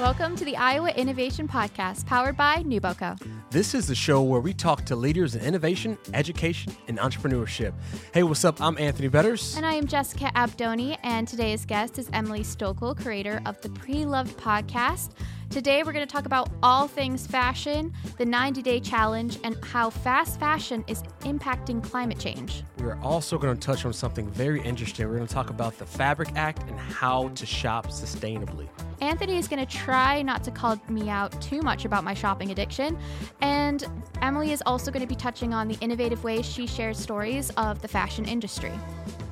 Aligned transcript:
Welcome 0.00 0.36
to 0.36 0.44
the 0.44 0.58
Iowa 0.58 0.90
Innovation 0.90 1.48
Podcast, 1.48 2.04
powered 2.04 2.36
by 2.36 2.56
NewBoCo. 2.56 3.18
This 3.50 3.72
is 3.72 3.86
the 3.86 3.94
show 3.94 4.20
where 4.20 4.42
we 4.42 4.52
talk 4.52 4.84
to 4.84 4.94
leaders 4.94 5.34
in 5.34 5.42
innovation, 5.42 5.96
education, 6.12 6.76
and 6.86 6.98
entrepreneurship. 6.98 7.72
Hey, 8.12 8.22
what's 8.22 8.44
up? 8.44 8.60
I'm 8.60 8.76
Anthony 8.76 9.08
Betters. 9.08 9.56
And 9.56 9.64
I 9.64 9.72
am 9.72 9.86
Jessica 9.86 10.30
Abdoney, 10.34 10.98
and 11.02 11.26
today's 11.26 11.64
guest 11.64 11.98
is 11.98 12.10
Emily 12.12 12.40
Stochl, 12.40 12.94
creator 12.94 13.40
of 13.46 13.58
the 13.62 13.70
Pre 13.70 14.04
Loved 14.04 14.36
podcast. 14.36 15.12
Today, 15.48 15.82
we're 15.82 15.94
going 15.94 16.06
to 16.06 16.12
talk 16.12 16.26
about 16.26 16.50
all 16.62 16.88
things 16.88 17.26
fashion, 17.26 17.94
the 18.18 18.26
90 18.26 18.60
day 18.60 18.80
challenge, 18.80 19.38
and 19.44 19.56
how 19.64 19.88
fast 19.88 20.38
fashion 20.38 20.84
is 20.88 21.04
impacting 21.20 21.82
climate 21.82 22.18
change. 22.18 22.64
We're 22.80 23.00
also 23.00 23.38
going 23.38 23.56
to 23.56 23.66
touch 23.66 23.86
on 23.86 23.94
something 23.94 24.28
very 24.32 24.60
interesting. 24.60 25.08
We're 25.08 25.16
going 25.16 25.26
to 25.26 25.34
talk 25.34 25.48
about 25.48 25.78
the 25.78 25.86
Fabric 25.86 26.32
Act 26.34 26.68
and 26.68 26.78
how 26.78 27.28
to 27.28 27.46
shop 27.46 27.86
sustainably. 27.86 28.68
Anthony 29.00 29.36
is 29.36 29.46
going 29.46 29.64
to 29.64 29.76
try 29.76 30.22
not 30.22 30.42
to 30.44 30.50
call 30.50 30.80
me 30.88 31.08
out 31.10 31.40
too 31.42 31.60
much 31.60 31.84
about 31.84 32.04
my 32.04 32.14
shopping 32.14 32.50
addiction. 32.50 32.98
And 33.40 33.84
Emily 34.22 34.52
is 34.52 34.62
also 34.64 34.90
going 34.90 35.02
to 35.02 35.08
be 35.08 35.14
touching 35.14 35.52
on 35.52 35.68
the 35.68 35.76
innovative 35.80 36.24
ways 36.24 36.46
she 36.46 36.66
shares 36.66 36.98
stories 36.98 37.50
of 37.50 37.82
the 37.82 37.88
fashion 37.88 38.24
industry. 38.24 38.72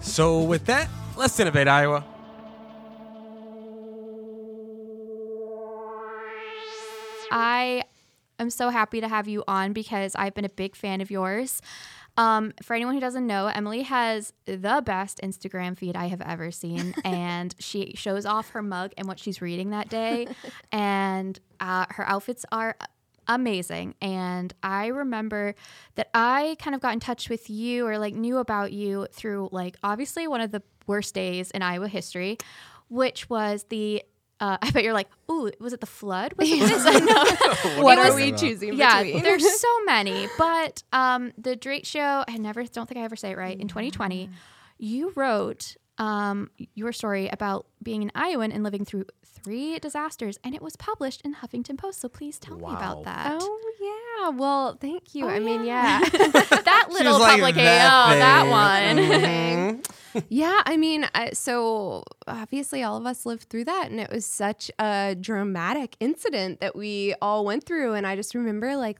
So, 0.01 0.43
with 0.43 0.67
that, 0.67 0.89
let's 1.17 1.39
innovate, 1.41 1.69
Iowa. 1.69 2.05
I 7.31 7.85
am 8.39 8.51
so 8.51 8.69
happy 8.69 9.01
to 9.01 9.09
have 9.09 9.27
you 9.27 9.43
on 9.49 9.73
because 9.73 10.15
I've 10.15 10.35
been 10.35 10.45
a 10.45 10.51
big 10.51 10.77
fan 10.77 11.01
of 11.01 11.11
yours. 11.11 11.63
Um, 12.17 12.53
for 12.63 12.75
anyone 12.75 12.95
who 12.95 13.01
doesn't 13.01 13.27
know, 13.27 13.47
Emily 13.49 13.83
has 13.83 14.33
the 14.45 14.83
best 14.85 15.21
Instagram 15.23 15.77
feed 15.77 15.97
I 15.97 16.07
have 16.07 16.21
ever 16.21 16.51
seen, 16.51 16.95
and 17.05 17.55
she 17.59 17.95
shows 17.97 18.25
off 18.25 18.51
her 18.51 18.63
mug 18.63 18.93
and 18.97 19.09
what 19.09 19.19
she's 19.19 19.43
reading 19.43 19.71
that 19.71 19.89
day, 19.89 20.29
and 20.73 21.39
uh, 21.61 21.87
her 21.91 22.09
outfits 22.09 22.45
are 22.53 22.77
amazing. 23.27 23.95
And 24.01 24.53
I 24.63 24.89
remember 24.89 25.55
that 25.95 26.11
I 26.15 26.57
kind 26.59 26.75
of 26.75 26.81
got 26.81 26.93
in 26.93 27.01
touch 27.01 27.29
with 27.29 27.49
you 27.49 27.87
or 27.87 27.99
like 27.99 28.15
knew 28.15 28.39
about 28.39 28.73
you 28.73 29.09
through 29.13 29.49
like 29.51 29.77
obviously 29.83 30.29
one 30.29 30.41
of 30.41 30.53
the 30.53 30.63
worst 30.87 31.15
days 31.15 31.51
in 31.51 31.63
Iowa 31.63 31.89
history, 31.89 32.39
which 32.89 33.31
was 33.31 33.65
the 33.71 34.03
uh, 34.45 34.59
I 34.61 34.71
bet 34.73 34.85
you're 34.85 34.93
like, 34.93 35.09
ooh, 35.31 35.51
was 35.59 35.73
it 35.73 35.81
the 35.81 35.87
flood? 35.87 36.35
Was 36.37 36.51
it 36.51 36.61
this? 36.61 36.85
no. 37.77 37.83
what 37.83 37.99
are 37.99 38.15
we 38.15 38.31
choosing 38.33 38.75
yeah, 38.75 39.03
between? 39.03 39.23
there's 39.23 39.61
so 39.61 39.85
many. 39.87 40.29
But 40.37 40.83
um, 40.93 41.33
the 41.39 41.57
derecho, 41.57 42.25
I 42.29 42.37
never 42.37 42.63
don't 42.65 42.87
think 42.87 43.01
I 43.01 43.05
ever 43.05 43.17
say 43.17 43.31
it 43.31 43.39
right. 43.39 43.59
In 43.59 43.69
2020, 43.69 44.29
you 44.77 45.13
wrote 45.17 45.77
um, 45.99 46.51
your 46.75 46.93
story 46.93 47.29
about 47.29 47.67
being 47.83 48.03
an 48.03 48.11
Iowan 48.15 48.51
and 48.53 48.63
living 48.65 48.85
through 48.85 49.07
three 49.25 49.79
disasters, 49.79 50.39
and 50.43 50.55
it 50.55 50.63
was 50.63 50.75
published 50.77 51.21
in 51.23 51.35
Huffington 51.37 51.77
Post. 51.79 52.01
So 52.01 52.09
please 52.09 52.39
tell 52.39 52.57
Wow. 52.59 52.71
me 52.71 52.77
about 52.77 53.05
that. 53.05 53.39
Oh 53.41 53.61
yeah. 53.81 54.29
Well, 54.31 54.77
thank 54.81 55.15
you. 55.15 55.27
Oh, 55.27 55.29
I 55.29 55.39
mean, 55.39 55.65
yeah. 55.65 56.01
yeah. 56.01 56.09
that 56.11 56.89
little 56.91 57.13
was 57.15 57.21
like, 57.21 57.41
publication. 57.41 57.65
"That 57.65 58.13
oh, 58.15 58.19
that 58.19 58.97
thing." 58.97 59.11
one. 59.11 59.21
Mhm. 59.21 60.25
yeah, 60.29 60.63
I 60.65 60.77
mean, 60.77 61.07
I, 61.15 61.31
so 61.33 62.05
obviously 62.27 62.83
all 62.83 62.97
of 62.97 63.05
us 63.05 63.27
lived 63.27 63.49
through 63.51 63.65
that 63.65 63.91
and 63.91 63.99
it 64.01 64.11
was 64.11 64.25
such 64.25 64.71
a 64.79 65.17
dramatic 65.21 65.97
incident 66.01 66.61
that 66.61 66.77
we 66.77 67.15
all 67.21 67.45
went 67.45 67.65
through 67.65 67.95
and 67.95 68.07
I 68.07 68.15
just 68.17 68.35
remember 68.35 68.77
like 68.77 68.99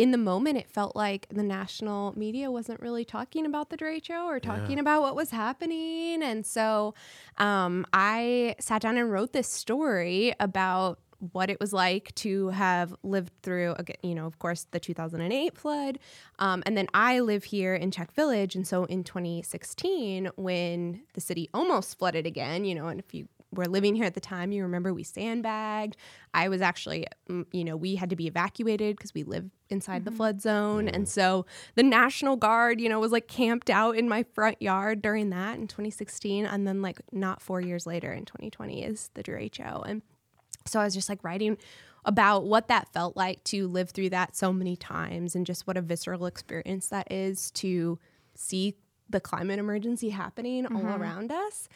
in 0.00 0.12
the 0.12 0.18
moment 0.18 0.56
it 0.56 0.66
felt 0.66 0.96
like 0.96 1.26
the 1.28 1.42
national 1.42 2.18
media 2.18 2.50
wasn't 2.50 2.80
really 2.80 3.04
talking 3.04 3.44
about 3.44 3.68
the 3.68 4.00
show 4.02 4.26
or 4.26 4.40
talking 4.40 4.78
about 4.78 5.02
what 5.02 5.14
was 5.14 5.30
happening 5.30 6.22
and 6.22 6.46
so 6.46 6.94
um, 7.36 7.84
I 7.92 8.56
sat 8.58 8.80
down 8.80 8.96
and 8.96 9.12
wrote 9.12 9.34
this 9.34 9.46
story 9.46 10.34
about 10.40 10.98
what 11.32 11.50
it 11.50 11.60
was 11.60 11.74
like 11.74 12.14
to 12.14 12.48
have 12.48 12.96
lived 13.02 13.30
through, 13.42 13.76
you 14.02 14.14
know, 14.14 14.24
of 14.24 14.38
course, 14.38 14.66
the 14.70 14.80
2008 14.80 15.54
flood. 15.54 15.98
Um, 16.38 16.62
and 16.64 16.78
then 16.78 16.86
I 16.94 17.20
live 17.20 17.44
here 17.44 17.74
in 17.74 17.90
Czech 17.90 18.12
Village. 18.12 18.56
And 18.56 18.66
so 18.66 18.84
in 18.84 19.04
2016, 19.04 20.30
when 20.36 21.02
the 21.12 21.20
city 21.20 21.50
almost 21.52 21.98
flooded 21.98 22.26
again, 22.26 22.64
you 22.64 22.74
know, 22.74 22.88
and 22.88 22.98
if 22.98 23.12
you 23.12 23.28
were 23.52 23.66
living 23.66 23.94
here 23.94 24.04
at 24.04 24.14
the 24.14 24.20
time, 24.20 24.52
you 24.52 24.62
remember 24.62 24.94
we 24.94 25.02
sandbagged. 25.02 25.96
I 26.32 26.48
was 26.48 26.60
actually, 26.60 27.06
mm, 27.28 27.46
you 27.52 27.64
know, 27.64 27.76
we 27.76 27.96
had 27.96 28.10
to 28.10 28.16
be 28.16 28.26
evacuated 28.26 28.96
because 28.96 29.12
we 29.12 29.24
live 29.24 29.50
inside 29.68 30.04
the 30.04 30.10
flood 30.10 30.40
zone. 30.40 30.88
And 30.88 31.08
so 31.08 31.46
the 31.74 31.82
National 31.82 32.36
Guard, 32.36 32.80
you 32.80 32.88
know, 32.88 33.00
was 33.00 33.12
like 33.12 33.28
camped 33.28 33.70
out 33.70 33.96
in 33.96 34.08
my 34.08 34.22
front 34.34 34.60
yard 34.62 35.02
during 35.02 35.30
that 35.30 35.58
in 35.58 35.66
2016. 35.66 36.46
And 36.46 36.66
then, 36.66 36.82
like, 36.82 37.00
not 37.12 37.42
four 37.42 37.60
years 37.60 37.86
later 37.86 38.12
in 38.12 38.24
2020 38.24 38.84
is 38.84 39.10
the 39.14 39.22
derecho. 39.22 39.88
And 39.88 40.02
so 40.66 40.80
I 40.80 40.84
was 40.84 40.94
just 40.94 41.08
like 41.08 41.24
writing 41.24 41.56
about 42.04 42.44
what 42.44 42.68
that 42.68 42.92
felt 42.92 43.16
like 43.16 43.42
to 43.44 43.68
live 43.68 43.90
through 43.90 44.10
that 44.10 44.36
so 44.36 44.52
many 44.52 44.76
times 44.76 45.34
and 45.34 45.44
just 45.44 45.66
what 45.66 45.76
a 45.76 45.82
visceral 45.82 46.26
experience 46.26 46.88
that 46.88 47.10
is 47.10 47.50
to 47.50 47.98
see 48.34 48.76
the 49.10 49.20
climate 49.20 49.58
emergency 49.58 50.10
happening 50.10 50.66
all 50.66 50.80
mm-hmm. 50.82 51.02
around 51.02 51.32
us. 51.32 51.68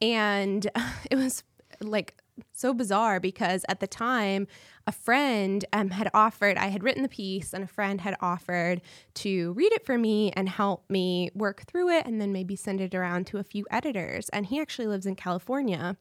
And 0.00 0.68
it 1.10 1.16
was 1.16 1.42
like 1.80 2.16
so 2.52 2.74
bizarre 2.74 3.20
because 3.20 3.64
at 3.68 3.80
the 3.80 3.86
time, 3.86 4.46
a 4.86 4.92
friend 4.92 5.64
um, 5.72 5.90
had 5.90 6.10
offered, 6.14 6.56
I 6.56 6.66
had 6.66 6.82
written 6.82 7.02
the 7.02 7.08
piece, 7.08 7.52
and 7.52 7.62
a 7.62 7.66
friend 7.66 8.00
had 8.00 8.16
offered 8.20 8.80
to 9.14 9.52
read 9.52 9.72
it 9.72 9.84
for 9.84 9.98
me 9.98 10.32
and 10.32 10.48
help 10.48 10.84
me 10.88 11.30
work 11.34 11.62
through 11.66 11.90
it 11.90 12.06
and 12.06 12.20
then 12.20 12.32
maybe 12.32 12.56
send 12.56 12.80
it 12.80 12.94
around 12.94 13.26
to 13.28 13.38
a 13.38 13.44
few 13.44 13.66
editors. 13.70 14.28
And 14.30 14.46
he 14.46 14.60
actually 14.60 14.88
lives 14.88 15.06
in 15.06 15.16
California. 15.16 15.96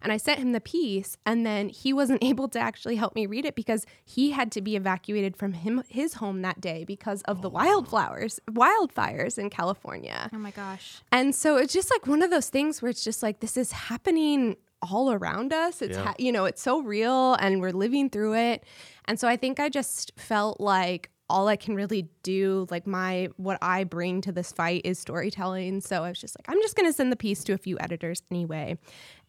And 0.00 0.12
I 0.12 0.16
sent 0.16 0.40
him 0.40 0.52
the 0.52 0.60
piece, 0.60 1.16
and 1.26 1.46
then 1.46 1.68
he 1.68 1.92
wasn't 1.92 2.24
able 2.32 2.48
to 2.48 2.58
actually 2.58 2.96
help 2.96 3.14
me 3.14 3.26
read 3.26 3.44
it 3.44 3.54
because 3.54 3.86
he 4.04 4.30
had 4.30 4.50
to 4.52 4.60
be 4.60 4.76
evacuated 4.76 5.36
from 5.36 5.52
him 5.52 5.82
his 5.88 6.14
home 6.14 6.42
that 6.42 6.60
day 6.60 6.84
because 6.84 7.22
of 7.22 7.42
the 7.42 7.50
wildflowers, 7.50 8.40
wildfires 8.50 9.38
in 9.38 9.50
California. 9.50 10.30
oh 10.32 10.38
my 10.38 10.50
gosh. 10.50 11.00
And 11.10 11.34
so 11.34 11.56
it's 11.56 11.72
just 11.72 11.90
like 11.90 12.06
one 12.06 12.22
of 12.22 12.30
those 12.30 12.48
things 12.48 12.80
where 12.80 12.90
it's 12.90 13.04
just 13.04 13.22
like 13.22 13.40
this 13.40 13.56
is 13.56 13.72
happening 13.72 14.56
all 14.90 15.12
around 15.12 15.52
us. 15.52 15.80
It's 15.82 15.96
Yeah. 15.96 16.04
ha- 16.04 16.14
you 16.18 16.32
know, 16.32 16.44
it's 16.44 16.60
so 16.62 16.80
real 16.82 17.34
and 17.34 17.60
we're 17.60 17.70
living 17.72 18.10
through 18.10 18.34
it. 18.34 18.64
And 19.06 19.18
so 19.18 19.28
I 19.28 19.36
think 19.36 19.60
I 19.60 19.68
just 19.68 20.12
felt 20.16 20.60
like 20.60 21.10
all 21.30 21.48
I 21.48 21.56
can 21.56 21.74
really 21.74 22.08
do, 22.22 22.66
like 22.70 22.86
my 22.86 23.28
what 23.36 23.56
I 23.62 23.84
bring 23.84 24.20
to 24.22 24.32
this 24.32 24.52
fight 24.52 24.82
is 24.84 24.98
storytelling. 24.98 25.80
So 25.80 26.04
I 26.04 26.08
was 26.10 26.20
just 26.20 26.36
like, 26.38 26.44
I'm 26.54 26.60
just 26.62 26.76
gonna 26.76 26.92
send 26.92 27.10
the 27.10 27.16
piece 27.16 27.42
to 27.44 27.52
a 27.54 27.58
few 27.58 27.78
editors 27.80 28.22
anyway. 28.30 28.76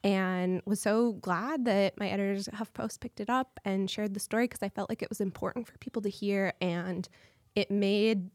And 0.04 0.62
was 0.66 0.82
so 0.82 1.14
glad 1.14 1.64
that 1.66 1.98
my 1.98 2.10
editors 2.10 2.50
at 2.50 2.56
HuffPost 2.56 3.00
picked 3.00 3.22
it 3.22 3.30
up 3.30 3.58
and 3.64 3.90
shared 3.90 4.14
the 4.16 4.20
story 4.20 4.46
because 4.46 4.62
I 4.62 4.68
felt 4.70 4.90
like 4.90 5.02
it 5.02 5.08
was 5.10 5.22
important 5.22 5.66
for 5.68 5.78
people 5.78 6.02
to 6.02 6.10
hear 6.10 6.54
and 6.60 7.08
it 7.56 7.72
made 7.72 8.30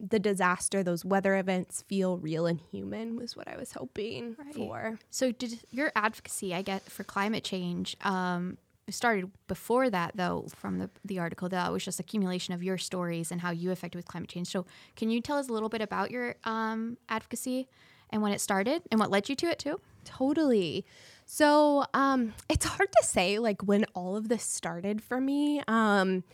the 0.00 0.18
disaster, 0.18 0.82
those 0.82 1.04
weather 1.04 1.36
events 1.36 1.82
feel 1.88 2.18
real 2.18 2.46
and 2.46 2.60
human 2.60 3.16
was 3.16 3.36
what 3.36 3.48
I 3.48 3.56
was 3.56 3.72
hoping 3.72 4.36
Right. 4.38 4.54
for. 4.54 4.98
So 5.10 5.32
did 5.32 5.60
your 5.70 5.92
advocacy, 5.96 6.54
I 6.54 6.62
get, 6.62 6.82
for 6.82 7.04
climate 7.04 7.44
change 7.44 7.96
um, 8.02 8.58
started 8.90 9.30
before 9.48 9.90
that 9.90 10.12
though 10.16 10.46
from 10.56 10.78
the, 10.78 10.88
the 11.04 11.18
article 11.18 11.48
that 11.50 11.70
was 11.72 11.84
just 11.84 12.00
accumulation 12.00 12.54
of 12.54 12.62
your 12.62 12.78
stories 12.78 13.30
and 13.30 13.40
how 13.40 13.50
you 13.50 13.70
affected 13.70 13.98
with 13.98 14.06
climate 14.06 14.30
change. 14.30 14.48
So 14.48 14.64
can 14.96 15.10
you 15.10 15.20
tell 15.20 15.36
us 15.36 15.48
a 15.48 15.52
little 15.52 15.68
bit 15.68 15.82
about 15.82 16.10
your 16.10 16.36
um, 16.44 16.96
advocacy 17.08 17.68
and 18.10 18.22
when 18.22 18.32
it 18.32 18.40
started 18.40 18.82
and 18.90 18.98
what 18.98 19.10
led 19.10 19.28
you 19.28 19.34
to 19.36 19.46
it 19.46 19.58
too? 19.58 19.80
Totally. 20.04 20.86
So 21.30 21.84
um, 21.92 22.32
it's 22.48 22.64
hard 22.64 22.90
to 22.90 23.04
say 23.06 23.38
like 23.38 23.62
when 23.62 23.84
all 23.92 24.16
of 24.16 24.30
this 24.30 24.42
started 24.42 25.02
for 25.02 25.20
me. 25.20 25.60
Um, 25.68 26.24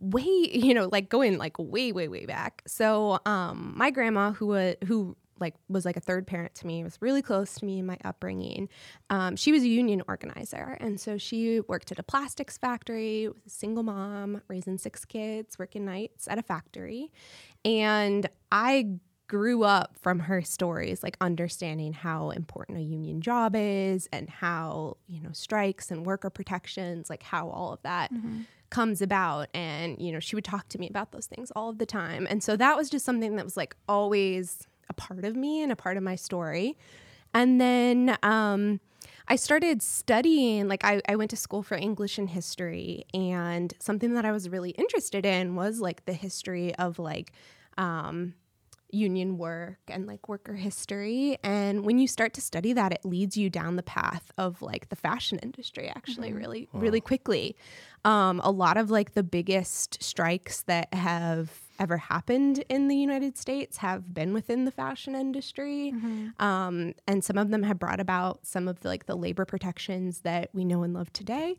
way, 0.00 0.50
you 0.52 0.74
know, 0.74 0.90
like 0.92 1.08
going 1.08 1.38
like 1.38 1.58
way, 1.58 1.92
way, 1.92 2.08
way 2.08 2.26
back. 2.26 2.62
So 2.66 3.20
um, 3.24 3.72
my 3.74 3.90
grandma, 3.90 4.32
who 4.32 4.48
was 4.48 4.76
who 4.84 5.16
like 5.40 5.54
was 5.70 5.86
like 5.86 5.96
a 5.96 6.00
third 6.00 6.26
parent 6.26 6.54
to 6.56 6.66
me, 6.66 6.84
was 6.84 6.98
really 7.00 7.22
close 7.22 7.54
to 7.54 7.64
me 7.64 7.78
in 7.78 7.86
my 7.86 7.96
upbringing. 8.04 8.68
Um, 9.08 9.34
she 9.34 9.50
was 9.50 9.62
a 9.62 9.68
union 9.68 10.02
organizer, 10.08 10.76
and 10.78 11.00
so 11.00 11.16
she 11.16 11.60
worked 11.60 11.90
at 11.90 11.98
a 11.98 12.02
plastics 12.02 12.58
factory. 12.58 13.28
Was 13.28 13.46
a 13.46 13.50
single 13.50 13.82
mom, 13.82 14.42
raising 14.48 14.76
six 14.76 15.06
kids, 15.06 15.58
working 15.58 15.86
nights 15.86 16.28
at 16.28 16.38
a 16.38 16.42
factory, 16.42 17.10
and 17.64 18.28
I 18.52 18.98
grew 19.26 19.64
up 19.64 19.96
from 20.00 20.18
her 20.18 20.42
stories 20.42 21.02
like 21.02 21.16
understanding 21.20 21.92
how 21.92 22.30
important 22.30 22.78
a 22.78 22.82
union 22.82 23.20
job 23.20 23.54
is 23.56 24.08
and 24.12 24.28
how 24.28 24.96
you 25.06 25.20
know 25.20 25.30
strikes 25.32 25.90
and 25.90 26.04
worker 26.04 26.28
protections 26.28 27.08
like 27.08 27.22
how 27.22 27.48
all 27.48 27.72
of 27.72 27.80
that 27.82 28.12
comes 28.70 29.00
about. 29.00 29.48
And 29.54 30.00
you 30.00 30.12
know 30.12 30.20
she 30.20 30.34
would 30.36 30.44
talk 30.44 30.68
to 30.70 30.78
me 30.78 30.88
about 30.88 31.12
those 31.12 31.26
things 31.26 31.50
all 31.52 31.70
of 31.70 31.78
the 31.78 31.86
time. 31.86 32.26
And 32.28 32.42
so 32.42 32.56
that 32.56 32.76
was 32.76 32.90
just 32.90 33.04
something 33.04 33.36
that 33.36 33.44
was 33.44 33.56
like 33.56 33.76
always 33.88 34.66
a 34.90 34.92
part 34.92 35.24
of 35.24 35.36
me 35.36 35.62
and 35.62 35.72
a 35.72 35.76
part 35.76 35.96
of 35.96 36.02
my 36.02 36.16
story. 36.16 36.76
And 37.32 37.60
then 37.60 38.18
um 38.22 38.80
I 39.26 39.36
started 39.36 39.82
studying, 39.82 40.68
like, 40.68 40.84
I, 40.84 41.00
I 41.08 41.16
went 41.16 41.30
to 41.30 41.36
school 41.36 41.62
for 41.62 41.76
English 41.76 42.18
and 42.18 42.28
history, 42.28 43.06
and 43.14 43.72
something 43.78 44.12
that 44.14 44.26
I 44.26 44.32
was 44.32 44.50
really 44.50 44.70
interested 44.72 45.24
in 45.24 45.56
was 45.56 45.80
like 45.80 46.04
the 46.04 46.12
history 46.12 46.74
of 46.74 46.98
like, 46.98 47.32
um, 47.78 48.34
union 48.94 49.36
work 49.36 49.78
and 49.88 50.06
like 50.06 50.28
worker 50.28 50.54
history. 50.54 51.36
And 51.42 51.84
when 51.84 51.98
you 51.98 52.06
start 52.06 52.32
to 52.34 52.40
study 52.40 52.72
that, 52.72 52.92
it 52.92 53.04
leads 53.04 53.36
you 53.36 53.50
down 53.50 53.76
the 53.76 53.82
path 53.82 54.30
of 54.38 54.62
like 54.62 54.88
the 54.88 54.96
fashion 54.96 55.38
industry, 55.40 55.88
actually, 55.88 56.32
really, 56.32 56.68
really 56.72 57.00
quickly. 57.00 57.56
Um, 58.04 58.40
a 58.44 58.50
lot 58.50 58.76
of 58.76 58.90
like 58.90 59.14
the 59.14 59.22
biggest 59.22 60.02
strikes 60.02 60.62
that 60.62 60.92
have 60.92 61.50
ever 61.78 61.96
happened 61.96 62.62
in 62.68 62.88
the 62.88 62.96
United 62.96 63.36
States 63.36 63.78
have 63.78 64.14
been 64.14 64.32
within 64.32 64.64
the 64.64 64.70
fashion 64.70 65.14
industry. 65.14 65.90
Um, 66.38 66.94
and 67.08 67.24
some 67.24 67.36
of 67.36 67.50
them 67.50 67.64
have 67.64 67.78
brought 67.78 68.00
about 68.00 68.46
some 68.46 68.68
of 68.68 68.80
the, 68.80 68.88
like 68.88 69.06
the 69.06 69.16
labor 69.16 69.44
protections 69.44 70.20
that 70.20 70.50
we 70.52 70.64
know 70.64 70.82
and 70.84 70.94
love 70.94 71.12
today. 71.12 71.56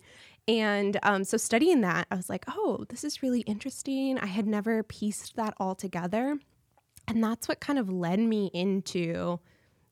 And 0.48 0.98
um, 1.04 1.24
so 1.24 1.38
studying 1.38 1.82
that, 1.82 2.08
I 2.12 2.16
was 2.16 2.30
like, 2.30 2.46
oh, 2.48 2.86
this 2.90 3.04
is 3.04 3.24
really 3.24 3.42
interesting. 3.42 4.20
I 4.20 4.28
had 4.28 4.46
never 4.46 4.84
pieced 4.84 5.36
that 5.36 5.56
all 5.58 5.74
together. 5.76 6.38
And 7.08 7.24
that's 7.24 7.48
what 7.48 7.60
kind 7.60 7.80
of 7.80 7.90
led 7.90 8.20
me 8.20 8.50
into 8.54 9.40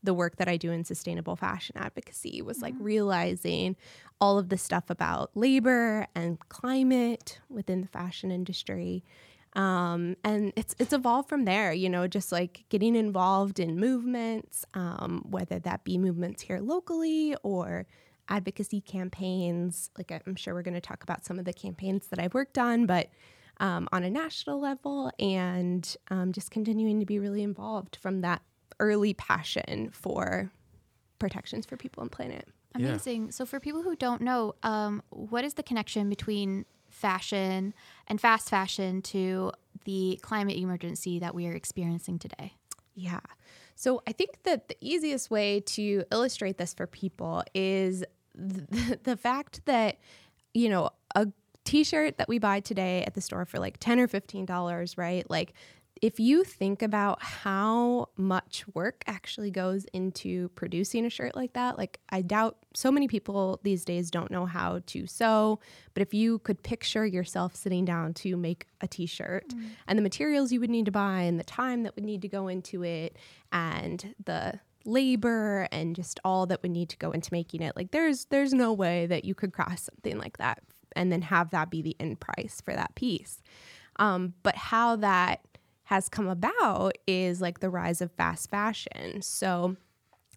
the 0.03 0.13
work 0.13 0.35
that 0.35 0.49
I 0.49 0.57
do 0.57 0.71
in 0.71 0.83
sustainable 0.83 1.35
fashion 1.35 1.77
advocacy 1.77 2.41
was 2.41 2.61
like 2.61 2.73
realizing 2.77 3.77
all 4.19 4.37
of 4.37 4.49
the 4.49 4.57
stuff 4.57 4.89
about 4.89 5.31
labor 5.33 6.07
and 6.13 6.37
climate 6.49 7.39
within 7.49 7.81
the 7.81 7.87
fashion 7.87 8.29
industry. 8.29 9.03
Um, 9.55 10.17
and 10.23 10.51
it's 10.55 10.75
it's 10.79 10.93
evolved 10.93 11.29
from 11.29 11.45
there, 11.45 11.71
you 11.71 11.87
know, 11.87 12.07
just 12.07 12.31
like 12.31 12.65
getting 12.69 12.95
involved 12.95 13.59
in 13.59 13.79
movements, 13.79 14.65
um, 14.73 15.23
whether 15.29 15.59
that 15.59 15.83
be 15.83 15.97
movements 15.97 16.41
here 16.41 16.59
locally 16.59 17.35
or 17.43 17.85
advocacy 18.29 18.81
campaigns. 18.81 19.89
Like 19.97 20.11
I'm 20.11 20.35
sure 20.35 20.53
we're 20.53 20.63
going 20.63 20.73
to 20.73 20.81
talk 20.81 21.03
about 21.03 21.23
some 21.23 21.39
of 21.39 21.45
the 21.45 21.53
campaigns 21.53 22.07
that 22.07 22.19
I've 22.19 22.33
worked 22.33 22.57
on, 22.57 22.85
but 22.87 23.09
um, 23.63 23.87
on 23.93 24.03
a 24.03 24.09
national 24.09 24.59
level, 24.59 25.09
and 25.17 25.95
um, 26.11 26.33
just 26.33 26.51
continuing 26.51 26.99
to 26.99 27.05
be 27.05 27.17
really 27.17 27.41
involved 27.41 27.95
from 27.95 28.19
that 28.21 28.41
early 28.79 29.13
passion 29.13 29.89
for 29.91 30.51
protections 31.17 31.65
for 31.65 31.77
people 31.77 32.03
and 32.03 32.11
planet. 32.11 32.47
Yeah. 32.77 32.89
Amazing. 32.89 33.31
So, 33.31 33.45
for 33.45 33.61
people 33.61 33.81
who 33.81 33.95
don't 33.95 34.21
know, 34.21 34.55
um, 34.63 35.01
what 35.09 35.45
is 35.45 35.53
the 35.53 35.63
connection 35.63 36.09
between 36.09 36.65
fashion 36.89 37.73
and 38.07 38.19
fast 38.19 38.49
fashion 38.49 39.01
to 39.01 39.53
the 39.85 40.19
climate 40.21 40.57
emergency 40.57 41.19
that 41.19 41.33
we 41.33 41.47
are 41.47 41.53
experiencing 41.53 42.19
today? 42.19 42.53
Yeah. 42.95 43.21
So 43.75 44.03
I 44.05 44.11
think 44.11 44.43
that 44.43 44.67
the 44.67 44.77
easiest 44.81 45.31
way 45.31 45.61
to 45.61 46.03
illustrate 46.11 46.57
this 46.57 46.73
for 46.73 46.85
people 46.85 47.43
is 47.53 48.03
the, 48.35 48.99
the 49.03 49.17
fact 49.17 49.65
that, 49.65 49.99
you 50.53 50.69
know, 50.69 50.89
a 51.15 51.27
t 51.63 51.83
shirt 51.83 52.17
that 52.17 52.27
we 52.27 52.39
buy 52.39 52.59
today 52.59 53.03
at 53.05 53.13
the 53.13 53.21
store 53.21 53.45
for 53.45 53.59
like 53.59 53.77
10 53.79 53.99
or 53.99 54.07
$15, 54.07 54.97
right? 54.97 55.29
Like, 55.29 55.53
if 56.01 56.19
you 56.19 56.43
think 56.43 56.81
about 56.81 57.21
how 57.21 58.09
much 58.17 58.65
work 58.73 59.05
actually 59.07 59.51
goes 59.51 59.85
into 59.93 60.49
producing 60.49 61.05
a 61.05 61.09
shirt 61.09 61.33
like 61.33 61.53
that, 61.53 61.77
like 61.77 61.99
I 62.09 62.21
doubt 62.21 62.57
so 62.73 62.91
many 62.91 63.07
people 63.07 63.61
these 63.63 63.85
days 63.85 64.11
don't 64.11 64.29
know 64.29 64.45
how 64.45 64.81
to 64.87 65.07
sew. 65.07 65.61
But 65.93 66.01
if 66.01 66.13
you 66.13 66.39
could 66.39 66.61
picture 66.61 67.05
yourself 67.05 67.55
sitting 67.55 67.85
down 67.85 68.13
to 68.15 68.35
make 68.35 68.67
a 68.81 68.87
t 68.87 69.05
shirt 69.05 69.47
mm-hmm. 69.49 69.67
and 69.87 69.97
the 69.97 70.03
materials 70.03 70.51
you 70.51 70.59
would 70.59 70.69
need 70.69 70.85
to 70.85 70.91
buy 70.91 71.21
and 71.21 71.39
the 71.39 71.45
time 71.45 71.83
that 71.83 71.95
would 71.95 72.03
need 72.03 72.21
to 72.23 72.27
go 72.27 72.49
into 72.49 72.83
it 72.83 73.15
and 73.53 74.13
the 74.25 74.59
labor 74.83 75.69
and 75.71 75.95
just 75.95 76.19
all 76.25 76.45
that 76.47 76.61
would 76.61 76.71
need 76.71 76.89
to 76.89 76.97
go 76.97 77.11
into 77.11 77.29
making 77.31 77.61
it, 77.61 77.77
like 77.77 77.91
there's 77.91 78.25
there's 78.25 78.53
no 78.53 78.73
way 78.73 79.05
that 79.05 79.23
you 79.23 79.33
could 79.33 79.53
cross 79.53 79.83
something 79.83 80.17
like 80.17 80.37
that 80.37 80.61
and 80.95 81.11
then 81.11 81.23
have 81.23 81.49
that 81.51 81.69
be 81.69 81.81
the 81.81 81.95
end 81.99 82.19
price 82.19 82.61
for 82.63 82.73
that 82.73 82.95
piece. 82.95 83.41
Um, 83.97 84.33
but 84.43 84.55
how 84.55 84.95
that 84.97 85.41
has 85.85 86.09
come 86.09 86.27
about 86.27 86.97
is 87.07 87.41
like 87.41 87.59
the 87.59 87.69
rise 87.69 88.01
of 88.01 88.11
fast 88.11 88.49
fashion. 88.49 89.21
So, 89.21 89.77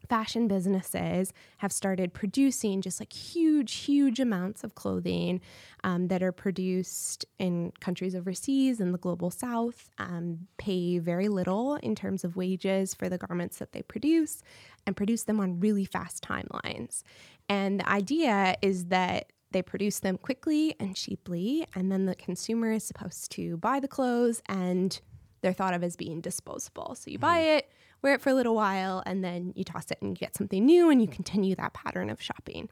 fashion 0.08 0.46
businesses 0.46 1.32
have 1.58 1.72
started 1.72 2.14
producing 2.14 2.80
just 2.80 3.00
like 3.00 3.12
huge, 3.12 3.74
huge 3.74 4.20
amounts 4.20 4.62
of 4.62 4.74
clothing 4.74 5.40
um, 5.84 6.08
that 6.08 6.22
are 6.22 6.32
produced 6.32 7.24
in 7.38 7.72
countries 7.80 8.14
overseas 8.14 8.80
in 8.80 8.92
the 8.92 8.98
global 8.98 9.30
south, 9.30 9.90
um, 9.98 10.46
pay 10.58 10.98
very 10.98 11.28
little 11.28 11.74
in 11.76 11.94
terms 11.94 12.24
of 12.24 12.36
wages 12.36 12.94
for 12.94 13.08
the 13.08 13.18
garments 13.18 13.58
that 13.58 13.72
they 13.72 13.82
produce, 13.82 14.42
and 14.86 14.96
produce 14.96 15.24
them 15.24 15.40
on 15.40 15.60
really 15.60 15.84
fast 15.84 16.22
timelines. 16.22 17.02
And 17.48 17.80
the 17.80 17.88
idea 17.88 18.56
is 18.62 18.86
that 18.86 19.32
they 19.56 19.62
produce 19.62 20.00
them 20.00 20.18
quickly 20.18 20.76
and 20.78 20.94
cheaply, 20.94 21.66
and 21.74 21.90
then 21.90 22.04
the 22.04 22.14
consumer 22.14 22.72
is 22.72 22.84
supposed 22.84 23.32
to 23.32 23.56
buy 23.56 23.80
the 23.80 23.88
clothes 23.88 24.42
and 24.50 25.00
they're 25.40 25.54
thought 25.54 25.72
of 25.72 25.82
as 25.82 25.96
being 25.96 26.20
disposable. 26.20 26.94
So 26.94 27.10
you 27.10 27.18
buy 27.18 27.38
mm-hmm. 27.38 27.58
it, 27.58 27.72
wear 28.02 28.12
it 28.12 28.20
for 28.20 28.28
a 28.28 28.34
little 28.34 28.54
while, 28.54 29.02
and 29.06 29.24
then 29.24 29.54
you 29.56 29.64
toss 29.64 29.90
it 29.90 29.96
and 30.02 30.10
you 30.10 30.16
get 30.16 30.36
something 30.36 30.62
new 30.62 30.90
and 30.90 31.00
you 31.00 31.08
continue 31.08 31.54
that 31.54 31.72
pattern 31.72 32.10
of 32.10 32.20
shopping. 32.20 32.68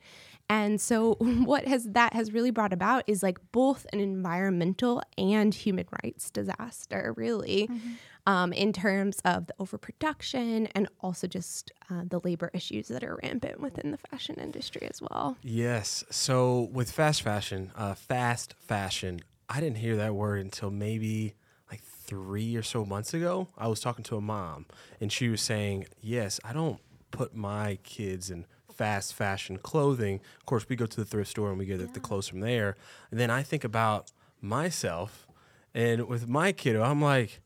And 0.51 0.79
so 0.79 1.15
what 1.21 1.67
has 1.67 1.85
that 1.93 2.13
has 2.13 2.33
really 2.33 2.51
brought 2.51 2.75
about 2.75 3.05
is 3.07 3.23
like 3.23 3.39
both 3.51 3.87
an 3.95 4.01
environmental 4.01 5.03
and 5.17 5.55
human 5.55 5.87
rights 6.03 6.31
disaster, 6.31 7.15
really, 7.17 7.67
mm-hmm. 7.71 7.93
Um, 8.27 8.53
in 8.53 8.73
terms 8.73 9.21
of 9.25 9.47
the 9.47 9.55
overproduction 9.59 10.67
and 10.69 10.89
also 11.01 11.27
just 11.27 11.71
uh, 11.91 12.03
the 12.09 12.21
labor 12.21 12.51
issues 12.55 12.89
that 12.89 13.05
are 13.05 13.19
rampant 13.23 13.61
within 13.61 13.91
the 13.91 13.99
fashion 13.99 14.37
industry 14.41 14.89
as 14.91 15.01
well. 15.01 15.37
Yes. 15.43 16.05
So 16.11 16.71
with 16.73 16.91
fast 16.91 17.23
fashion, 17.23 17.73
uh, 17.77 17.95
fast 17.95 18.55
fashion, 18.59 19.21
I 19.49 19.61
didn't 19.61 19.79
hear 19.79 19.97
that 19.97 20.15
word 20.15 20.41
until 20.41 20.71
maybe 20.71 21.35
like 21.71 21.83
three 21.83 22.57
or 22.57 22.63
so 22.63 22.85
months 22.85 23.13
ago. 23.13 23.49
I 23.59 23.69
was 23.69 23.81
talking 23.81 24.05
to 24.05 24.17
a 24.17 24.21
mom, 24.21 24.67
and 25.01 25.13
she 25.13 25.29
was 25.29 25.43
saying, 25.43 25.87
"Yes, 26.01 26.41
I 26.45 26.53
don't 26.53 26.81
put 27.11 27.35
my 27.35 27.79
kids 27.83 28.31
in 28.31 28.47
fast 28.73 29.15
fashion 29.15 29.59
clothing. 29.59 30.21
Of 30.39 30.47
course, 30.47 30.69
we 30.69 30.77
go 30.77 30.87
to 30.87 30.97
the 30.97 31.05
thrift 31.05 31.31
store 31.31 31.51
and 31.51 31.59
we 31.59 31.67
get 31.67 31.95
the 31.95 32.01
clothes 32.01 32.27
from 32.27 32.41
there. 32.41 32.77
And 33.11 33.21
then 33.21 33.31
I 33.31 33.43
think 33.43 33.65
about 33.65 34.11
myself, 34.41 35.29
and 35.75 36.09
with 36.09 36.27
my 36.27 36.53
kiddo, 36.53 36.83
I'm 36.83 37.03
like." 37.03 37.41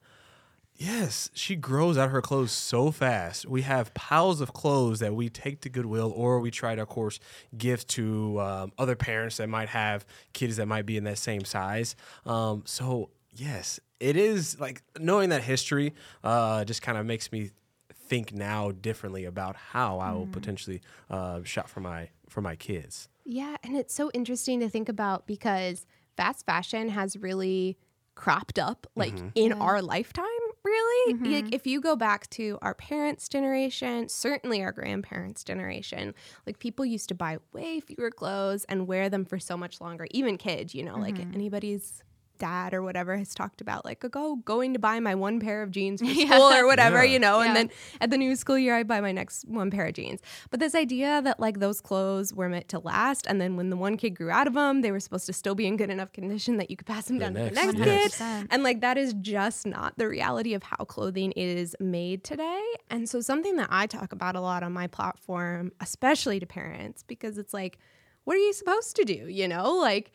Yes, 0.78 1.28
she 1.34 1.56
grows 1.56 1.98
out 1.98 2.10
her 2.10 2.22
clothes 2.22 2.52
so 2.52 2.92
fast. 2.92 3.46
We 3.46 3.62
have 3.62 3.92
piles 3.94 4.40
of 4.40 4.52
clothes 4.52 5.00
that 5.00 5.12
we 5.12 5.28
take 5.28 5.60
to 5.62 5.68
Goodwill, 5.68 6.12
or 6.14 6.38
we 6.38 6.52
try 6.52 6.76
to, 6.76 6.82
of 6.82 6.88
course, 6.88 7.18
give 7.56 7.84
to 7.88 8.40
um, 8.40 8.72
other 8.78 8.94
parents 8.94 9.38
that 9.38 9.48
might 9.48 9.68
have 9.70 10.06
kids 10.32 10.56
that 10.56 10.66
might 10.66 10.86
be 10.86 10.96
in 10.96 11.02
that 11.04 11.18
same 11.18 11.44
size. 11.44 11.96
Um, 12.24 12.62
so, 12.64 13.10
yes, 13.34 13.80
it 13.98 14.16
is 14.16 14.60
like 14.60 14.82
knowing 15.00 15.30
that 15.30 15.42
history 15.42 15.94
uh, 16.22 16.64
just 16.64 16.80
kind 16.80 16.96
of 16.96 17.04
makes 17.04 17.32
me 17.32 17.50
think 17.92 18.32
now 18.32 18.70
differently 18.70 19.24
about 19.24 19.56
how 19.56 19.98
I 19.98 20.12
will 20.12 20.28
potentially 20.28 20.80
uh, 21.10 21.42
shop 21.42 21.68
for 21.68 21.80
my 21.80 22.10
for 22.28 22.40
my 22.40 22.54
kids. 22.54 23.08
Yeah, 23.24 23.56
and 23.64 23.76
it's 23.76 23.94
so 23.94 24.10
interesting 24.14 24.60
to 24.60 24.68
think 24.68 24.88
about 24.88 25.26
because 25.26 25.86
fast 26.16 26.46
fashion 26.46 26.88
has 26.90 27.16
really 27.16 27.76
cropped 28.14 28.58
up 28.58 28.86
like 28.96 29.14
in 29.36 29.52
our 29.52 29.80
lifetime 29.80 30.24
really? 30.64 31.14
Like 31.14 31.22
mm-hmm. 31.22 31.48
if 31.52 31.66
you 31.66 31.80
go 31.80 31.96
back 31.96 32.28
to 32.30 32.58
our 32.62 32.74
parents 32.74 33.28
generation 33.28 34.08
certainly 34.08 34.62
our 34.62 34.72
grandparents 34.72 35.44
generation 35.44 36.14
like 36.46 36.58
people 36.58 36.84
used 36.84 37.08
to 37.08 37.14
buy 37.14 37.38
way 37.52 37.80
fewer 37.80 38.10
clothes 38.10 38.64
and 38.64 38.86
wear 38.86 39.08
them 39.08 39.24
for 39.24 39.38
so 39.38 39.56
much 39.56 39.80
longer 39.80 40.06
even 40.10 40.36
kids 40.36 40.74
you 40.74 40.84
know 40.84 40.96
like 40.96 41.16
mm-hmm. 41.16 41.34
anybody's 41.34 42.02
dad 42.38 42.72
or 42.74 42.82
whatever 42.82 43.16
has 43.16 43.34
talked 43.34 43.60
about 43.60 43.84
like 43.84 44.00
go 44.10 44.36
going 44.44 44.72
to 44.72 44.78
buy 44.78 45.00
my 45.00 45.14
one 45.14 45.40
pair 45.40 45.62
of 45.62 45.70
jeans 45.70 46.00
for 46.00 46.06
school 46.14 46.42
or 46.52 46.66
whatever 46.66 47.04
Yeah. 47.04 47.12
you 47.12 47.18
know 47.18 47.40
and 47.40 47.48
Yeah. 47.48 47.54
then 47.54 47.70
at 48.00 48.10
the 48.10 48.18
new 48.18 48.36
school 48.36 48.58
year 48.58 48.76
I 48.76 48.82
buy 48.82 49.00
my 49.00 49.12
next 49.12 49.46
one 49.48 49.70
pair 49.70 49.86
of 49.86 49.94
jeans 49.94 50.20
but 50.50 50.60
this 50.60 50.74
idea 50.74 51.20
that 51.22 51.40
like 51.40 51.60
those 51.60 51.80
clothes 51.80 52.32
were 52.32 52.48
meant 52.48 52.68
to 52.68 52.78
last 52.78 53.26
and 53.26 53.40
then 53.40 53.56
when 53.56 53.70
the 53.70 53.76
one 53.76 53.96
kid 53.96 54.10
grew 54.10 54.30
out 54.30 54.46
of 54.46 54.54
them 54.54 54.80
they 54.82 54.90
were 54.92 55.00
supposed 55.00 55.26
to 55.26 55.32
still 55.32 55.54
be 55.54 55.66
in 55.66 55.76
good 55.76 55.90
enough 55.90 56.12
condition 56.12 56.56
that 56.56 56.70
you 56.70 56.76
could 56.76 56.86
pass 56.86 57.06
them 57.06 57.18
down 57.18 57.34
to 57.34 57.40
the 57.40 57.50
next, 57.50 57.74
next 57.74 57.78
yes. 57.78 58.18
kid 58.18 58.46
and 58.50 58.62
like 58.62 58.80
that 58.80 58.96
is 58.96 59.14
just 59.20 59.66
not 59.66 59.96
the 59.98 60.08
reality 60.08 60.54
of 60.54 60.62
how 60.62 60.84
clothing 60.84 61.32
is 61.32 61.74
made 61.80 62.24
today. 62.24 62.62
And 62.90 63.08
so 63.08 63.20
something 63.20 63.56
that 63.56 63.68
I 63.70 63.86
talk 63.86 64.12
about 64.12 64.36
a 64.36 64.40
lot 64.40 64.62
on 64.62 64.72
my 64.72 64.86
platform, 64.86 65.72
especially 65.80 66.38
to 66.40 66.46
parents, 66.46 67.02
because 67.06 67.38
it's 67.38 67.52
like, 67.52 67.78
what 68.24 68.34
are 68.36 68.40
you 68.40 68.52
supposed 68.52 68.96
to 68.96 69.04
do? 69.04 69.26
You 69.28 69.48
know, 69.48 69.72
like 69.74 70.12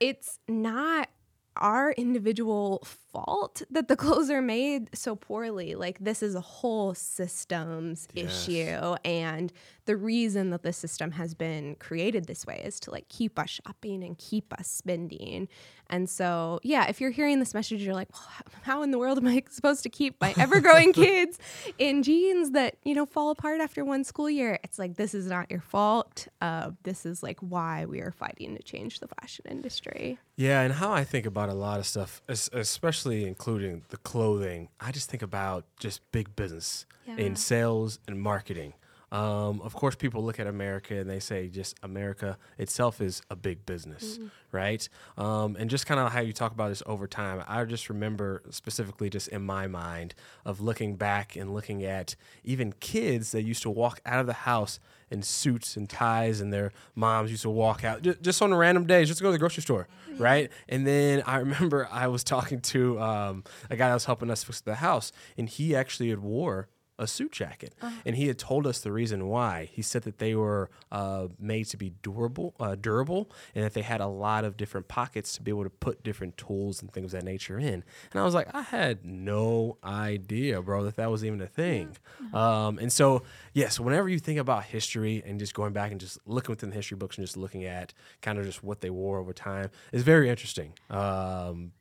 it's 0.00 0.38
not 0.48 1.08
our 1.56 1.92
individual 1.92 2.84
fault 3.16 3.62
that 3.70 3.88
the 3.88 3.96
clothes 3.96 4.28
are 4.30 4.42
made 4.42 4.94
so 4.94 5.16
poorly. 5.16 5.74
Like 5.74 5.98
this 6.00 6.22
is 6.22 6.34
a 6.34 6.40
whole 6.40 6.94
systems 6.94 8.08
Yes. 8.14 8.26
issue 8.48 8.94
and 9.04 9.52
the 9.86 9.96
reason 9.96 10.50
that 10.50 10.62
the 10.62 10.72
system 10.72 11.12
has 11.12 11.32
been 11.34 11.76
created 11.76 12.26
this 12.26 12.44
way 12.44 12.60
is 12.64 12.80
to 12.80 12.90
like 12.90 13.08
keep 13.08 13.38
us 13.38 13.50
shopping 13.50 14.02
and 14.02 14.18
keep 14.18 14.52
us 14.58 14.68
spending. 14.68 15.48
And 15.88 16.10
so, 16.10 16.58
yeah, 16.64 16.88
if 16.88 17.00
you're 17.00 17.12
hearing 17.12 17.38
this 17.38 17.54
message 17.54 17.80
you're 17.82 17.94
like, 17.94 18.08
well, 18.12 18.28
how 18.62 18.82
in 18.82 18.90
the 18.90 18.98
world 18.98 19.18
am 19.18 19.28
I 19.28 19.42
supposed 19.50 19.84
to 19.84 19.88
keep 19.88 20.20
my 20.20 20.34
ever-growing 20.36 20.92
kids 21.04 21.38
in 21.78 22.02
jeans 22.02 22.50
that, 22.50 22.74
you 22.84 22.94
know, 22.96 23.06
fall 23.06 23.30
apart 23.30 23.60
after 23.60 23.84
one 23.84 24.02
school 24.02 24.28
year? 24.28 24.58
It's 24.64 24.78
like 24.80 24.96
this 24.96 25.14
is 25.14 25.26
not 25.26 25.48
your 25.48 25.60
fault. 25.60 26.26
Uh, 26.40 26.72
this 26.82 27.06
is 27.06 27.22
like 27.22 27.38
why 27.38 27.84
we 27.86 28.00
are 28.00 28.10
fighting 28.10 28.56
to 28.56 28.62
change 28.64 28.98
the 28.98 29.06
fashion 29.20 29.44
industry. 29.48 30.18
Yeah, 30.34 30.62
and 30.62 30.72
how 30.74 30.90
I 30.92 31.04
think 31.04 31.24
about 31.26 31.48
a 31.48 31.54
lot 31.54 31.78
of 31.78 31.86
stuff, 31.86 32.20
especially 32.28 33.05
especially 33.06 33.26
including 33.28 33.82
the 33.88 33.96
clothing, 33.98 34.68
I 34.80 34.90
just 34.92 35.08
think 35.10 35.22
about 35.22 35.64
just 35.78 36.00
big 36.12 36.34
business 36.36 36.86
Yeah. 37.06 37.16
in 37.16 37.36
sales 37.36 37.98
and 38.08 38.20
marketing. 38.20 38.74
Um, 39.12 39.60
of 39.62 39.72
course, 39.74 39.94
people 39.94 40.24
look 40.24 40.40
at 40.40 40.48
America 40.48 40.96
and 40.96 41.08
they 41.08 41.20
say 41.20 41.46
just 41.48 41.76
America 41.82 42.36
itself 42.58 43.00
is 43.00 43.22
a 43.30 43.36
big 43.36 43.64
business, 43.64 44.18
right? 44.50 44.88
Um, 45.16 45.56
and 45.58 45.70
just 45.70 45.86
kind 45.86 46.00
of 46.00 46.12
how 46.12 46.20
you 46.20 46.32
talk 46.32 46.50
about 46.52 46.70
this 46.70 46.82
over 46.86 47.06
time, 47.06 47.42
I 47.46 47.64
just 47.64 47.88
remember 47.88 48.42
specifically 48.50 49.08
just 49.08 49.28
in 49.28 49.42
my 49.42 49.68
mind 49.68 50.14
of 50.44 50.60
looking 50.60 50.96
back 50.96 51.36
and 51.36 51.54
looking 51.54 51.84
at 51.84 52.16
even 52.42 52.72
kids 52.80 53.30
that 53.30 53.42
used 53.42 53.62
to 53.62 53.70
walk 53.70 54.00
out 54.04 54.18
of 54.18 54.26
the 54.26 54.32
house 54.32 54.80
in 55.08 55.22
suits 55.22 55.76
and 55.76 55.88
ties, 55.88 56.40
and 56.40 56.52
their 56.52 56.72
moms 56.96 57.30
used 57.30 57.42
to 57.42 57.50
walk 57.50 57.84
out 57.84 58.02
ju- 58.02 58.16
just 58.20 58.42
on 58.42 58.52
a 58.52 58.56
random 58.56 58.86
days, 58.86 59.06
just 59.06 59.18
to 59.18 59.22
go 59.22 59.28
to 59.28 59.32
the 59.32 59.38
grocery 59.38 59.62
store, 59.62 59.86
right? 60.18 60.50
And 60.68 60.84
then 60.84 61.22
I 61.26 61.36
remember 61.46 61.88
I 61.92 62.08
was 62.08 62.24
talking 62.24 62.60
to 62.62 63.00
um, 63.00 63.44
a 63.70 63.76
guy 63.76 63.86
that 63.86 63.94
was 63.94 64.06
helping 64.06 64.32
us 64.32 64.42
fix 64.42 64.60
the 64.60 64.74
house, 64.74 65.12
and 65.38 65.48
he 65.48 65.76
actually 65.76 66.08
had 66.10 66.18
wore 66.18 66.66
a 66.98 67.06
suit 67.06 67.32
jacket, 67.32 67.74
and 68.04 68.16
he 68.16 68.26
had 68.28 68.38
told 68.38 68.66
us 68.66 68.80
the 68.80 68.90
reason 68.92 69.28
why. 69.28 69.68
He 69.70 69.82
said 69.82 70.02
that 70.02 70.18
they 70.18 70.34
were 70.34 70.70
uh, 70.90 71.28
made 71.38 71.64
to 71.66 71.76
be 71.76 71.90
durable, 72.02 72.54
uh, 72.58 72.74
durable, 72.74 73.30
and 73.54 73.64
that 73.64 73.74
they 73.74 73.82
had 73.82 74.00
a 74.00 74.06
lot 74.06 74.44
of 74.44 74.56
different 74.56 74.88
pockets 74.88 75.34
to 75.34 75.42
be 75.42 75.50
able 75.50 75.64
to 75.64 75.70
put 75.70 76.02
different 76.02 76.36
tools 76.38 76.80
and 76.80 76.90
things 76.92 77.12
of 77.12 77.20
that 77.20 77.26
nature 77.26 77.58
in. 77.58 77.84
And 78.12 78.20
I 78.20 78.24
was 78.24 78.34
like, 78.34 78.48
I 78.54 78.62
had 78.62 79.04
no 79.04 79.76
idea, 79.84 80.62
bro, 80.62 80.84
that 80.84 80.96
that 80.96 81.10
was 81.10 81.24
even 81.24 81.40
a 81.40 81.46
thing. 81.46 81.96
Um, 82.32 82.78
and 82.78 82.92
so, 82.92 83.22
yes, 83.52 83.78
whenever 83.78 84.08
you 84.08 84.18
think 84.18 84.38
about 84.38 84.64
history 84.64 85.22
and 85.26 85.38
just 85.38 85.54
going 85.54 85.72
back 85.72 85.90
and 85.90 86.00
just 86.00 86.18
looking 86.26 86.52
within 86.52 86.70
the 86.70 86.76
history 86.76 86.96
books 86.96 87.18
and 87.18 87.26
just 87.26 87.36
looking 87.36 87.64
at 87.64 87.92
kind 88.22 88.38
of 88.38 88.44
just 88.44 88.62
what 88.64 88.80
they 88.80 88.90
wore 88.90 89.18
over 89.18 89.32
time 89.32 89.70
is 89.92 90.02
very 90.02 90.30
interesting. 90.30 90.72
Um, 90.90 91.72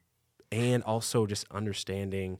and 0.52 0.84
also 0.84 1.26
just 1.26 1.46
understanding 1.52 2.40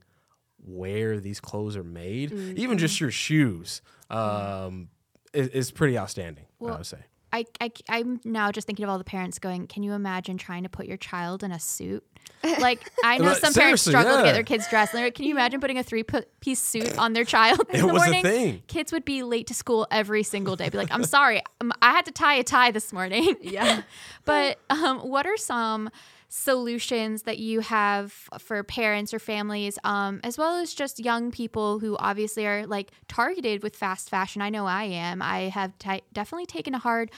where 0.66 1.20
these 1.20 1.40
clothes 1.40 1.76
are 1.76 1.84
made, 1.84 2.32
even 2.32 2.78
just 2.78 3.00
your 3.00 3.10
shoes, 3.10 3.82
um, 4.10 4.88
is, 5.32 5.48
is 5.48 5.70
pretty 5.70 5.96
outstanding. 5.98 6.44
I 6.60 6.64
would 6.64 6.86
say. 6.86 6.98
I, 7.32 7.44
I, 7.60 7.70
I'm 7.88 8.20
now 8.24 8.50
just 8.50 8.66
thinking 8.66 8.84
of 8.84 8.90
all 8.90 8.98
the 8.98 9.04
parents 9.04 9.38
going, 9.38 9.66
can 9.66 9.82
you 9.82 9.92
imagine 9.92 10.38
trying 10.38 10.62
to 10.62 10.68
put 10.70 10.86
your 10.86 10.96
child 10.96 11.42
in 11.42 11.52
a 11.52 11.60
suit? 11.60 12.04
Like, 12.60 12.90
I 13.02 13.18
know 13.18 13.34
some 13.34 13.52
parents 13.52 13.82
seriously, 13.82 13.90
struggle 13.90 14.18
to 14.18 14.22
get 14.22 14.32
their 14.34 14.44
kids 14.44 14.68
dressed. 14.68 14.92
And 14.92 14.98
they're 14.98 15.06
like, 15.06 15.14
can 15.14 15.24
you 15.24 15.32
imagine 15.32 15.60
putting 15.60 15.78
a 15.78 15.82
three 15.82 16.04
piece 16.40 16.60
suit 16.60 16.96
on 16.96 17.12
their 17.12 17.24
child 17.24 17.60
in 17.70 17.76
It 17.80 17.86
the 17.86 17.86
was 17.86 18.02
a 18.02 18.06
morning? 18.06 18.22
thing. 18.22 18.62
Kids 18.68 18.92
would 18.92 19.04
be 19.04 19.24
late 19.24 19.48
to 19.48 19.54
school 19.54 19.86
every 19.90 20.22
single 20.22 20.54
day. 20.54 20.68
Be 20.68 20.78
like, 20.78 20.92
I'm 20.92 21.04
sorry, 21.04 21.42
um, 21.60 21.72
I 21.82 21.90
had 21.90 22.04
to 22.04 22.12
tie 22.12 22.34
a 22.34 22.44
tie 22.44 22.70
this 22.70 22.92
morning. 22.92 23.34
Yeah. 23.40 23.82
but 24.24 24.58
um, 24.70 25.00
what 25.00 25.26
are 25.26 25.36
some 25.36 25.90
solutions 26.36 27.22
that 27.22 27.38
you 27.38 27.60
have 27.60 28.12
for 28.38 28.62
parents 28.62 29.14
or 29.14 29.18
families, 29.18 29.78
um, 29.84 30.20
as 30.22 30.36
well 30.36 30.56
as 30.56 30.74
just 30.74 31.02
young 31.02 31.30
people 31.30 31.78
who 31.78 31.96
obviously 31.96 32.46
are 32.46 32.66
like 32.66 32.90
targeted 33.08 33.62
with 33.62 33.74
fast 33.74 34.10
fashion? 34.10 34.42
I 34.42 34.50
know 34.50 34.66
I 34.66 34.84
am. 34.84 35.22
I 35.22 35.48
have 35.48 35.76
ti 35.78 36.02
definitely 36.12 36.44
taken 36.46 36.74
a 36.74 36.78
hard 36.78 37.10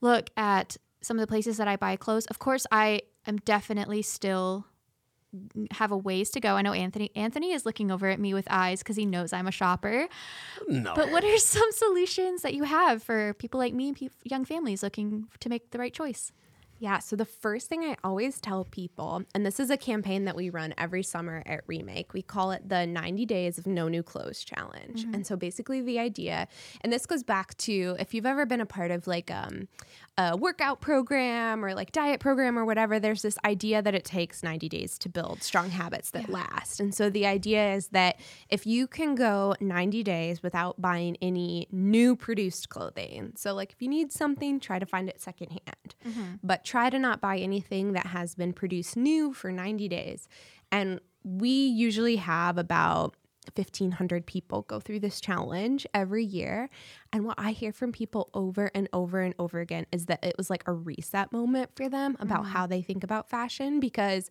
look 0.00 0.30
at 0.36 0.78
some 1.02 1.18
of 1.18 1.20
the 1.20 1.26
places 1.26 1.58
that 1.58 1.68
I 1.68 1.76
buy 1.76 1.96
clothes. 1.96 2.24
Of 2.26 2.38
course, 2.38 2.66
I 2.72 3.02
am 3.26 3.36
definitely 3.36 4.00
still 4.00 4.64
have 5.72 5.92
a 5.92 5.96
ways 5.96 6.30
to 6.30 6.40
go. 6.40 6.54
I 6.54 6.62
know 6.62 6.72
Anthony 6.72 7.10
Anthony 7.14 7.52
is 7.52 7.66
looking 7.66 7.90
over 7.90 8.08
at 8.08 8.18
me 8.18 8.32
with 8.32 8.46
eyes 8.48 8.78
because 8.78 8.96
he 8.96 9.04
knows 9.04 9.34
I'm 9.34 9.46
a 9.46 9.52
shopper. 9.52 10.08
No. 10.68 10.94
But 10.94 11.10
what 11.10 11.22
are 11.22 11.38
some 11.56 11.70
solutions 11.72 12.40
that 12.40 12.54
you 12.54 12.62
have 12.64 13.02
for 13.02 13.34
people 13.34 13.60
like 13.60 13.74
me, 13.74 13.92
pe- 13.92 14.08
young 14.24 14.46
families 14.46 14.82
looking 14.82 15.26
to 15.40 15.50
make 15.50 15.70
the 15.70 15.78
right 15.78 15.92
choice? 15.92 16.32
Yeah. 16.78 16.98
So 16.98 17.16
the 17.16 17.24
first 17.24 17.68
thing 17.68 17.84
I 17.84 17.96
always 18.04 18.40
tell 18.40 18.64
people, 18.64 19.22
and 19.34 19.46
this 19.46 19.60
is 19.60 19.70
a 19.70 19.76
campaign 19.76 20.24
that 20.24 20.36
we 20.36 20.50
run 20.50 20.74
every 20.76 21.02
summer 21.02 21.42
at 21.46 21.62
Remake, 21.66 22.12
we 22.12 22.22
call 22.22 22.50
it 22.50 22.68
the 22.68 22.86
90 22.86 23.24
Days 23.26 23.58
of 23.58 23.66
No 23.66 23.88
New 23.88 24.02
Clothes 24.02 24.44
Challenge. 24.44 25.04
And 25.14 25.26
so 25.26 25.36
basically 25.36 25.80
the 25.80 25.98
idea, 25.98 26.48
and 26.80 26.92
this 26.92 27.06
goes 27.06 27.22
back 27.22 27.56
to 27.58 27.96
if 27.98 28.12
you've 28.12 28.26
ever 28.26 28.44
been 28.46 28.60
a 28.60 28.66
part 28.66 28.90
of 28.90 29.06
like 29.06 29.30
um, 29.30 29.68
a 30.18 30.36
workout 30.36 30.80
program 30.80 31.64
or 31.64 31.74
like 31.74 31.92
diet 31.92 32.20
program 32.20 32.58
or 32.58 32.64
whatever, 32.64 32.98
there's 32.98 33.22
this 33.22 33.38
idea 33.44 33.80
that 33.82 33.94
it 33.94 34.04
takes 34.04 34.42
90 34.42 34.68
days 34.68 34.98
to 34.98 35.08
build 35.08 35.42
strong 35.42 35.70
habits 35.70 36.10
that 36.10 36.28
last. 36.28 36.80
And 36.80 36.94
so 36.94 37.08
the 37.10 37.26
idea 37.26 37.74
is 37.74 37.88
that 37.88 38.20
if 38.48 38.66
you 38.66 38.86
can 38.86 39.14
go 39.14 39.54
90 39.60 40.02
days 40.02 40.42
without 40.42 40.80
buying 40.80 41.16
any 41.22 41.68
new 41.70 42.16
produced 42.16 42.68
clothing, 42.68 43.32
so 43.36 43.54
like 43.54 43.72
if 43.72 43.80
you 43.80 43.88
need 43.88 44.12
something, 44.12 44.60
try 44.60 44.78
to 44.78 44.86
find 44.86 45.08
it 45.08 45.20
secondhand, 45.20 45.94
but 46.42 46.63
try 46.64 46.90
to 46.90 46.98
not 46.98 47.20
buy 47.20 47.38
anything 47.38 47.92
that 47.92 48.06
has 48.06 48.34
been 48.34 48.52
produced 48.52 48.96
new 48.96 49.32
for 49.32 49.52
90 49.52 49.88
days. 49.88 50.28
And 50.72 51.00
we 51.22 51.50
usually 51.50 52.16
have 52.16 52.58
about 52.58 53.14
1500 53.54 54.26
people 54.26 54.62
go 54.62 54.80
through 54.80 55.00
this 55.00 55.20
challenge 55.20 55.86
every 55.94 56.24
year 56.24 56.68
and 57.12 57.24
what 57.24 57.38
i 57.38 57.50
hear 57.52 57.72
from 57.72 57.92
people 57.92 58.30
over 58.34 58.70
and 58.74 58.88
over 58.92 59.20
and 59.20 59.34
over 59.38 59.60
again 59.60 59.86
is 59.92 60.06
that 60.06 60.24
it 60.24 60.34
was 60.36 60.50
like 60.50 60.62
a 60.66 60.72
reset 60.72 61.30
moment 61.32 61.70
for 61.74 61.88
them 61.88 62.16
about 62.20 62.42
mm-hmm. 62.42 62.52
how 62.52 62.66
they 62.66 62.82
think 62.82 63.04
about 63.04 63.28
fashion 63.28 63.80
because 63.80 64.30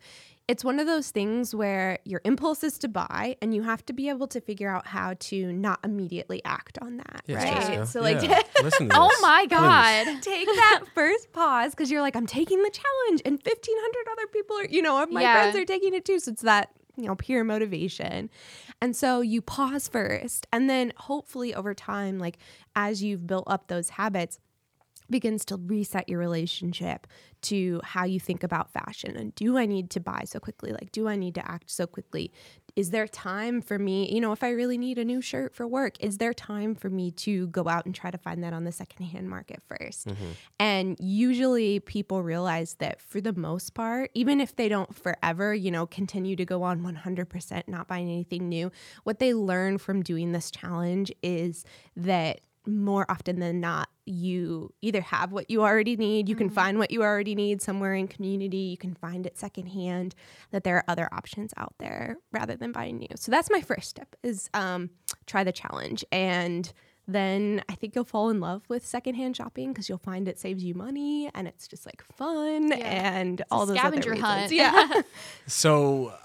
it's 0.49 0.63
one 0.63 0.77
of 0.77 0.85
those 0.87 1.09
things 1.09 1.55
where 1.55 1.99
your 2.03 2.19
impulse 2.25 2.65
is 2.65 2.77
to 2.77 2.89
buy 2.89 3.37
and 3.41 3.53
you 3.55 3.61
have 3.63 3.85
to 3.85 3.93
be 3.93 4.09
able 4.09 4.27
to 4.27 4.41
figure 4.41 4.69
out 4.69 4.85
how 4.85 5.13
to 5.17 5.53
not 5.53 5.79
immediately 5.85 6.41
act 6.43 6.77
on 6.81 6.97
that 6.97 7.21
Yes, 7.27 7.43
right 7.43 7.53
Jessica. 7.53 7.85
so 7.87 8.01
like 8.01 8.21
Yeah. 8.21 8.41
listen 8.61 8.89
to 8.89 8.95
Oh 8.99 9.07
this, 9.07 9.21
my 9.21 9.45
please. 9.47 9.55
God. 9.55 10.07
take 10.21 10.45
that 10.47 10.81
first 10.93 11.31
pause 11.31 11.71
because 11.71 11.89
you're 11.89 12.01
like, 12.01 12.15
I'm 12.17 12.27
taking 12.27 12.61
the 12.61 12.69
challenge, 12.71 13.21
and 13.23 13.33
1,500 13.35 14.11
other 14.11 14.27
people 14.27 14.57
are, 14.57 14.65
you 14.65 14.81
know, 14.81 15.05
my 15.05 15.21
Yeah. 15.21 15.33
friends 15.33 15.55
are 15.55 15.65
taking 15.65 15.93
it 15.93 16.03
too. 16.03 16.19
So 16.19 16.31
it's 16.31 16.41
that, 16.41 16.71
you 16.95 17.05
know, 17.05 17.15
pure 17.15 17.43
motivation. 17.43 18.29
And 18.81 18.95
so 18.95 19.21
you 19.21 19.41
pause 19.41 19.87
first, 19.87 20.47
and 20.53 20.69
then 20.69 20.93
hopefully 20.97 21.53
over 21.53 21.73
time, 21.73 22.19
like 22.19 22.37
as 22.75 23.03
you've 23.03 23.27
built 23.27 23.45
up 23.47 23.67
those 23.67 23.89
habits, 23.89 24.39
begins 25.09 25.45
to 25.45 25.57
reset 25.57 26.07
your 26.07 26.19
relationship 26.19 27.07
to 27.41 27.81
how 27.83 28.05
you 28.05 28.19
think 28.19 28.41
about 28.41 28.71
fashion 28.71 29.15
and 29.17 29.35
do 29.35 29.57
I 29.57 29.65
need 29.65 29.89
to 29.91 29.99
buy 29.99 30.23
so 30.25 30.39
quickly? 30.39 30.71
Like, 30.71 30.91
do 30.91 31.07
I 31.07 31.15
need 31.15 31.35
to 31.35 31.49
act 31.49 31.69
so 31.69 31.85
quickly? 31.85 32.31
Is 32.75 32.89
there 32.89 33.07
time 33.07 33.61
for 33.61 33.77
me, 33.77 34.11
you 34.11 34.19
know, 34.19 34.31
if 34.31 34.43
I 34.43 34.49
really 34.49 34.77
need 34.77 34.97
a 34.97 35.05
new 35.05 35.21
shirt 35.21 35.53
for 35.53 35.67
work, 35.67 35.95
is 35.99 36.17
there 36.17 36.33
time 36.33 36.73
for 36.73 36.89
me 36.89 37.11
to 37.11 37.47
go 37.47 37.67
out 37.67 37.85
and 37.85 37.93
try 37.93 38.09
to 38.09 38.17
find 38.17 38.43
that 38.43 38.53
on 38.53 38.63
the 38.63 38.71
secondhand 38.71 39.29
market 39.29 39.61
1st 39.69 40.05
mm-hmm. 40.05 40.31
And 40.59 40.97
usually 40.99 41.79
people 41.79 42.23
realize 42.23 42.75
that 42.75 43.01
for 43.01 43.21
the 43.21 43.33
most 43.33 43.73
part, 43.73 44.09
even 44.13 44.41
if 44.41 44.55
they 44.55 44.69
don't 44.69 44.95
forever, 44.95 45.53
you 45.53 45.69
know, 45.69 45.85
continue 45.85 46.35
to 46.35 46.45
go 46.45 46.63
on 46.63 46.81
100% 46.81 47.67
not 47.67 47.87
buying 47.87 48.09
anything 48.09 48.49
new, 48.49 48.71
what 49.03 49.19
they 49.19 49.33
learn 49.33 49.77
from 49.77 50.01
doing 50.01 50.31
this 50.31 50.49
challenge 50.49 51.11
is 51.21 51.65
that 51.95 52.41
more 52.65 53.05
often 53.09 53.39
than 53.39 53.59
not, 53.59 53.89
you 54.05 54.73
either 54.81 55.01
have 55.01 55.31
what 55.31 55.49
you 55.49 55.63
already 55.63 55.95
need, 55.95 56.27
you 56.27 56.35
can 56.35 56.49
find 56.49 56.77
what 56.77 56.91
you 56.91 57.03
already 57.03 57.35
need 57.35 57.61
somewhere 57.61 57.93
in 57.93 58.07
community, 58.07 58.57
you 58.57 58.77
can 58.77 58.93
find 58.95 59.25
it 59.25 59.37
secondhand, 59.37 60.15
that 60.51 60.63
there 60.63 60.77
are 60.77 60.83
other 60.87 61.09
options 61.13 61.53
out 61.57 61.73
there 61.79 62.17
rather 62.31 62.55
than 62.55 62.71
buying 62.71 62.97
new. 62.97 63.07
So 63.15 63.31
that's 63.31 63.49
my 63.49 63.61
first 63.61 63.89
step 63.89 64.15
is 64.23 64.49
um, 64.53 64.89
try 65.25 65.43
the 65.43 65.51
challenge. 65.51 66.03
And 66.11 66.71
then 67.07 67.61
I 67.67 67.75
think 67.75 67.95
you'll 67.95 68.05
fall 68.05 68.29
in 68.29 68.39
love 68.39 68.63
with 68.69 68.85
secondhand 68.85 69.35
shopping 69.35 69.73
because 69.73 69.89
you'll 69.89 69.97
find 69.97 70.27
it 70.27 70.39
saves 70.39 70.63
you 70.63 70.73
money 70.73 71.29
and 71.33 71.47
it's 71.47 71.67
just 71.67 71.85
like 71.85 72.01
fun 72.13 72.71
and 72.73 73.41
all 73.51 73.65
those 73.65 73.77
other 73.77 74.01
scavenger 74.01 74.11
reasons. 74.11 74.27
hunt. 74.27 74.51
Yeah. 74.51 75.01
So 75.47 76.07
uh, 76.07 76.17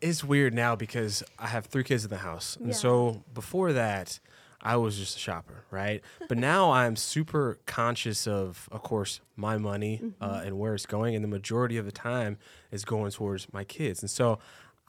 it's 0.00 0.22
weird 0.22 0.52
now 0.52 0.76
because 0.76 1.22
I 1.38 1.46
have 1.46 1.66
three 1.66 1.84
kids 1.84 2.04
in 2.04 2.10
the 2.10 2.18
house. 2.18 2.56
And 2.56 2.76
so 2.76 3.22
before 3.32 3.72
that, 3.72 4.20
I 4.62 4.76
was 4.76 4.98
just 4.98 5.16
a 5.16 5.18
shopper, 5.18 5.64
right? 5.70 6.02
But 6.28 6.38
now 6.38 6.72
I'm 6.72 6.96
super 6.96 7.58
conscious 7.66 8.26
of, 8.26 8.68
of 8.72 8.82
course, 8.82 9.20
my 9.36 9.58
money 9.58 10.02
uh, 10.20 10.42
and 10.44 10.58
where 10.58 10.74
it's 10.74 10.86
going. 10.86 11.14
And 11.14 11.22
the 11.22 11.28
majority 11.28 11.76
of 11.76 11.84
the 11.84 11.92
time 11.92 12.38
is 12.70 12.84
going 12.84 13.12
towards 13.12 13.52
my 13.52 13.64
kids. 13.64 14.02
And 14.02 14.10
so 14.10 14.38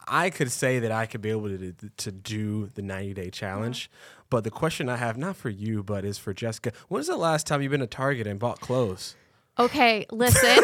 I 0.08 0.30
could 0.30 0.52
say 0.52 0.80
that 0.80 0.92
I 0.92 1.06
could 1.06 1.22
be 1.22 1.30
able 1.30 1.50
to, 1.50 1.74
to 1.74 2.12
do 2.12 2.72
the 2.74 2.82
90 2.82 3.14
day 3.14 3.30
challenge. 3.30 3.92
But 4.30 4.44
the 4.44 4.52
question 4.52 4.90
I 4.90 4.98
have, 4.98 5.18
not 5.18 5.36
for 5.36 5.50
you, 5.50 5.84
but 5.84 6.06
is 6.06 6.18
for 6.18 6.34
Jessica 6.34 6.72
when's 6.88 7.08
the 7.08 7.18
last 7.18 7.48
time 7.48 7.62
you've 7.62 7.72
been 7.72 7.82
to 7.82 7.88
Target 7.88 8.28
and 8.28 8.40
bought 8.40 8.60
clothes? 8.60 9.16
Okay, 9.60 10.06
listen. 10.12 10.58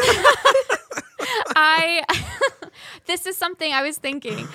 I 1.56 2.04
this 3.06 3.26
is 3.26 3.36
something 3.36 3.72
I 3.72 3.82
was 3.82 3.98
thinking. 3.98 4.48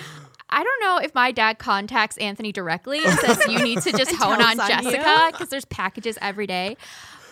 I 0.50 0.62
don't 0.62 0.80
know 0.82 0.98
if 0.98 1.14
my 1.14 1.32
dad 1.32 1.58
contacts 1.58 2.16
Anthony 2.18 2.52
directly 2.52 3.04
and 3.04 3.18
says 3.18 3.40
you 3.48 3.62
need 3.62 3.80
to 3.82 3.92
just 3.92 4.14
hone 4.14 4.40
on 4.40 4.56
tells 4.56 4.70
on 4.70 4.84
you. 4.84 4.90
Jessica 4.90 5.28
because 5.32 5.48
there's 5.48 5.64
packages 5.64 6.18
every 6.20 6.46
day. 6.46 6.76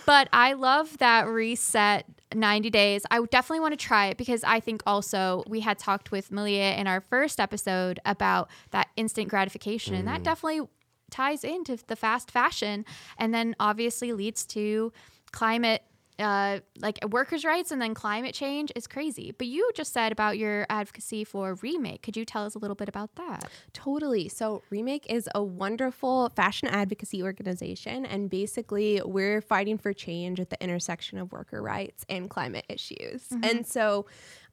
But 0.06 0.28
I 0.32 0.54
love 0.54 0.96
that 0.98 1.28
reset 1.28 2.06
90 2.34 2.70
days. 2.70 3.02
I 3.10 3.20
definitely 3.30 3.60
want 3.60 3.78
to 3.78 3.86
try 3.86 4.06
it 4.06 4.16
because 4.16 4.42
I 4.44 4.60
think 4.60 4.82
also 4.86 5.44
we 5.46 5.60
had 5.60 5.78
talked 5.78 6.10
with 6.10 6.32
Malia 6.32 6.74
in 6.76 6.86
our 6.86 7.00
first 7.00 7.38
episode 7.40 8.00
about 8.04 8.48
that 8.70 8.88
instant 8.96 9.28
gratification, 9.28 9.94
and 9.94 10.08
that 10.08 10.20
mm. 10.20 10.24
definitely 10.24 10.68
ties 11.10 11.44
into 11.44 11.78
the 11.86 11.96
fast 11.96 12.30
fashion 12.30 12.84
and 13.16 13.32
then 13.32 13.56
obviously 13.58 14.12
leads 14.12 14.44
to 14.44 14.92
climate 15.32 15.82
uh, 16.18 16.60
like 16.80 16.98
workers' 17.10 17.44
rights 17.44 17.70
and 17.70 17.80
then 17.80 17.94
climate 17.94 18.34
change 18.34 18.72
is 18.74 18.86
crazy. 18.86 19.32
But 19.36 19.46
you 19.46 19.70
just 19.74 19.92
said 19.92 20.12
about 20.12 20.38
your 20.38 20.66
advocacy 20.68 21.24
for 21.24 21.54
Remake. 21.62 22.02
Could 22.02 22.16
you 22.16 22.24
tell 22.24 22.44
us 22.44 22.54
a 22.54 22.58
little 22.58 22.74
bit 22.74 22.88
about 22.88 23.14
that? 23.16 23.48
Totally. 23.72 24.28
So, 24.28 24.62
Remake 24.70 25.06
is 25.08 25.28
a 25.34 25.42
wonderful 25.42 26.30
fashion 26.30 26.68
advocacy 26.68 27.22
organization, 27.22 28.04
and 28.04 28.28
basically, 28.28 29.00
we're 29.04 29.40
fighting 29.40 29.78
for 29.78 29.92
change 29.92 30.40
at 30.40 30.50
the 30.50 30.62
intersection 30.62 31.18
of 31.18 31.32
worker 31.32 31.62
rights 31.62 32.04
and 32.08 32.28
climate 32.28 32.64
issues. 32.68 33.28
And 33.42 33.66
so, 33.66 34.06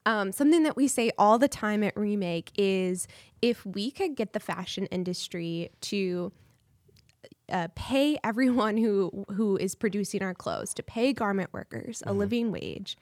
um, 0.06 0.30
something 0.30 0.62
that 0.62 0.76
we 0.76 0.86
say 0.86 1.10
all 1.18 1.38
the 1.38 1.48
time 1.48 1.82
at 1.82 1.96
Remake 1.96 2.52
is 2.56 3.08
if 3.42 3.66
we 3.66 3.90
could 3.90 4.14
get 4.14 4.32
the 4.32 4.40
fashion 4.40 4.86
industry 4.86 5.70
to 5.82 6.32
uh, 7.50 7.68
pay 7.74 8.18
everyone 8.24 8.76
who 8.76 9.24
who 9.32 9.56
is 9.56 9.74
producing 9.74 10.22
our 10.22 10.34
clothes 10.34 10.74
to 10.74 10.82
pay 10.82 11.12
garment 11.12 11.52
workers 11.52 12.02
a 12.06 12.12
living 12.12 12.50
wage, 12.50 12.96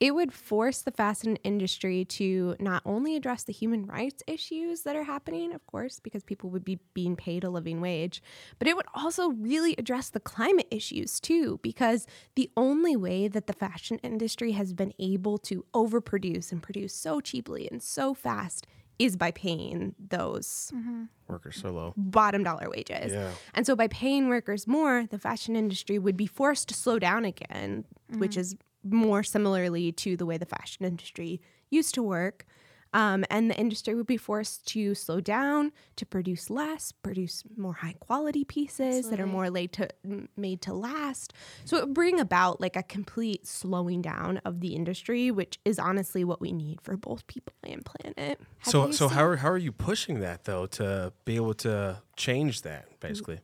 it 0.00 0.14
would 0.14 0.32
force 0.32 0.82
the 0.82 0.90
fashion 0.90 1.36
industry 1.44 2.04
to 2.04 2.54
not 2.60 2.82
only 2.84 3.16
address 3.16 3.44
the 3.44 3.52
human 3.52 3.86
rights 3.86 4.22
issues 4.26 4.82
that 4.82 4.94
are 4.94 5.02
happening, 5.04 5.52
of 5.52 5.66
course, 5.66 5.98
because 5.98 6.22
people 6.22 6.50
would 6.50 6.64
be 6.64 6.78
being 6.94 7.16
paid 7.16 7.42
a 7.42 7.50
living 7.50 7.80
wage, 7.80 8.22
but 8.58 8.68
it 8.68 8.76
would 8.76 8.86
also 8.94 9.30
really 9.30 9.74
address 9.78 10.10
the 10.10 10.20
climate 10.20 10.68
issues 10.70 11.18
too, 11.18 11.58
because 11.62 12.06
the 12.36 12.50
only 12.56 12.94
way 12.94 13.26
that 13.26 13.46
the 13.46 13.52
fashion 13.52 13.98
industry 14.02 14.52
has 14.52 14.72
been 14.72 14.92
able 14.98 15.38
to 15.38 15.64
overproduce 15.74 16.52
and 16.52 16.62
produce 16.62 16.94
so 16.94 17.20
cheaply 17.20 17.68
and 17.70 17.82
so 17.82 18.14
fast 18.14 18.66
is 18.98 19.16
by 19.16 19.30
paying 19.30 19.94
those 19.98 20.72
mm-hmm. 20.74 21.04
Workers 21.28 21.56
so 21.60 21.70
low. 21.70 21.94
bottom 21.96 22.42
dollar 22.42 22.68
wages. 22.68 23.12
Yeah. 23.12 23.30
And 23.54 23.66
so 23.66 23.76
by 23.76 23.88
paying 23.88 24.28
workers 24.28 24.66
more, 24.66 25.06
the 25.08 25.18
fashion 25.18 25.56
industry 25.56 25.98
would 25.98 26.16
be 26.16 26.26
forced 26.26 26.68
to 26.68 26.74
slow 26.74 26.98
down 26.98 27.24
again, 27.24 27.84
which 28.16 28.32
mm-hmm. 28.32 28.40
is 28.40 28.56
more 28.84 29.22
similarly 29.22 29.92
to 29.92 30.16
the 30.16 30.26
way 30.26 30.36
the 30.36 30.46
fashion 30.46 30.84
industry 30.84 31.40
used 31.70 31.94
to 31.94 32.02
work. 32.02 32.46
Um, 32.92 33.24
and 33.30 33.50
the 33.50 33.56
industry 33.56 33.94
would 33.94 34.06
be 34.06 34.16
forced 34.16 34.66
to 34.68 34.94
slow 34.94 35.20
down, 35.20 35.72
to 35.96 36.06
produce 36.06 36.48
less, 36.48 36.92
produce 36.92 37.42
more 37.56 37.74
high 37.74 37.94
quality 38.00 38.44
pieces 38.44 39.10
that 39.10 39.20
are 39.20 39.26
more 39.26 39.50
laid 39.50 39.72
to, 39.74 39.88
made 40.36 40.62
to 40.62 40.72
last. 40.72 41.32
So 41.64 41.76
it 41.76 41.86
would 41.86 41.94
bring 41.94 42.18
about 42.20 42.60
like 42.60 42.76
a 42.76 42.82
complete 42.82 43.46
slowing 43.46 44.00
down 44.02 44.38
of 44.38 44.60
the 44.60 44.74
industry, 44.74 45.30
which 45.30 45.58
is 45.64 45.78
honestly 45.78 46.24
what 46.24 46.40
we 46.40 46.52
need 46.52 46.80
for 46.80 46.96
both 46.96 47.26
people 47.26 47.52
and 47.64 47.84
planet. 47.84 48.40
So 48.62 48.90
so 48.90 49.08
seen- 49.08 49.16
how 49.16 49.24
are, 49.24 49.36
how 49.36 49.50
are 49.50 49.58
you 49.58 49.72
pushing 49.72 50.20
that 50.20 50.44
though 50.44 50.66
to 50.66 51.12
be 51.24 51.36
able 51.36 51.54
to 51.54 52.02
change 52.16 52.62
that 52.62 53.00
basically? 53.00 53.40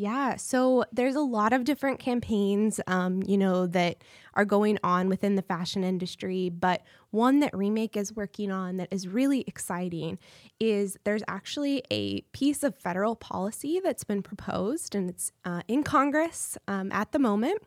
Yeah, 0.00 0.36
so 0.36 0.84
there's 0.92 1.16
a 1.16 1.20
lot 1.20 1.52
of 1.52 1.64
different 1.64 1.98
campaigns, 1.98 2.78
um, 2.86 3.20
you 3.26 3.36
know, 3.36 3.66
that 3.66 4.04
are 4.34 4.44
going 4.44 4.78
on 4.84 5.08
within 5.08 5.34
the 5.34 5.42
fashion 5.42 5.82
industry. 5.82 6.50
But 6.50 6.82
one 7.10 7.40
that 7.40 7.50
Remake 7.52 7.96
is 7.96 8.14
working 8.14 8.52
on 8.52 8.76
that 8.76 8.86
is 8.92 9.08
really 9.08 9.42
exciting 9.48 10.20
is 10.60 10.96
there's 11.02 11.24
actually 11.26 11.82
a 11.90 12.20
piece 12.30 12.62
of 12.62 12.76
federal 12.76 13.16
policy 13.16 13.80
that's 13.82 14.04
been 14.04 14.22
proposed, 14.22 14.94
and 14.94 15.10
it's 15.10 15.32
uh, 15.44 15.62
in 15.66 15.82
Congress 15.82 16.56
um, 16.68 16.92
at 16.92 17.10
the 17.10 17.18
moment, 17.18 17.60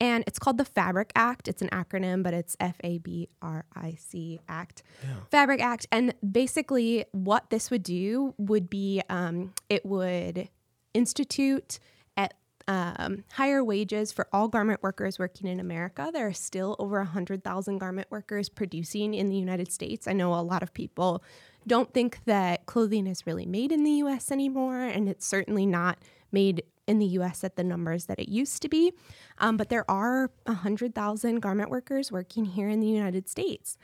and 0.00 0.24
it's 0.26 0.38
called 0.38 0.56
the 0.56 0.64
Fabric 0.64 1.12
Act. 1.14 1.46
It's 1.46 1.60
an 1.60 1.68
acronym, 1.68 2.22
but 2.22 2.32
it's 2.32 2.56
F 2.58 2.76
A 2.84 2.96
B 2.96 3.28
R 3.42 3.66
I 3.74 3.96
C 3.98 4.40
Act, 4.48 4.82
Fabric 5.30 5.60
Act, 5.60 5.86
and 5.92 6.14
basically 6.32 7.04
what 7.12 7.50
this 7.50 7.70
would 7.70 7.82
do 7.82 8.32
would 8.38 8.70
be 8.70 9.02
um, 9.10 9.52
it 9.68 9.84
would 9.84 10.48
institute 10.96 11.78
at 12.16 12.34
um, 12.66 13.24
higher 13.32 13.62
wages 13.62 14.10
for 14.10 14.26
all 14.32 14.48
garment 14.48 14.82
workers 14.82 15.18
working 15.18 15.46
in 15.46 15.60
America. 15.60 16.10
There 16.12 16.26
are 16.26 16.32
still 16.32 16.74
over 16.78 16.98
100,000 16.98 17.78
garment 17.78 18.08
workers 18.10 18.48
producing 18.48 19.14
in 19.14 19.28
the 19.28 19.36
United 19.36 19.70
States. 19.70 20.08
I 20.08 20.12
know 20.12 20.34
a 20.34 20.42
lot 20.42 20.62
of 20.62 20.72
people 20.72 21.22
don't 21.66 21.92
think 21.92 22.20
that 22.24 22.66
clothing 22.66 23.06
is 23.06 23.26
really 23.26 23.46
made 23.46 23.72
in 23.72 23.84
the 23.84 23.92
US 24.02 24.30
anymore, 24.32 24.82
and 24.82 25.08
it's 25.08 25.26
certainly 25.26 25.66
not 25.66 25.98
made 26.32 26.64
in 26.86 26.98
the 26.98 27.06
US 27.06 27.44
at 27.44 27.56
the 27.56 27.64
numbers 27.64 28.06
that 28.06 28.18
it 28.18 28.28
used 28.28 28.62
to 28.62 28.68
be. 28.68 28.92
Um, 29.38 29.56
but 29.56 29.68
there 29.68 29.88
are 29.90 30.30
100,000 30.44 31.40
garment 31.40 31.70
workers 31.70 32.10
working 32.10 32.44
here 32.44 32.68
in 32.68 32.80
the 32.80 32.86
United 32.86 33.28
States. 33.28 33.76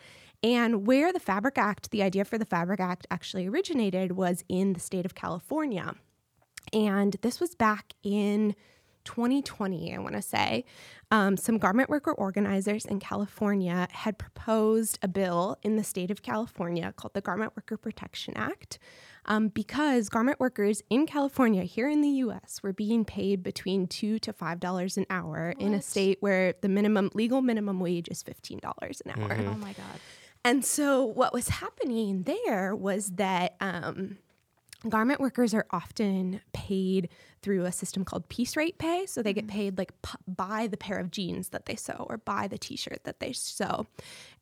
And 0.42 0.86
where 0.86 1.12
the 1.12 1.20
Fabric 1.20 1.56
Act, 1.56 1.90
the 1.90 2.02
idea 2.02 2.24
for 2.24 2.36
the 2.36 2.44
Fabric 2.44 2.80
Act 2.80 3.06
actually 3.10 3.46
originated 3.46 4.12
was 4.12 4.44
in 4.48 4.72
the 4.72 4.80
state 4.80 5.04
of 5.04 5.14
California. 5.14 5.94
And 6.72 7.16
this 7.22 7.40
was 7.40 7.54
back 7.54 7.94
in 8.02 8.54
2020, 9.04 9.94
I 9.94 9.98
want 9.98 10.14
to 10.14 10.22
say. 10.22 10.64
Um, 11.10 11.36
some 11.36 11.58
garment 11.58 11.90
worker 11.90 12.12
organizers 12.12 12.84
in 12.84 13.00
California 13.00 13.88
had 13.90 14.18
proposed 14.18 14.98
a 15.02 15.08
bill 15.08 15.56
in 15.62 15.76
the 15.76 15.84
state 15.84 16.10
of 16.10 16.22
California 16.22 16.92
called 16.96 17.14
the 17.14 17.20
Garment 17.20 17.52
Worker 17.56 17.76
Protection 17.76 18.34
Act. 18.36 18.78
Um, 19.26 19.48
because 19.48 20.08
garment 20.08 20.40
workers 20.40 20.82
in 20.90 21.06
California, 21.06 21.62
here 21.62 21.88
in 21.88 22.00
the 22.00 22.08
US, 22.08 22.60
were 22.62 22.72
being 22.72 23.04
paid 23.04 23.42
between 23.42 23.86
two 23.86 24.18
to 24.20 24.32
five 24.32 24.58
dollars 24.58 24.96
an 24.96 25.06
hour 25.10 25.54
in 25.58 25.74
a 25.74 25.82
state 25.82 26.18
where 26.20 26.54
the 26.60 26.68
minimum 26.68 27.08
legal 27.14 27.40
minimum 27.40 27.78
wage 27.78 28.08
is 28.08 28.22
fifteen 28.22 28.58
dollars 28.58 29.00
an 29.04 29.12
hour. 29.12 29.36
Oh 29.48 29.54
my 29.54 29.74
God. 29.74 30.00
And 30.44 30.64
so, 30.64 31.04
what 31.04 31.32
was 31.32 31.50
happening 31.50 32.24
there 32.24 32.74
was 32.74 33.10
that 33.10 33.54
um, 33.60 34.18
garment 34.88 35.20
workers 35.20 35.54
are 35.54 35.66
often 35.70 36.40
paid 36.52 37.08
through 37.42 37.64
a 37.64 37.72
system 37.72 38.04
called 38.04 38.28
piece 38.28 38.56
rate 38.56 38.78
pay. 38.78 39.06
So, 39.06 39.22
they 39.22 39.32
get 39.32 39.46
mm. 39.46 39.50
paid 39.50 39.78
like 39.78 39.92
p- 40.02 40.18
by 40.26 40.66
the 40.66 40.76
pair 40.76 40.98
of 40.98 41.10
jeans 41.10 41.50
that 41.50 41.66
they 41.66 41.76
sew 41.76 42.06
or 42.08 42.18
by 42.18 42.48
the 42.48 42.58
t 42.58 42.76
shirt 42.76 43.04
that 43.04 43.20
they 43.20 43.32
sew. 43.32 43.86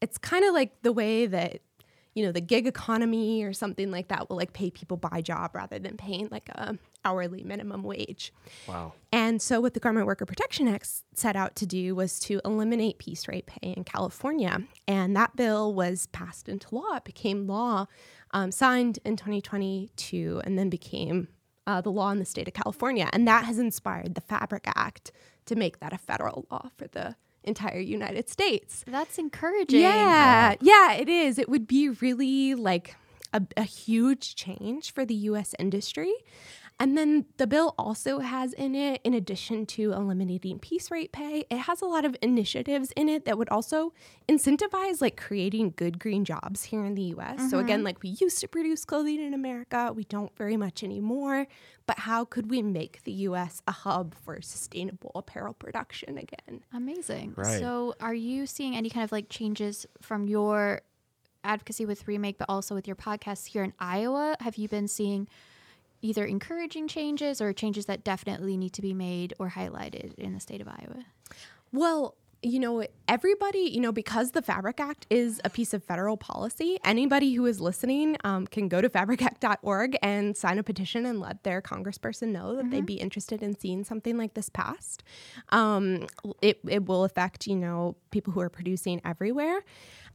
It's 0.00 0.18
kind 0.18 0.44
of 0.44 0.54
like 0.54 0.82
the 0.82 0.92
way 0.92 1.26
that 1.26 1.60
you 2.14 2.24
know 2.24 2.32
the 2.32 2.40
gig 2.40 2.66
economy 2.66 3.42
or 3.44 3.52
something 3.52 3.90
like 3.90 4.08
that 4.08 4.28
will 4.28 4.36
like 4.36 4.52
pay 4.52 4.70
people 4.70 4.96
by 4.96 5.20
job 5.20 5.54
rather 5.54 5.78
than 5.78 5.96
paying 5.96 6.28
like 6.30 6.48
a 6.50 6.76
hourly 7.04 7.42
minimum 7.42 7.82
wage 7.82 8.32
Wow. 8.66 8.92
and 9.12 9.40
so, 9.40 9.60
what 9.60 9.74
the 9.74 9.80
Garment 9.80 10.06
Worker 10.06 10.26
Protection 10.26 10.68
Act 10.68 10.88
set 11.14 11.36
out 11.36 11.54
to 11.56 11.66
do 11.66 11.94
was 11.94 12.18
to 12.20 12.40
eliminate 12.44 12.98
piece 12.98 13.26
rate 13.28 13.46
pay 13.46 13.72
in 13.72 13.84
California. 13.84 14.62
And 14.86 15.16
that 15.16 15.36
bill 15.36 15.72
was 15.72 16.06
passed 16.06 16.48
into 16.48 16.74
law. 16.74 16.96
It 16.96 17.04
became 17.04 17.46
law, 17.46 17.86
um, 18.32 18.50
signed 18.52 18.98
in 19.04 19.16
2022, 19.16 20.42
and 20.44 20.58
then 20.58 20.68
became 20.68 21.28
uh, 21.66 21.80
the 21.80 21.90
law 21.90 22.10
in 22.10 22.18
the 22.18 22.24
state 22.24 22.48
of 22.48 22.54
California. 22.54 23.08
And 23.12 23.26
that 23.28 23.44
has 23.44 23.58
inspired 23.58 24.14
the 24.14 24.20
Fabric 24.20 24.64
Act 24.74 25.12
to 25.46 25.56
make 25.56 25.80
that 25.80 25.92
a 25.92 25.98
federal 25.98 26.46
law 26.50 26.70
for 26.76 26.86
the 26.88 27.16
entire 27.44 27.78
United 27.78 28.28
States. 28.28 28.84
That's 28.86 29.18
encouraging. 29.18 29.80
Yeah, 29.80 30.54
yeah, 30.60 30.92
it 30.94 31.08
is. 31.08 31.38
It 31.38 31.48
would 31.48 31.66
be 31.66 31.88
really 31.88 32.54
like 32.54 32.96
a, 33.32 33.42
a 33.56 33.62
huge 33.62 34.34
change 34.34 34.92
for 34.92 35.04
the 35.04 35.14
US 35.14 35.54
industry. 35.58 36.12
And 36.80 36.96
then 36.96 37.26
the 37.36 37.46
bill 37.46 37.74
also 37.78 38.20
has 38.20 38.54
in 38.54 38.74
it, 38.74 39.02
in 39.04 39.12
addition 39.12 39.66
to 39.66 39.92
eliminating 39.92 40.58
piece 40.58 40.90
rate 40.90 41.12
pay, 41.12 41.44
it 41.50 41.58
has 41.58 41.82
a 41.82 41.84
lot 41.84 42.06
of 42.06 42.16
initiatives 42.22 42.90
in 42.96 43.06
it 43.10 43.26
that 43.26 43.36
would 43.36 43.50
also 43.50 43.92
incentivize 44.30 45.02
like 45.02 45.18
creating 45.18 45.74
good 45.76 45.98
green 45.98 46.24
jobs 46.24 46.64
here 46.64 46.86
in 46.86 46.94
the 46.94 47.02
US. 47.18 47.50
So, 47.50 47.58
again, 47.58 47.80
mm-hmm. 47.80 47.84
like 47.84 48.02
we 48.02 48.16
used 48.18 48.38
to 48.38 48.48
produce 48.48 48.86
clothing 48.86 49.20
in 49.20 49.34
America, 49.34 49.92
we 49.94 50.04
don't 50.04 50.34
very 50.38 50.56
much 50.56 50.82
anymore. 50.82 51.46
But 51.84 51.98
how 51.98 52.24
could 52.24 52.50
we 52.50 52.62
make 52.62 53.02
the 53.04 53.12
US 53.12 53.60
a 53.68 53.72
hub 53.72 54.14
for 54.14 54.40
sustainable 54.40 55.12
apparel 55.14 55.52
production 55.52 56.16
again? 56.16 56.64
Amazing. 56.72 57.34
Right. 57.36 57.58
So, 57.58 57.94
are 58.00 58.14
you 58.14 58.46
seeing 58.46 58.74
any 58.74 58.88
kind 58.88 59.04
of 59.04 59.12
like 59.12 59.28
changes 59.28 59.84
from 60.00 60.28
your 60.28 60.80
advocacy 61.44 61.84
with 61.84 62.08
Remake, 62.08 62.38
but 62.38 62.46
also 62.48 62.74
with 62.74 62.86
your 62.86 62.96
podcast 62.96 63.48
here 63.48 63.64
in 63.64 63.74
Iowa? 63.78 64.36
Have 64.40 64.56
you 64.56 64.66
been 64.66 64.88
seeing 64.88 65.28
either 66.02 66.24
encouraging 66.24 66.88
changes 66.88 67.40
or 67.40 67.52
changes 67.52 67.86
that 67.86 68.04
definitely 68.04 68.56
need 68.56 68.72
to 68.74 68.82
be 68.82 68.94
made 68.94 69.34
or 69.38 69.50
highlighted 69.50 70.14
in 70.14 70.32
the 70.32 70.40
state 70.40 70.60
of 70.60 70.68
Iowa? 70.68 71.04
Well, 71.72 72.16
you 72.42 72.58
know, 72.58 72.86
everybody, 73.06 73.58
you 73.58 73.80
know, 73.80 73.92
because 73.92 74.30
the 74.30 74.40
Fabric 74.40 74.80
Act 74.80 75.06
is 75.10 75.40
a 75.44 75.50
piece 75.50 75.74
of 75.74 75.84
federal 75.84 76.16
policy, 76.16 76.78
anybody 76.84 77.34
who 77.34 77.44
is 77.44 77.60
listening 77.60 78.16
um, 78.24 78.46
can 78.46 78.68
go 78.68 78.80
to 78.80 78.88
fabricact.org 78.88 79.98
and 80.02 80.36
sign 80.36 80.58
a 80.58 80.62
petition 80.62 81.04
and 81.04 81.20
let 81.20 81.42
their 81.42 81.60
congressperson 81.60 82.28
know 82.28 82.56
that 82.56 82.70
they'd 82.70 82.86
be 82.86 82.94
interested 82.94 83.42
in 83.42 83.58
seeing 83.58 83.84
something 83.84 84.16
like 84.16 84.34
this 84.34 84.48
passed. 84.48 85.02
Um, 85.50 86.06
it, 86.40 86.60
it 86.66 86.86
will 86.86 87.04
affect, 87.04 87.46
you 87.46 87.56
know, 87.56 87.96
people 88.10 88.32
who 88.32 88.40
are 88.40 88.50
producing 88.50 89.02
everywhere. 89.04 89.62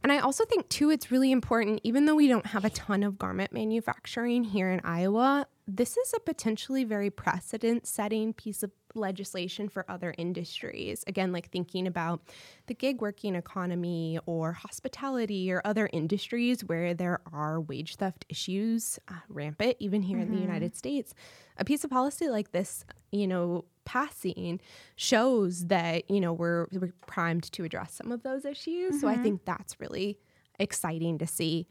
And 0.02 0.12
I 0.12 0.18
also 0.18 0.44
think, 0.44 0.68
too, 0.68 0.90
it's 0.90 1.10
really 1.10 1.30
important, 1.30 1.80
even 1.84 2.06
though 2.06 2.14
we 2.14 2.28
don't 2.28 2.46
have 2.46 2.64
a 2.64 2.70
ton 2.70 3.02
of 3.02 3.18
garment 3.18 3.52
manufacturing 3.52 4.44
here 4.44 4.70
in 4.70 4.80
Iowa, 4.84 5.46
this 5.66 5.96
is 5.96 6.12
a 6.14 6.20
potentially 6.20 6.84
very 6.84 7.10
precedent 7.10 7.86
setting 7.86 8.32
piece 8.32 8.62
of 8.62 8.70
legislation 8.96 9.68
for 9.68 9.84
other 9.88 10.14
industries. 10.18 11.04
Again, 11.06 11.32
like 11.32 11.50
thinking 11.50 11.86
about 11.86 12.22
the 12.66 12.74
gig 12.74 13.00
working 13.00 13.34
economy 13.34 14.18
or 14.26 14.52
hospitality 14.52 15.52
or 15.52 15.62
other 15.64 15.88
industries 15.92 16.64
where 16.64 16.94
there 16.94 17.20
are 17.32 17.60
wage 17.60 17.96
theft 17.96 18.24
issues 18.28 18.98
uh, 19.08 19.14
rampant, 19.28 19.76
even 19.78 20.02
here 20.02 20.18
in 20.18 20.34
the 20.34 20.40
United 20.40 20.76
States. 20.76 21.14
A 21.58 21.64
piece 21.64 21.84
of 21.84 21.90
policy 21.90 22.28
like 22.28 22.52
this, 22.52 22.84
you 23.12 23.26
know, 23.26 23.64
passing 23.84 24.60
shows 24.96 25.66
that 25.66 26.10
you 26.10 26.20
know 26.20 26.32
we're, 26.32 26.66
we're 26.72 26.92
primed 27.06 27.44
to 27.52 27.64
address 27.64 27.94
some 27.94 28.10
of 28.12 28.22
those 28.22 28.44
issues. 28.44 29.00
So 29.00 29.08
I 29.08 29.16
think 29.16 29.44
that's 29.44 29.80
really 29.80 30.18
exciting 30.58 31.18
to 31.18 31.26
see. 31.26 31.68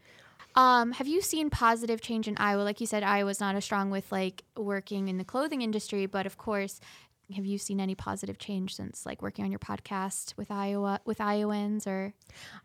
Um, 0.56 0.92
have 0.92 1.06
you 1.06 1.20
seen 1.20 1.50
positive 1.50 2.00
change 2.00 2.26
in 2.26 2.36
Iowa? 2.38 2.62
Like 2.62 2.80
you 2.80 2.86
said, 2.86 3.02
Iowa's 3.02 3.40
not 3.40 3.56
as 3.56 3.64
strong 3.64 3.90
with 3.90 4.10
like 4.10 4.42
working 4.56 5.08
in 5.08 5.18
the 5.18 5.24
clothing 5.24 5.60
industry, 5.60 6.06
but 6.06 6.24
of 6.24 6.38
course, 6.38 6.80
have 7.34 7.44
you 7.44 7.58
seen 7.58 7.80
any 7.80 7.94
positive 7.94 8.38
change 8.38 8.76
since 8.76 9.04
like 9.04 9.20
working 9.20 9.44
on 9.44 9.50
your 9.50 9.58
podcast 9.58 10.36
with 10.36 10.50
Iowa 10.50 11.00
with 11.04 11.20
Iowans 11.20 11.86
or 11.86 12.14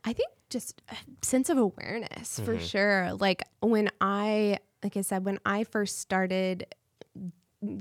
I 0.05 0.13
think 0.13 0.29
just 0.51 0.81
a 0.89 0.95
sense 1.25 1.49
of 1.49 1.57
awareness 1.57 2.39
for 2.39 2.55
mm-hmm. 2.55 2.63
sure. 2.63 3.13
Like 3.19 3.43
when 3.61 3.89
I, 3.99 4.59
like 4.83 4.97
I 4.97 5.01
said, 5.01 5.25
when 5.25 5.39
I 5.45 5.63
first 5.63 5.99
started 5.99 6.67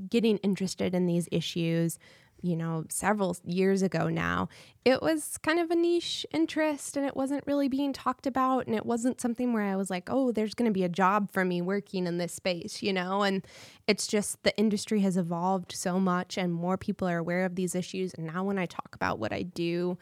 getting 0.09 0.39
interested 0.39 0.95
in 0.95 1.07
these 1.07 1.29
issues, 1.31 1.99
you 2.43 2.57
know, 2.57 2.85
several 2.89 3.37
years 3.45 3.83
ago 3.83 4.09
now, 4.09 4.49
it 4.85 5.03
was 5.03 5.39
kind 5.39 5.59
of 5.59 5.71
a 5.71 5.77
niche 5.77 6.25
interest 6.33 6.97
and 6.97 7.05
it 7.05 7.17
wasn't 7.17 7.47
really 7.47 7.69
being 7.69 7.93
talked 7.93 8.27
about. 8.27 8.67
And 8.67 8.75
it 8.75 8.87
wasn't 8.87 9.21
something 9.21 9.53
where 9.53 9.65
I 9.65 9.77
was 9.77 9.91
like, 9.91 10.09
oh, 10.11 10.33
there's 10.33 10.55
going 10.55 10.69
to 10.71 10.73
be 10.73 10.85
a 10.85 10.89
job 10.89 11.31
for 11.31 11.45
me 11.45 11.61
working 11.61 12.07
in 12.07 12.19
this 12.19 12.33
space, 12.33 12.83
you 12.83 12.93
know? 12.93 13.23
And 13.23 13.47
it's 13.87 14.07
just 14.07 14.43
the 14.43 14.57
industry 14.57 15.01
has 15.01 15.17
evolved 15.17 15.73
so 15.73 16.01
much 16.01 16.39
and 16.39 16.53
more 16.53 16.77
people 16.77 17.09
are 17.09 17.19
aware 17.19 17.45
of 17.45 17.57
these 17.57 17.75
issues. 17.75 18.15
And 18.15 18.27
now 18.27 18.45
when 18.45 18.59
I 18.59 18.67
talk 18.67 18.95
about 18.95 19.19
what 19.19 19.33
I 19.33 19.43
do, 19.43 19.99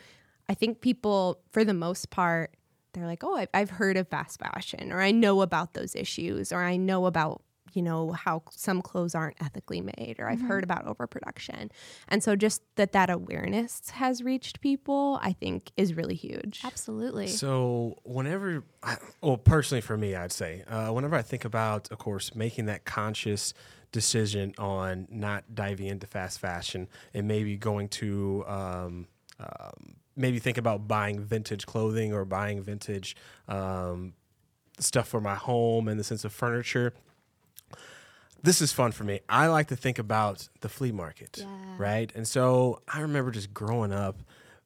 I 0.49 0.55
think 0.55 0.81
people, 0.81 1.41
for 1.51 1.65
the 1.65 1.75
most 1.75 2.11
part, 2.11 2.55
they're 2.93 3.07
like, 3.07 3.23
oh, 3.23 3.47
I've, 3.53 3.71
heard 3.71 3.97
of 3.97 4.09
fast 4.09 4.41
fashion, 4.41 4.93
or 4.93 5.01
I 5.01 5.11
know 5.11 5.43
about 5.43 5.75
those 5.75 5.95
issues, 5.95 6.53
or 6.53 6.63
I 6.63 6.77
know 6.77 7.07
about, 7.07 7.43
you 7.75 7.83
know, 7.83 8.13
how 8.13 8.43
some 8.51 8.83
clothes 8.83 9.15
aren't 9.15 9.41
ethically 9.43 9.81
made, 9.81 10.17
or 10.19 10.29
I've 10.29 10.41
heard 10.41 10.65
about 10.65 10.87
overproduction. 10.87 11.71
And 12.09 12.23
so 12.23 12.37
just 12.37 12.63
that 12.77 12.93
that 12.93 13.11
awareness 13.11 13.91
has 13.91 14.23
reached 14.23 14.61
people, 14.61 15.19
I 15.23 15.33
think 15.33 15.71
is 15.77 15.95
really 15.95 16.15
huge. 16.15 16.61
absolutely? 16.65 17.27
So 17.29 17.99
whenever, 18.05 18.65
I- 18.83 18.99
well, 19.21 19.37
personally 19.37 19.81
for 19.81 19.97
me, 19.97 20.15
I'd 20.15 20.33
say, 20.33 20.63
uh, 20.69 20.91
whenever 20.91 21.17
I 21.17 21.23
think 21.23 21.45
about, 21.45 21.91
of 21.91 21.99
course, 21.99 22.35
making 22.35 22.67
that 22.67 22.85
conscious 22.85 23.55
decision 23.93 24.55
on 24.59 25.09
not 25.11 25.55
diving 25.55 25.87
into 25.87 26.07
fast 26.07 26.39
fashion 26.41 26.89
and 27.15 27.27
maybe 27.27 27.57
going 27.57 27.89
to, 27.89 28.45
um, 28.47 29.07
um, 29.41 29.95
maybe 30.17 30.39
think 30.39 30.59
about 30.59 30.89
buying 30.89 31.21
vintage 31.21 31.65
clothing 31.65 32.13
or 32.13 32.25
buying 32.25 32.61
vintage 32.61 33.17
um, 33.47 34.13
stuff 34.79 35.09
for 35.09 35.21
my 35.21 35.35
home 35.35 35.89
in 35.89 35.97
the 35.97 36.05
sense 36.05 36.25
of 36.25 36.33
furniture. 36.33 36.93
This 38.43 38.61
is 38.61 38.73
fun 38.73 38.93
for 38.93 39.05
me. 39.05 39.21
I 39.29 39.49
like 39.49 39.67
to 39.69 39.77
think 39.77 39.99
about 39.99 40.49
the 40.61 40.69
flea 40.69 40.93
market, 40.93 41.39
Yeah. 41.41 41.47
right? 41.77 42.13
And 42.15 42.27
so 42.27 42.83
I 42.87 43.01
remember 43.01 43.31
just 43.31 43.53
growing 43.53 43.93
up, 43.93 44.23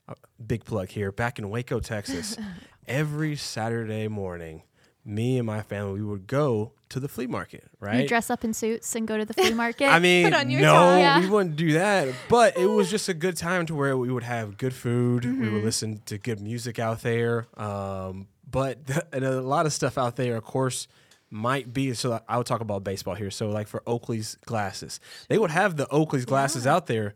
uh, 0.09 0.15
big 0.47 0.65
plug 0.65 0.89
here, 0.91 1.11
back 1.13 1.39
in 1.39 1.49
Waco, 1.49 1.81
Texas, 1.81 2.37
every 2.87 3.37
Saturday 3.37 4.09
morning, 4.09 4.63
me 5.05 5.39
and 5.39 5.47
my 5.47 5.63
family, 5.63 6.01
we 6.01 6.07
would 6.07 6.27
go 6.27 6.73
to 6.91 7.01
the 7.01 7.09
flea 7.09 7.27
market, 7.27 7.65
you 7.65 7.87
right? 7.87 8.07
dress 8.09 8.29
up 8.31 8.45
in 8.45 8.53
suits 8.53 8.95
and 8.95 9.09
go 9.09 9.17
to 9.17 9.25
the 9.25 9.33
flea 9.39 9.55
market. 9.55 9.87
I 9.89 9.99
mean, 9.99 10.25
Put 10.27 10.35
on 10.35 10.51
your 10.51 10.61
no. 10.61 10.97
Yeah. 10.99 11.21
we 11.21 11.29
wouldn't 11.29 11.57
do 11.57 11.73
that. 11.73 12.09
But 12.29 12.57
it 12.59 12.67
was 12.67 12.91
just 12.97 13.09
a 13.09 13.15
good 13.15 13.37
time 13.37 13.67
to 13.67 13.75
where 13.75 13.97
we 13.97 14.13
would 14.13 14.23
have 14.23 14.59
good 14.59 14.75
food. 14.75 15.25
We 15.25 15.31
Mm-hmm. 15.31 15.55
would 15.55 15.65
listen 15.65 16.03
to 16.07 16.19
good 16.19 16.41
music 16.41 16.79
out 16.79 17.01
there. 17.03 17.47
Um, 17.57 18.29
but 18.49 18.87
th- 18.87 19.01
and 19.13 19.25
a 19.25 19.41
lot 19.41 19.65
of 19.67 19.73
stuff 19.73 19.97
out 19.97 20.17
there, 20.17 20.37
of 20.37 20.45
course, 20.45 20.87
might 21.33 21.73
be. 21.73 21.95
So 21.95 22.21
I 22.29 22.37
would 22.37 22.47
talk 22.47 22.61
about 22.61 22.85
baseball 22.85 23.15
here. 23.15 23.31
So 23.31 23.49
like 23.49 23.67
for 23.67 23.83
Oakley's 23.87 24.37
glasses, 24.45 25.01
they 25.29 25.39
would 25.39 25.51
have 25.51 25.77
the 25.77 25.89
Oakley's 25.89 26.25
glasses 26.25 26.67
out 26.67 26.87
there, 26.87 27.15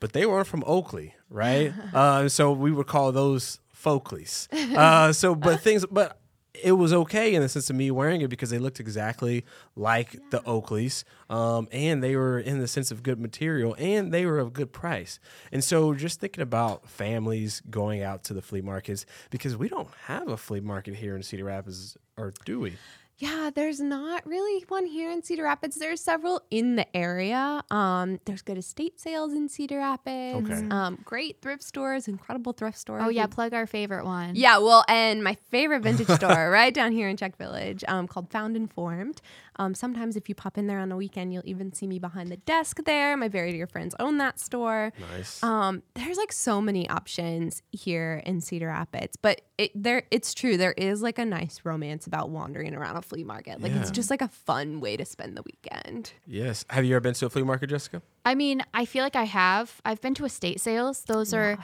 but 0.00 0.12
they 0.12 0.26
weren't 0.26 0.46
from 0.46 0.64
Oakley, 0.66 1.14
right? 1.30 1.72
uh, 1.94 2.28
so 2.28 2.52
we 2.52 2.72
would 2.72 2.86
call 2.86 3.12
those 3.12 3.60
Folkleys. 3.74 4.52
Uh, 4.76 5.12
so, 5.14 5.34
but 5.34 5.60
things, 5.60 5.86
but 5.86 6.18
it 6.62 6.72
was 6.72 6.92
okay 6.92 7.34
in 7.34 7.42
the 7.42 7.48
sense 7.48 7.70
of 7.70 7.76
me 7.76 7.90
wearing 7.90 8.20
it 8.20 8.28
because 8.28 8.50
they 8.50 8.58
looked 8.58 8.80
exactly 8.80 9.44
like 9.74 10.18
the 10.30 10.40
Oakleys, 10.40 11.04
um, 11.28 11.68
and 11.70 12.02
they 12.02 12.16
were 12.16 12.38
in 12.38 12.60
the 12.60 12.68
sense 12.68 12.90
of 12.90 13.02
good 13.02 13.20
material, 13.20 13.76
and 13.78 14.12
they 14.12 14.26
were 14.26 14.38
of 14.38 14.52
good 14.52 14.72
price. 14.72 15.18
And 15.52 15.62
so, 15.62 15.94
just 15.94 16.20
thinking 16.20 16.42
about 16.42 16.88
families 16.88 17.62
going 17.68 18.02
out 18.02 18.24
to 18.24 18.34
the 18.34 18.42
flea 18.42 18.62
markets 18.62 19.06
because 19.30 19.56
we 19.56 19.68
don't 19.68 19.90
have 20.04 20.28
a 20.28 20.36
flea 20.36 20.60
market 20.60 20.96
here 20.96 21.16
in 21.16 21.22
Cedar 21.22 21.44
Rapids, 21.44 21.96
or 22.16 22.32
do 22.44 22.60
we? 22.60 22.74
Yeah, 23.18 23.50
there's 23.54 23.80
not 23.80 24.26
really 24.26 24.62
one 24.68 24.84
here 24.84 25.10
in 25.10 25.22
Cedar 25.22 25.44
Rapids. 25.44 25.76
There's 25.76 26.02
several 26.02 26.42
in 26.50 26.76
the 26.76 26.94
area. 26.94 27.62
Um, 27.70 28.20
there's 28.26 28.42
good 28.42 28.58
estate 28.58 29.00
sales 29.00 29.32
in 29.32 29.48
Cedar 29.48 29.78
Rapids. 29.78 30.50
Okay. 30.50 30.68
Um, 30.70 30.98
great 31.02 31.40
thrift 31.40 31.62
stores, 31.62 32.08
incredible 32.08 32.52
thrift 32.52 32.76
stores. 32.78 33.02
oh 33.04 33.08
yeah, 33.08 33.26
plug 33.26 33.54
our 33.54 33.66
favorite 33.66 34.04
one. 34.04 34.34
Yeah, 34.34 34.58
well, 34.58 34.84
and 34.86 35.24
my 35.24 35.34
favorite 35.50 35.82
vintage 35.82 36.08
store 36.08 36.50
right 36.50 36.74
down 36.74 36.92
here 36.92 37.08
in 37.08 37.16
Czech 37.16 37.38
Village 37.38 37.82
um, 37.88 38.06
called 38.06 38.30
Found 38.32 38.54
and 38.54 38.70
Formed. 38.70 39.22
Um, 39.58 39.74
sometimes 39.74 40.16
if 40.16 40.28
you 40.28 40.34
pop 40.34 40.58
in 40.58 40.66
there 40.66 40.78
on 40.78 40.92
a 40.92 40.96
weekend, 40.96 41.32
you'll 41.32 41.42
even 41.46 41.72
see 41.72 41.86
me 41.86 41.98
behind 41.98 42.30
the 42.30 42.36
desk 42.36 42.84
there. 42.84 43.16
My 43.16 43.28
very 43.28 43.52
dear 43.52 43.66
friends 43.66 43.94
own 43.98 44.18
that 44.18 44.38
store. 44.38 44.92
Nice. 45.12 45.42
Um, 45.42 45.82
there's 45.94 46.18
like 46.18 46.32
so 46.32 46.60
many 46.60 46.86
options 46.90 47.62
here 47.72 48.22
in 48.26 48.42
Cedar 48.42 48.66
Rapids, 48.66 49.16
but 49.16 49.40
it, 49.56 49.70
there 49.74 50.02
it's 50.10 50.34
true. 50.34 50.58
There 50.58 50.72
is 50.72 51.00
like 51.00 51.18
a 51.18 51.24
nice 51.24 51.62
romance 51.64 52.06
about 52.06 52.28
wandering 52.28 52.74
around 52.74 52.96
a 52.96 53.02
flea 53.08 53.24
market. 53.24 53.60
Like 53.62 53.72
it's 53.72 53.90
just 53.90 54.10
like 54.10 54.22
a 54.22 54.28
fun 54.28 54.80
way 54.80 54.96
to 54.96 55.04
spend 55.04 55.36
the 55.36 55.42
weekend. 55.42 56.12
yes. 56.26 56.64
Have 56.70 56.84
you 56.84 56.94
ever 56.94 57.00
been 57.00 57.14
to 57.14 57.26
a 57.26 57.30
flea 57.30 57.42
market, 57.42 57.68
Jessica? 57.70 58.02
I 58.24 58.34
mean, 58.34 58.62
I 58.74 58.84
feel 58.84 59.02
like 59.04 59.16
I 59.16 59.24
have. 59.24 59.80
I've 59.84 60.00
been 60.00 60.14
to 60.14 60.24
estate 60.24 60.60
sales. 60.60 61.04
Those 61.04 61.32
are 61.34 61.58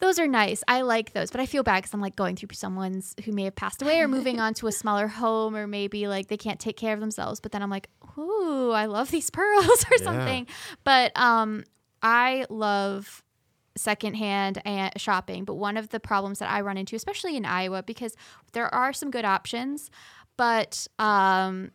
those 0.00 0.18
are 0.18 0.26
nice. 0.26 0.62
I 0.68 0.82
like 0.82 1.12
those, 1.12 1.30
but 1.30 1.40
I 1.40 1.46
feel 1.46 1.62
bad 1.62 1.76
because 1.78 1.94
I'm 1.94 2.00
like 2.00 2.16
going 2.16 2.34
through 2.36 2.48
someone's 2.52 3.14
who 3.24 3.30
may 3.32 3.44
have 3.44 3.54
passed 3.54 3.80
away 3.80 4.00
or 4.00 4.08
moving 4.08 4.40
on 4.40 4.52
to 4.54 4.66
a 4.66 4.72
smaller 4.72 5.06
home, 5.06 5.54
or 5.56 5.66
maybe 5.66 6.08
like 6.08 6.26
they 6.28 6.36
can't 6.36 6.58
take 6.60 6.76
care 6.76 6.92
of 6.92 7.00
themselves. 7.00 7.38
But 7.40 7.52
then 7.52 7.62
I'm 7.62 7.70
like, 7.70 7.88
ooh, 8.18 8.72
I 8.72 8.86
love 8.86 9.10
these 9.12 9.30
pearls 9.30 9.84
or 9.90 9.96
Yeah. 9.98 10.04
something. 10.04 10.46
But 10.82 11.16
um, 11.16 11.62
I 12.02 12.44
love 12.50 13.22
secondhand 13.76 14.60
and 14.64 14.92
shopping. 15.00 15.44
But 15.44 15.54
one 15.54 15.76
of 15.76 15.88
the 15.90 16.00
problems 16.00 16.38
that 16.38 16.50
I 16.50 16.60
run 16.60 16.76
into, 16.76 16.96
especially 16.96 17.36
in 17.36 17.44
Iowa, 17.44 17.82
because 17.82 18.16
there 18.52 18.72
are 18.74 18.92
some 18.92 19.10
good 19.10 19.24
options, 19.24 19.90
but 20.36 20.86
um, 20.98 21.70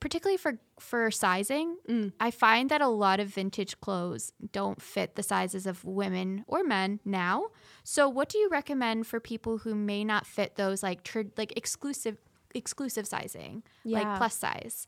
particularly 0.00 0.36
for 0.36 0.58
for 0.78 1.10
sizing, 1.10 1.76
Mm. 1.88 2.12
I 2.18 2.30
find 2.30 2.70
that 2.70 2.80
a 2.80 2.88
lot 2.88 3.20
of 3.20 3.28
vintage 3.28 3.78
clothes 3.80 4.32
don't 4.52 4.80
fit 4.80 5.14
the 5.14 5.22
sizes 5.22 5.66
of 5.66 5.84
women 5.84 6.42
or 6.46 6.64
men 6.64 7.00
now. 7.04 7.48
So, 7.84 8.08
what 8.08 8.28
do 8.30 8.38
you 8.38 8.48
recommend 8.48 9.06
for 9.06 9.20
people 9.20 9.58
who 9.58 9.74
may 9.74 10.04
not 10.04 10.26
fit 10.26 10.56
those 10.56 10.82
like 10.82 11.02
tr- 11.04 11.22
like 11.36 11.52
exclusive 11.56 12.16
exclusive 12.54 13.06
sizing, 13.06 13.62
like 13.84 14.16
plus 14.16 14.34
size? 14.36 14.86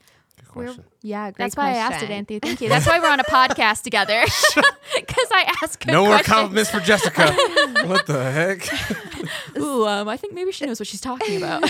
Good 0.54 0.56
We're- 0.56 0.76
Yeah, 1.02 1.30
great 1.30 1.36
That's 1.44 1.56
why 1.58 1.72
I 1.72 1.74
asked 1.74 2.02
it. 2.02 2.08
Anthony. 2.10 2.38
Thank 2.40 2.62
you. 2.62 2.68
That's 2.70 2.86
why 2.86 2.98
we're 2.98 3.10
on 3.10 3.20
a 3.20 3.24
podcast 3.24 3.82
together 3.82 4.22
because 4.96 5.28
I 5.30 5.54
ask. 5.62 5.84
No 5.86 6.04
more 6.06 6.14
questions. 6.14 6.26
compliments 6.34 6.70
for 6.70 6.80
Jessica. 6.80 7.32
what 7.84 8.06
the 8.06 8.30
heck? 8.32 9.58
Ooh, 9.58 9.86
um, 9.86 10.08
I 10.08 10.16
think 10.16 10.32
maybe 10.32 10.50
she 10.50 10.64
knows 10.64 10.80
what 10.80 10.86
she's 10.86 11.02
talking 11.02 11.36
about. 11.36 11.62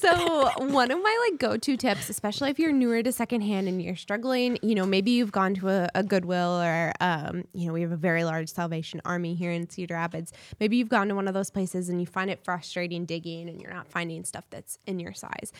So 0.00 0.50
one 0.66 0.90
of 0.90 1.02
my 1.02 1.28
like 1.30 1.38
go-to 1.38 1.76
tips 1.76 2.08
especially 2.08 2.50
if 2.50 2.58
you're 2.58 2.72
newer 2.72 3.02
to 3.02 3.12
secondhand 3.12 3.68
and 3.68 3.82
you're 3.82 3.96
struggling 3.96 4.58
you 4.62 4.74
know 4.74 4.86
maybe 4.86 5.10
you've 5.10 5.32
gone 5.32 5.54
to 5.54 5.68
a, 5.68 5.88
a 5.94 6.02
goodwill 6.02 6.60
or 6.60 6.92
um, 7.00 7.44
you 7.52 7.66
know 7.66 7.72
we 7.72 7.82
have 7.82 7.92
a 7.92 7.96
very 7.96 8.24
large 8.24 8.48
salvation 8.48 9.00
army 9.04 9.34
here 9.34 9.50
in 9.50 9.68
cedar 9.68 9.94
rapids. 9.94 10.32
Maybe 10.58 10.76
you've 10.76 10.88
gone 10.88 11.08
to 11.08 11.14
one 11.14 11.28
of 11.28 11.34
those 11.34 11.50
places 11.50 11.88
and 11.88 12.00
you 12.00 12.06
find 12.06 12.30
it 12.30 12.42
frustrating 12.44 13.04
digging 13.04 13.48
and 13.48 13.60
you're 13.60 13.72
not 13.72 13.88
finding 13.88 14.24
stuff 14.24 14.44
that's 14.50 14.78
in 14.86 14.98
your 14.98 15.12
size 15.12 15.52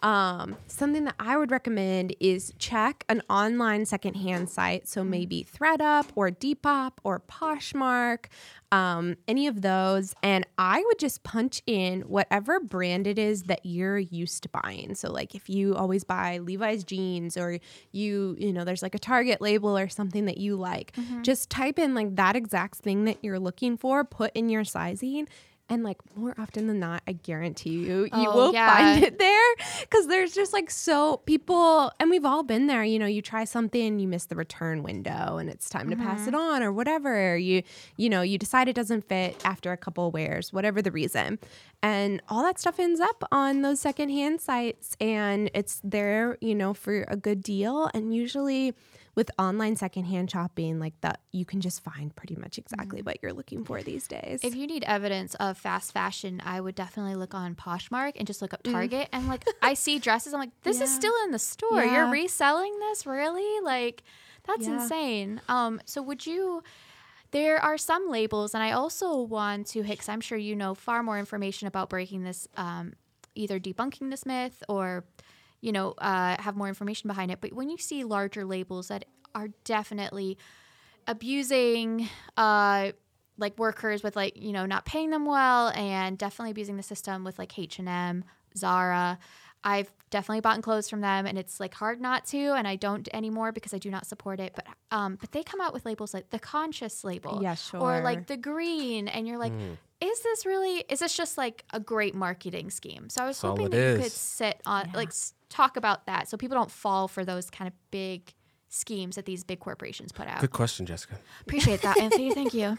um, 0.00 0.56
something 0.68 1.04
that 1.04 1.16
I 1.18 1.36
would 1.36 1.50
recommend 1.50 2.14
is 2.20 2.52
check 2.58 3.04
an 3.08 3.22
online 3.28 3.84
secondhand 3.84 4.48
site. 4.48 4.86
So 4.86 5.02
maybe 5.02 5.44
thredUP 5.44 6.06
or 6.14 6.30
Depop 6.30 6.92
or 7.02 7.20
Poshmark, 7.20 8.26
um, 8.70 9.16
any 9.26 9.48
of 9.48 9.62
those. 9.62 10.14
And 10.22 10.46
I 10.56 10.84
would 10.86 10.98
just 11.00 11.24
punch 11.24 11.62
in 11.66 12.02
whatever 12.02 12.60
brand 12.60 13.08
it 13.08 13.18
is 13.18 13.44
that 13.44 13.60
you're 13.64 13.98
used 13.98 14.44
to 14.44 14.48
buying. 14.50 14.94
So 14.94 15.10
like 15.10 15.34
if 15.34 15.48
you 15.48 15.74
always 15.74 16.04
buy 16.04 16.38
Levi's 16.38 16.84
jeans 16.84 17.36
or 17.36 17.58
you, 17.90 18.36
you 18.38 18.52
know, 18.52 18.64
there's 18.64 18.82
like 18.82 18.94
a 18.94 19.00
Target 19.00 19.40
label 19.40 19.76
or 19.76 19.88
something 19.88 20.26
that 20.26 20.38
you 20.38 20.54
like, 20.56 20.94
just 21.22 21.50
type 21.50 21.78
in 21.78 21.94
like 21.94 22.14
that 22.16 22.36
exact 22.36 22.76
thing 22.76 23.04
that 23.06 23.18
you're 23.22 23.40
looking 23.40 23.76
for, 23.76 24.04
put 24.04 24.30
in 24.36 24.48
your 24.48 24.64
sizing. 24.64 25.28
And 25.70 25.82
like 25.84 25.98
more 26.16 26.34
often 26.38 26.66
than 26.66 26.80
not, 26.80 27.02
I 27.06 27.12
guarantee 27.12 27.70
you, 27.70 28.04
you 28.04 28.10
Oh, 28.12 28.34
will 28.34 28.52
yeah. 28.54 28.74
find 28.74 29.04
it 29.04 29.18
there 29.18 29.54
because 29.82 30.06
there's 30.06 30.32
just 30.32 30.52
like 30.52 30.70
so 30.70 31.18
people 31.18 31.90
and 32.00 32.10
we've 32.10 32.24
all 32.24 32.42
been 32.42 32.66
there 32.66 32.82
you 32.84 32.98
know 32.98 33.06
you 33.06 33.20
try 33.22 33.44
something 33.44 33.98
you 33.98 34.08
miss 34.08 34.26
the 34.26 34.34
return 34.36 34.82
window 34.82 35.36
and 35.38 35.48
it's 35.50 35.68
time 35.68 35.90
to 35.90 35.96
pass 35.96 36.26
it 36.26 36.32
mm-hmm. 36.34 36.36
on 36.40 36.62
or 36.62 36.72
whatever 36.72 37.36
you 37.36 37.62
you 37.96 38.08
know 38.08 38.22
you 38.22 38.38
decide 38.38 38.68
it 38.68 38.74
doesn't 38.74 39.08
fit 39.08 39.40
after 39.44 39.72
a 39.72 39.76
couple 39.76 40.10
wears 40.10 40.52
whatever 40.52 40.80
the 40.82 40.90
reason 40.90 41.38
and 41.82 42.22
all 42.28 42.42
that 42.42 42.58
stuff 42.58 42.78
ends 42.78 43.00
up 43.00 43.24
on 43.30 43.62
those 43.62 43.80
secondhand 43.80 44.40
sites 44.40 44.96
and 45.00 45.50
it's 45.54 45.80
there 45.84 46.36
you 46.40 46.54
know 46.54 46.72
for 46.74 47.04
a 47.08 47.16
good 47.16 47.42
deal 47.42 47.90
and 47.94 48.14
usually 48.14 48.74
with 49.18 49.32
online 49.36 49.74
secondhand 49.74 50.30
shopping, 50.30 50.78
like 50.78 50.94
that, 51.00 51.18
you 51.32 51.44
can 51.44 51.60
just 51.60 51.82
find 51.82 52.14
pretty 52.14 52.36
much 52.36 52.56
exactly 52.56 53.02
what 53.02 53.18
you're 53.20 53.32
looking 53.32 53.64
for 53.64 53.82
these 53.82 54.06
days. 54.06 54.38
If 54.44 54.54
you 54.54 54.68
need 54.68 54.84
evidence 54.84 55.34
of 55.40 55.58
fast 55.58 55.90
fashion, 55.92 56.40
I 56.44 56.60
would 56.60 56.76
definitely 56.76 57.16
look 57.16 57.34
on 57.34 57.56
Poshmark 57.56 58.12
and 58.14 58.28
just 58.28 58.40
look 58.42 58.54
up 58.54 58.62
Mm. 58.62 58.70
Target. 58.70 59.08
And 59.10 59.26
like, 59.26 59.44
I 59.60 59.74
see 59.74 59.98
dresses. 59.98 60.32
I'm 60.34 60.38
like, 60.38 60.52
this 60.62 60.80
is 60.80 60.94
still 60.94 61.12
in 61.24 61.32
the 61.32 61.38
store. 61.40 61.82
Yeah. 61.82 61.94
You're 62.04 62.12
reselling 62.12 62.78
this, 62.78 63.06
really? 63.06 63.60
Like, 63.64 64.04
that's 64.46 64.68
Yeah. 64.68 64.74
insane. 64.82 65.40
Um, 65.48 65.80
so 65.84 66.00
would 66.00 66.24
you? 66.24 66.62
There 67.32 67.58
are 67.58 67.76
some 67.76 68.08
labels, 68.08 68.54
and 68.54 68.62
I 68.62 68.70
also 68.70 69.20
want 69.20 69.66
to 69.68 69.82
hit. 69.82 69.98
Cause 69.98 70.08
I'm 70.08 70.20
sure 70.20 70.38
you 70.38 70.54
know 70.54 70.76
far 70.76 71.02
more 71.02 71.18
information 71.18 71.66
about 71.66 71.90
breaking 71.90 72.22
this, 72.22 72.46
um, 72.56 72.92
either 73.34 73.58
debunking 73.58 74.10
this 74.10 74.24
myth 74.24 74.62
or, 74.68 75.04
you 75.60 75.72
know, 75.72 75.92
uh, 75.98 76.40
have 76.40 76.56
more 76.56 76.68
information 76.68 77.08
behind 77.08 77.30
it. 77.30 77.40
But 77.40 77.52
when 77.52 77.68
you 77.68 77.78
see 77.78 78.04
larger 78.04 78.44
labels 78.44 78.88
that 78.88 79.04
are 79.34 79.48
definitely 79.64 80.38
abusing 81.06 82.08
uh 82.36 82.92
like 83.38 83.58
workers 83.58 84.02
with 84.02 84.14
like 84.14 84.36
you 84.36 84.52
know 84.52 84.66
not 84.66 84.84
paying 84.84 85.10
them 85.10 85.24
well 85.24 85.68
and 85.68 86.18
definitely 86.18 86.50
abusing 86.50 86.76
the 86.76 86.82
system 86.82 87.24
with 87.24 87.38
like 87.38 87.58
h&m 87.58 88.24
zara 88.56 89.18
i've 89.64 89.90
definitely 90.10 90.40
bought 90.40 90.60
clothes 90.62 90.88
from 90.88 91.00
them 91.00 91.26
and 91.26 91.38
it's 91.38 91.58
like 91.60 91.72
hard 91.74 92.00
not 92.00 92.26
to 92.26 92.52
and 92.52 92.68
i 92.68 92.76
don't 92.76 93.08
anymore 93.14 93.52
because 93.52 93.72
i 93.72 93.78
do 93.78 93.90
not 93.90 94.06
support 94.06 94.38
it. 94.38 94.52
But 94.54 94.66
um 94.90 95.16
but 95.20 95.32
they 95.32 95.42
come 95.42 95.60
out 95.60 95.72
with 95.72 95.86
labels 95.86 96.12
like 96.12 96.30
the 96.30 96.38
conscious 96.38 97.04
label 97.04 97.40
Yeah, 97.42 97.54
or 97.80 98.02
like 98.02 98.26
the 98.26 98.36
green 98.36 99.08
and 99.08 99.26
you're 99.26 99.38
like 99.38 99.52
is 100.00 100.20
this 100.22 100.46
really 100.46 100.84
is 100.88 101.00
this 101.00 101.16
just 101.16 101.36
like 101.36 101.64
a 101.72 101.80
great 101.80 102.14
marketing 102.14 102.70
scheme? 102.70 103.08
So 103.08 103.22
i 103.22 103.26
was 103.26 103.40
That's 103.40 103.50
hoping 103.50 103.66
it 103.66 103.70
that 103.70 103.92
you 103.96 104.02
could 104.02 104.12
sit 104.12 104.60
on 104.66 104.90
like 104.94 105.08
s- 105.08 105.34
talk 105.48 105.76
about 105.76 106.06
that 106.06 106.28
so 106.28 106.36
people 106.36 106.56
don't 106.56 106.70
fall 106.70 107.08
for 107.08 107.24
those 107.24 107.50
kind 107.50 107.68
of 107.68 107.74
big 107.90 108.32
schemes 108.68 109.16
that 109.16 109.24
these 109.24 109.44
big 109.44 109.60
corporations 109.60 110.12
put 110.12 110.26
out 110.28 110.40
Good 110.40 110.52
question, 110.52 110.84
Jessica. 110.86 111.16
Appreciate 111.40 111.82
that, 111.82 111.98
Anthony. 111.98 112.30
Thank 112.34 112.52
you. 112.54 112.76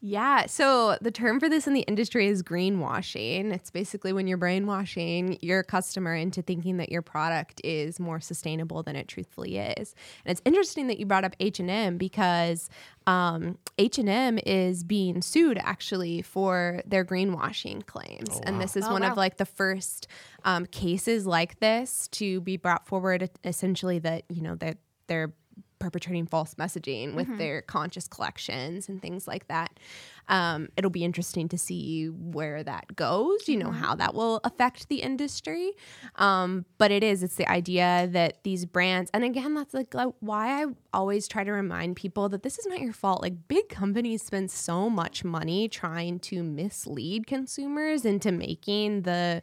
Yeah. 0.00 0.46
So 0.46 0.98
the 1.00 1.10
term 1.10 1.40
for 1.40 1.48
this 1.48 1.66
in 1.66 1.72
the 1.72 1.80
industry 1.80 2.26
is 2.26 2.42
greenwashing. 2.42 3.52
It's 3.52 3.70
basically 3.70 4.12
when 4.12 4.26
you're 4.26 4.38
brainwashing 4.38 5.38
your 5.40 5.62
customer 5.62 6.14
into 6.14 6.42
thinking 6.42 6.76
that 6.76 6.90
your 6.90 7.02
product 7.02 7.60
is 7.64 7.98
more 7.98 8.20
sustainable 8.20 8.82
than 8.82 8.94
it 8.96 9.08
truthfully 9.08 9.56
is. 9.58 9.94
And 10.24 10.30
it's 10.32 10.42
interesting 10.44 10.86
that 10.88 10.98
you 10.98 11.06
brought 11.06 11.24
up 11.24 11.34
H&M 11.40 11.96
because 11.96 12.68
um, 13.06 13.56
H&M 13.78 14.38
is 14.44 14.84
being 14.84 15.22
sued 15.22 15.58
actually 15.62 16.22
for 16.22 16.82
their 16.86 17.04
greenwashing 17.04 17.86
claims. 17.86 18.40
And 18.42 18.60
this 18.60 18.76
is 18.76 18.84
Oh, 18.86 18.92
one 18.92 19.02
wow. 19.02 19.12
of 19.12 19.16
like 19.16 19.36
the 19.38 19.46
first 19.46 20.06
um, 20.44 20.66
cases 20.66 21.26
like 21.26 21.58
this 21.60 22.06
to 22.08 22.40
be 22.42 22.56
brought 22.56 22.86
forward 22.86 23.30
essentially 23.44 23.98
that, 24.00 24.24
you 24.28 24.42
know, 24.42 24.54
that 24.56 24.76
they're 25.06 25.32
perpetrating 25.78 26.26
false 26.26 26.54
messaging 26.54 27.14
with 27.14 27.26
Mm-hmm. 27.26 27.36
their 27.36 27.60
conscious 27.60 28.08
collections 28.08 28.88
and 28.88 29.02
things 29.02 29.28
like 29.28 29.46
that. 29.48 29.78
Um, 30.26 30.70
it'll 30.76 30.90
be 30.90 31.04
interesting 31.04 31.48
to 31.50 31.58
see 31.58 32.06
where 32.06 32.62
that 32.64 32.96
goes, 32.96 33.46
you 33.46 33.58
know, 33.58 33.66
Mm-hmm. 33.68 33.84
how 33.84 33.94
that 33.96 34.14
will 34.14 34.40
affect 34.42 34.88
the 34.88 35.02
industry. 35.02 35.72
Um, 36.16 36.64
but 36.78 36.90
it 36.90 37.04
is, 37.04 37.22
it's 37.22 37.36
the 37.36 37.46
idea 37.48 38.08
that 38.10 38.42
these 38.42 38.64
brands, 38.64 39.10
and 39.12 39.22
again, 39.22 39.52
that's 39.54 39.74
like 39.74 39.92
like 39.92 40.14
why 40.20 40.62
I 40.62 40.66
always 40.94 41.28
try 41.28 41.44
to 41.44 41.52
remind 41.52 41.94
people 41.96 42.30
that 42.30 42.42
this 42.42 42.58
is 42.58 42.66
not 42.66 42.80
your 42.80 42.94
fault. 42.94 43.20
Like 43.20 43.46
big 43.46 43.68
companies 43.68 44.22
spend 44.22 44.50
so 44.50 44.88
much 44.88 45.24
money 45.24 45.68
trying 45.68 46.20
to 46.20 46.42
mislead 46.42 47.26
consumers 47.26 48.06
into 48.06 48.32
making 48.32 49.02
the 49.02 49.42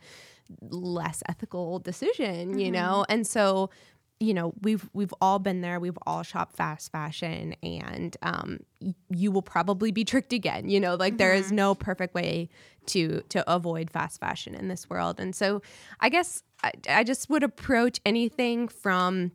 less 0.70 1.24
ethical 1.30 1.80
decision, 1.80 2.60
you 2.60 2.70
know? 2.72 3.06
And 3.08 3.26
so, 3.26 3.70
you 4.24 4.34
know, 4.34 4.54
we've 4.62 4.90
we've 4.94 5.14
all 5.22 5.40
been 5.40 5.62
there. 5.62 5.80
We've 5.80 5.98
all 6.08 6.24
shopped 6.24 6.56
fast 6.56 6.92
fashion 6.92 7.56
and 7.62 8.16
um 8.22 8.60
y- 8.82 8.96
you 9.10 9.32
will 9.32 9.42
probably 9.42 9.92
be 9.92 10.04
tricked 10.12 10.34
again. 10.34 10.70
You 10.70 10.80
know, 10.80 10.96
like 10.96 11.18
there 11.18 11.34
is 11.34 11.52
no 11.52 11.76
perfect 11.76 12.14
way 12.16 12.50
to 12.88 13.22
to 13.30 13.52
avoid 13.52 13.90
fast 13.90 14.20
fashion 14.20 14.56
in 14.56 14.68
this 14.68 14.90
world. 14.90 15.20
And 15.20 15.36
so 15.36 15.62
I 16.00 16.10
guess 16.10 16.44
I, 16.64 16.72
I 16.90 17.04
just 17.04 17.30
would 17.30 17.44
approach 17.44 18.00
anything 18.06 18.68
from 18.68 19.32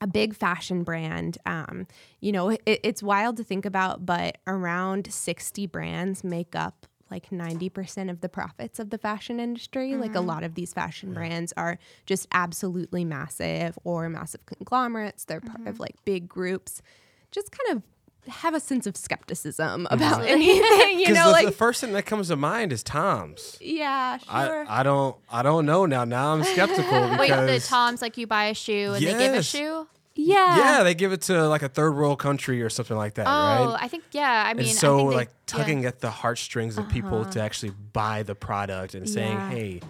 a 0.00 0.06
big 0.06 0.34
fashion 0.36 0.84
brand. 0.84 1.38
Um, 1.44 1.86
you 2.20 2.30
know, 2.30 2.50
it, 2.50 2.62
it's 2.66 3.02
wild 3.02 3.36
to 3.38 3.44
think 3.44 3.64
about, 3.66 4.06
but 4.06 4.38
around 4.46 5.12
60 5.12 5.66
brands 5.66 6.22
make 6.22 6.54
up 6.54 6.86
like 7.10 7.30
90% 7.30 8.10
of 8.10 8.20
the 8.20 8.28
profits 8.28 8.78
of 8.78 8.90
the 8.90 8.98
fashion 8.98 9.40
industry. 9.40 9.94
Like 9.96 10.10
a 10.10 10.18
mm-hmm. 10.18 10.26
lot 10.26 10.44
of 10.44 10.54
these 10.54 10.72
fashion 10.72 11.12
brands 11.12 11.52
are 11.56 11.78
just 12.06 12.26
absolutely 12.32 13.04
massive 13.04 13.78
or 13.84 14.08
massive 14.08 14.44
conglomerates. 14.46 15.24
They're 15.24 15.40
part 15.40 15.60
of 15.60 15.74
mm-hmm. 15.74 15.82
like 15.82 15.96
big 16.04 16.28
groups. 16.28 16.82
Just 17.30 17.50
kind 17.50 17.76
of 17.76 17.82
have 18.28 18.54
a 18.54 18.60
sense 18.60 18.86
of 18.86 18.96
skepticism 18.96 19.84
mm-hmm. 19.84 19.94
about 19.94 20.22
anything, 20.26 21.00
you 21.00 21.08
know, 21.14 21.26
the, 21.26 21.32
like, 21.32 21.46
the 21.46 21.52
first 21.52 21.80
thing 21.80 21.92
that 21.92 22.06
comes 22.06 22.28
to 22.28 22.36
mind 22.36 22.72
is 22.72 22.82
Tom's. 22.82 23.56
yeah, 23.60 24.18
sure. 24.18 24.66
I, 24.68 24.80
I 24.80 24.82
don't 24.82 25.16
I 25.30 25.42
don't 25.42 25.66
know 25.66 25.86
now. 25.86 26.04
Now 26.04 26.34
I'm 26.34 26.44
skeptical 26.44 27.16
Wait, 27.18 27.30
the 27.30 27.64
Toms 27.66 28.02
like 28.02 28.16
you 28.16 28.26
buy 28.26 28.46
a 28.46 28.54
shoe 28.54 28.92
and 28.94 29.04
they 29.04 29.12
give 29.12 29.34
a 29.34 29.42
shoe. 29.42 29.86
Yeah. 30.18 30.56
yeah, 30.58 30.82
they 30.82 30.94
give 30.94 31.12
it 31.12 31.22
to 31.22 31.48
like 31.48 31.62
a 31.62 31.68
third 31.68 31.92
world 31.92 32.18
country 32.18 32.60
or 32.60 32.68
something 32.68 32.96
like 32.96 33.14
that, 33.14 33.26
Oh, 33.26 33.30
right? 33.72 33.78
I 33.80 33.88
think 33.88 34.04
yeah. 34.12 34.44
I 34.46 34.52
mean, 34.54 34.66
and 34.66 34.74
so 34.76 35.10
they, 35.10 35.16
like 35.16 35.28
yeah. 35.28 35.34
tugging 35.58 35.84
at 35.84 36.00
the 36.00 36.10
heartstrings 36.10 36.76
of 36.76 36.88
people 36.88 37.24
to 37.26 37.40
actually 37.40 37.72
buy 37.92 38.24
the 38.24 38.34
product 38.34 38.94
and 38.94 39.08
saying, 39.08 39.32
Yeah. 39.36 39.50
hey. 39.50 39.80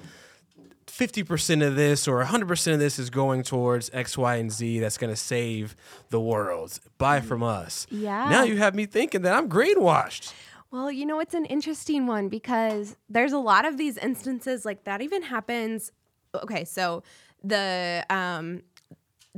50% 0.87 1.65
of 1.65 1.77
this 1.77 2.09
or 2.09 2.25
100% 2.25 2.73
of 2.75 2.81
this 2.81 2.99
is 2.99 3.09
going 3.09 3.45
towards 3.45 3.89
X, 3.93 4.19
Y, 4.19 4.35
and 4.37 4.51
Z 4.51 4.81
that's 4.81 4.99
going 4.99 5.13
to 5.13 5.17
save 5.17 5.77
the 6.11 6.19
world. 6.21 6.81
Buy 6.99 7.21
from 7.21 7.43
us. 7.43 7.87
Yeah. 7.89 8.29
Now 8.29 8.43
you 8.43 8.57
have 8.57 8.75
me 8.75 8.85
thinking 8.87 9.23
that 9.23 9.33
I'm 9.33 9.49
greenwashed. 9.49 10.33
Well, 10.73 10.91
you 10.91 11.07
know, 11.07 11.21
it's 11.21 11.35
an 11.35 11.45
interesting 11.45 12.07
one 12.07 12.29
because 12.29 12.97
there's 13.09 13.33
a 13.33 13.39
lot 13.39 13.65
of 13.65 13.77
these 13.79 13.97
instances 13.97 14.65
like 14.65 14.85
that 14.85 15.01
even 15.01 15.23
happens. 15.23 15.93
Okay, 16.35 16.65
so 16.65 17.03
the 17.45 18.05
um 18.11 18.63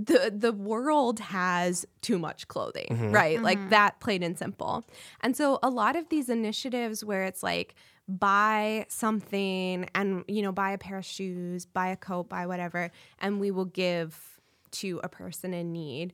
the 0.04 0.32
the 0.34 0.52
world 0.52 1.20
has 1.20 1.86
too 2.00 2.18
much 2.18 2.48
clothing, 2.48 2.86
mm-hmm. 2.90 3.12
right? 3.12 3.36
Mm-hmm. 3.36 3.44
Like 3.44 3.70
that 3.70 4.00
plain 4.00 4.22
and 4.22 4.38
simple. 4.38 4.84
And 5.20 5.36
so 5.36 5.58
a 5.62 5.70
lot 5.70 5.96
of 5.96 6.08
these 6.08 6.28
initiatives 6.28 7.04
where 7.04 7.24
it's 7.24 7.42
like 7.42 7.74
buy 8.08 8.86
something 8.88 9.88
and 9.94 10.24
you 10.26 10.42
know 10.42 10.52
buy 10.52 10.72
a 10.72 10.78
pair 10.78 10.98
of 10.98 11.04
shoes, 11.04 11.66
buy 11.66 11.88
a 11.88 11.96
coat, 11.96 12.28
buy 12.28 12.46
whatever 12.46 12.90
and 13.20 13.40
we 13.40 13.50
will 13.50 13.66
give 13.66 14.40
to 14.72 15.00
a 15.02 15.08
person 15.08 15.52
in 15.52 15.72
need. 15.72 16.12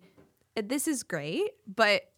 Eh, 0.56 0.62
this 0.64 0.88
is 0.88 1.02
great, 1.02 1.52
but 1.66 2.10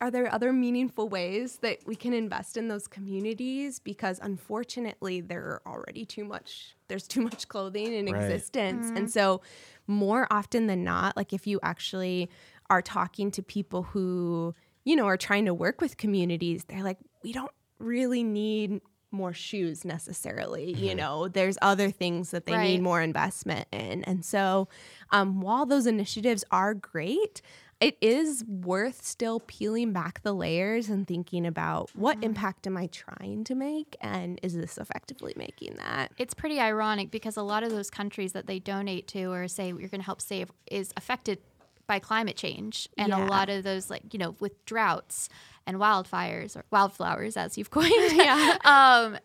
are 0.00 0.10
there 0.10 0.32
other 0.32 0.52
meaningful 0.52 1.08
ways 1.08 1.56
that 1.58 1.78
we 1.86 1.96
can 1.96 2.12
invest 2.12 2.56
in 2.56 2.68
those 2.68 2.86
communities 2.86 3.80
because 3.80 4.20
unfortunately 4.22 5.20
there 5.20 5.42
are 5.42 5.62
already 5.66 6.04
too 6.04 6.24
much 6.24 6.76
there's 6.88 7.08
too 7.08 7.20
much 7.20 7.48
clothing 7.48 7.92
in 7.92 8.06
Right. 8.06 8.22
existence 8.22 8.88
and 8.88 8.96
mm-hmm. 8.98 9.06
so 9.06 9.40
more 9.88 10.26
often 10.30 10.66
than 10.68 10.84
not 10.84 11.16
like 11.16 11.32
if 11.32 11.46
you 11.46 11.58
actually 11.62 12.30
are 12.70 12.82
talking 12.82 13.30
to 13.32 13.42
people 13.42 13.82
who 13.82 14.54
you 14.84 14.94
know 14.94 15.06
are 15.06 15.16
trying 15.16 15.46
to 15.46 15.54
work 15.54 15.80
with 15.80 15.96
communities 15.96 16.64
they're 16.68 16.84
like 16.84 16.98
we 17.24 17.32
don't 17.32 17.50
really 17.80 18.22
need 18.22 18.80
more 19.10 19.32
shoes 19.32 19.84
necessarily 19.86 20.72
you 20.74 20.94
know? 20.94 21.28
There's 21.28 21.56
other 21.62 21.90
things 21.90 22.30
that 22.32 22.44
they 22.44 22.52
Right. 22.52 22.72
need 22.72 22.82
more 22.82 23.00
investment 23.00 23.66
in. 23.72 24.04
And 24.04 24.22
so 24.24 24.68
um, 25.12 25.40
while 25.40 25.64
those 25.64 25.86
initiatives 25.86 26.44
are 26.50 26.74
great 26.74 27.40
it 27.80 27.96
is 28.00 28.44
worth 28.44 29.04
still 29.04 29.40
peeling 29.40 29.92
back 29.92 30.22
the 30.22 30.32
layers 30.32 30.88
and 30.88 31.06
thinking 31.06 31.46
about 31.46 31.90
what 31.94 32.22
impact 32.24 32.66
am 32.66 32.76
I 32.76 32.86
trying 32.88 33.44
to 33.44 33.54
make 33.54 33.96
and 34.00 34.40
is 34.42 34.54
this 34.54 34.78
effectively 34.78 35.32
making 35.36 35.74
that? 35.76 36.10
It's 36.18 36.34
pretty 36.34 36.58
ironic 36.58 37.10
because 37.10 37.36
a 37.36 37.42
lot 37.42 37.62
of 37.62 37.70
those 37.70 37.88
countries 37.90 38.32
that 38.32 38.46
they 38.46 38.58
donate 38.58 39.06
to 39.08 39.26
or 39.26 39.46
say 39.48 39.68
you're 39.68 39.88
going 39.88 40.00
to 40.00 40.06
help 40.06 40.20
save 40.20 40.50
is 40.70 40.92
affected 40.96 41.38
by 41.86 41.98
climate 41.98 42.36
change, 42.36 42.86
and 42.98 43.08
Yeah. 43.08 43.24
a 43.24 43.26
lot 43.26 43.48
of 43.48 43.64
those 43.64 43.88
like 43.88 44.12
you 44.12 44.18
know 44.18 44.36
with 44.40 44.62
droughts 44.66 45.30
and 45.66 45.78
wildfires 45.78 46.54
or 46.54 46.64
wildflowers 46.70 47.34
as 47.36 47.56
you've 47.56 47.70
coined. 47.78 47.92
Yeah. 48.12 48.58
um, 48.64 49.18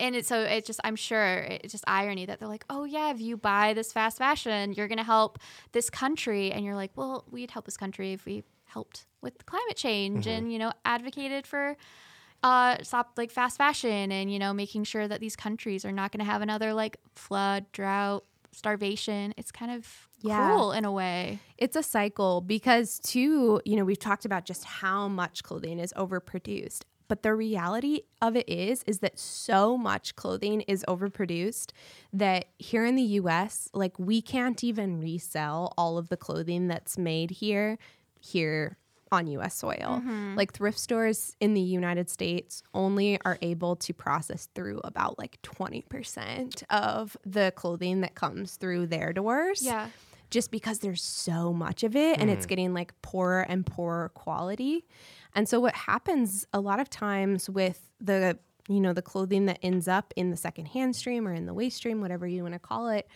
and 0.00 0.16
it's 0.16 0.28
so 0.28 0.42
it's 0.42 0.66
just 0.66 0.80
I'm 0.82 0.96
sure 0.96 1.34
it's 1.62 1.72
just 1.72 1.84
irony 1.86 2.26
that 2.26 2.38
they're 2.40 2.48
like, 2.48 2.64
oh 2.70 2.84
yeah, 2.84 3.10
if 3.12 3.20
you 3.20 3.36
buy 3.36 3.74
this 3.74 3.92
fast 3.92 4.18
fashion, 4.18 4.72
you're 4.72 4.88
gonna 4.88 5.04
help 5.04 5.38
this 5.72 5.90
country, 5.90 6.50
and 6.52 6.64
you're 6.64 6.74
like, 6.74 6.90
well, 6.96 7.24
we'd 7.30 7.50
help 7.52 7.64
this 7.66 7.76
country 7.76 8.12
if 8.12 8.24
we 8.26 8.42
helped 8.64 9.06
with 9.20 9.44
climate 9.46 9.76
change 9.76 10.26
and 10.26 10.52
you 10.52 10.58
know 10.58 10.72
advocated 10.84 11.44
for 11.46 11.76
uh 12.42 12.76
stop 12.82 13.12
like 13.16 13.30
fast 13.30 13.58
fashion 13.58 14.10
and 14.12 14.32
you 14.32 14.38
know 14.38 14.54
making 14.54 14.84
sure 14.84 15.06
that 15.08 15.20
these 15.20 15.36
countries 15.36 15.84
are 15.84 15.92
not 15.92 16.10
going 16.12 16.24
to 16.24 16.30
have 16.32 16.40
another 16.40 16.72
like 16.72 16.96
flood 17.16 17.66
drought 17.72 18.24
starvation 18.52 19.34
it's 19.36 19.50
kind 19.52 19.70
of 19.72 20.08
Yeah. 20.22 20.36
cruel 20.54 20.72
in 20.72 20.84
a 20.84 20.92
way 20.92 21.40
It's 21.58 21.76
a 21.76 21.82
cycle 21.82 22.40
because, 22.40 22.98
too, 23.00 23.60
you 23.64 23.76
know, 23.76 23.84
we've 23.84 23.98
talked 23.98 24.24
about 24.24 24.44
just 24.46 24.64
how 24.64 25.08
much 25.08 25.42
clothing 25.42 25.78
is 25.78 25.92
overproduced. 25.96 26.82
But 27.10 27.24
the 27.24 27.34
reality 27.34 28.02
of 28.22 28.36
it 28.36 28.48
is, 28.48 28.84
is 28.86 29.00
that 29.00 29.18
so 29.18 29.76
much 29.76 30.14
clothing 30.14 30.60
is 30.60 30.84
overproduced 30.86 31.72
that 32.12 32.44
here 32.56 32.84
in 32.84 32.94
the 32.94 33.02
US, 33.02 33.68
like 33.74 33.98
we 33.98 34.22
can't 34.22 34.62
even 34.62 35.00
resell 35.00 35.74
all 35.76 35.98
of 35.98 36.08
the 36.08 36.16
clothing 36.16 36.68
that's 36.68 36.96
made 36.96 37.32
here 37.32 37.78
here 38.20 38.78
on 39.10 39.26
US 39.26 39.56
soil. 39.56 40.00
Mm-hmm. 40.00 40.36
Like 40.36 40.52
thrift 40.52 40.78
stores 40.78 41.34
in 41.40 41.54
the 41.54 41.60
United 41.60 42.08
States 42.08 42.62
only 42.74 43.20
are 43.24 43.38
able 43.42 43.74
to 43.74 43.92
process 43.92 44.48
through 44.54 44.80
about 44.84 45.18
like 45.18 45.42
20% 45.42 46.62
of 46.70 47.16
the 47.26 47.52
clothing 47.56 48.02
that 48.02 48.14
comes 48.14 48.54
through 48.54 48.86
their 48.86 49.12
doors. 49.12 49.64
Yeah. 49.64 49.88
Just 50.30 50.52
because 50.52 50.78
there's 50.78 51.02
so 51.02 51.52
much 51.52 51.82
of 51.82 51.96
it 51.96 52.20
and 52.20 52.30
it's 52.30 52.46
mm. 52.46 52.50
getting 52.50 52.72
like 52.72 52.94
poorer 53.02 53.40
and 53.40 53.66
poorer 53.66 54.10
quality. 54.10 54.84
And 55.34 55.48
so 55.48 55.60
what 55.60 55.74
happens 55.74 56.46
a 56.52 56.60
lot 56.60 56.80
of 56.80 56.90
times 56.90 57.48
with 57.48 57.90
the 58.00 58.38
you 58.68 58.80
know 58.80 58.92
the 58.92 59.02
clothing 59.02 59.46
that 59.46 59.58
ends 59.62 59.88
up 59.88 60.12
in 60.16 60.30
the 60.30 60.36
secondhand 60.36 60.94
stream 60.94 61.26
or 61.26 61.34
in 61.34 61.46
the 61.46 61.54
waste 61.54 61.78
stream, 61.78 62.00
whatever 62.00 62.26
you 62.26 62.42
want 62.42 62.54
to 62.54 62.60
call 62.60 62.88
it, 62.88 63.08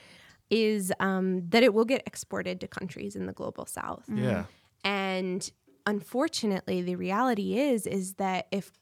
is 0.50 0.92
um, 1.00 1.48
that 1.50 1.62
it 1.62 1.72
will 1.72 1.84
get 1.84 2.02
exported 2.06 2.60
to 2.60 2.68
countries 2.68 3.16
in 3.16 3.26
the 3.26 3.32
global 3.32 3.66
south. 3.66 4.04
Yeah. 4.12 4.44
And 4.82 5.48
unfortunately, 5.86 6.82
the 6.82 6.96
reality 6.96 7.58
is 7.58 7.86
is 7.86 8.14
that 8.14 8.48
if 8.50 8.72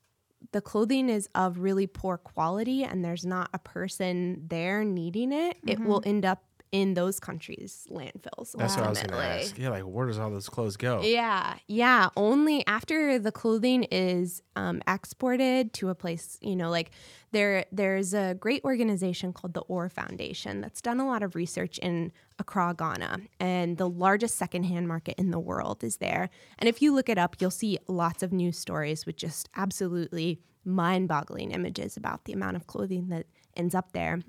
the 0.50 0.60
clothing 0.60 1.08
is 1.08 1.28
of 1.34 1.58
really 1.60 1.86
poor 1.86 2.16
quality 2.16 2.82
and 2.82 3.04
there's 3.04 3.24
not 3.24 3.48
a 3.54 3.58
person 3.58 4.42
there 4.48 4.82
needing 4.84 5.32
it, 5.32 5.56
it 5.66 5.78
will 5.78 6.02
end 6.04 6.24
up 6.24 6.42
in 6.72 6.94
those 6.94 7.20
countries' 7.20 7.87
landfills. 7.90 8.52
That's 8.56 8.76
what 8.76 8.87
I 8.87 8.88
was 8.88 8.98
going 8.98 9.11
to 9.11 9.16
ask. 9.16 9.58
Yeah, 9.58 9.68
like 9.68 9.82
where 9.82 10.06
does 10.06 10.18
all 10.18 10.30
those 10.30 10.48
clothes 10.48 10.78
go? 10.78 11.02
Yeah, 11.02 11.56
yeah. 11.68 12.08
Only 12.16 12.66
after 12.66 13.18
the 13.18 13.30
clothing 13.30 13.85
is 13.85 14.42
um, 14.56 14.82
exported 14.88 15.74
to 15.74 15.90
a 15.90 15.94
place, 15.94 16.38
you 16.40 16.56
know, 16.56 16.70
like 16.70 16.90
there. 17.30 17.66
There's 17.70 18.14
a 18.14 18.35
great 18.35 18.64
organization 18.64 19.35
called 19.35 19.52
the 19.52 19.61
Or 19.62 19.90
Foundation 19.90 20.62
that's 20.62 20.80
done 20.80 20.98
a 20.98 21.06
lot 21.06 21.22
of 21.22 21.35
research 21.35 21.78
in 21.78 22.11
Accra, 22.38 22.74
Ghana, 22.76 23.20
and 23.38 23.76
the 23.76 23.88
largest 23.88 24.37
secondhand 24.37 24.88
market 24.88 25.16
in 25.18 25.30
the 25.30 25.38
world 25.38 25.85
is 25.85 25.98
there. 25.98 26.30
And 26.58 26.68
if 26.68 26.80
you 26.80 26.94
look 26.94 27.11
it 27.11 27.18
up, 27.18 27.37
you'll 27.38 27.50
see 27.50 27.78
lots 27.87 28.22
of 28.22 28.32
news 28.32 28.58
stories 28.58 29.04
with 29.04 29.16
just 29.16 29.50
absolutely 29.54 30.40
mind-boggling 30.64 31.50
images 31.50 31.96
about 31.96 32.24
the 32.24 32.32
amount 32.32 32.56
of 32.56 32.66
clothing 32.66 33.08
that 33.08 33.26
ends 33.56 33.74
up 33.74 33.92
there. 33.92 34.20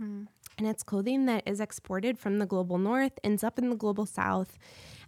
And 0.57 0.67
it's 0.67 0.83
clothing 0.83 1.25
that 1.25 1.43
is 1.45 1.59
exported 1.59 2.19
from 2.19 2.39
the 2.39 2.45
global 2.45 2.77
north, 2.77 3.13
ends 3.23 3.43
up 3.43 3.57
in 3.57 3.69
the 3.69 3.75
global 3.75 4.05
south. 4.05 4.57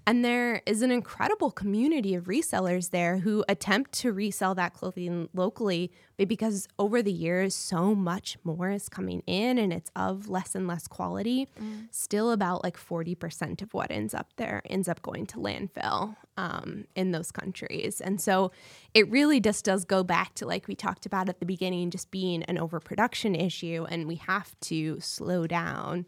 And 0.08 0.24
there 0.24 0.62
is 0.68 0.84
an 0.84 0.92
incredible 0.92 1.50
community 1.50 2.14
of 2.14 2.26
resellers 2.26 2.92
there 2.92 3.18
who 3.18 3.44
attempt 3.50 3.92
to 3.94 4.14
resell 4.14 4.54
that 4.54 4.74
clothing 4.74 5.30
locally, 5.34 5.92
but 6.16 6.28
because 6.28 6.68
over 6.78 7.02
the 7.02 7.12
years, 7.12 7.56
so 7.56 7.96
much 7.96 8.38
more 8.44 8.70
is 8.70 8.88
coming 8.88 9.24
in 9.26 9.58
and 9.58 9.74
it's 9.74 9.90
of 9.96 10.30
less 10.30 10.54
and 10.54 10.68
less 10.68 10.88
quality. 10.88 11.48
Still, 11.90 12.32
about 12.32 12.64
like 12.64 12.78
40% 12.78 13.64
of 13.64 13.74
what 13.74 13.90
ends 13.90 14.14
up 14.14 14.32
there 14.36 14.62
ends 14.66 14.88
up 14.88 15.02
going 15.02 15.26
to 15.28 15.38
landfill 15.38 16.16
um, 16.38 16.86
in 16.96 17.12
those 17.12 17.32
countries. 17.32 18.00
And 18.00 18.22
so 18.22 18.52
it 18.94 19.10
really 19.10 19.40
just 19.40 19.66
does 19.66 19.86
go 19.86 20.04
back 20.04 20.36
to, 20.36 20.46
like 20.46 20.68
we 20.68 20.76
talked 20.76 21.08
about 21.08 21.30
at 21.30 21.40
the 21.40 21.48
beginning, 21.48 21.90
just 21.90 22.12
being 22.12 22.44
an 22.44 22.60
overproduction 22.60 23.34
issue. 23.34 23.88
And 23.90 24.08
we 24.08 24.16
have 24.16 24.54
to 24.62 25.00
slow 25.00 25.48
down. 25.48 26.06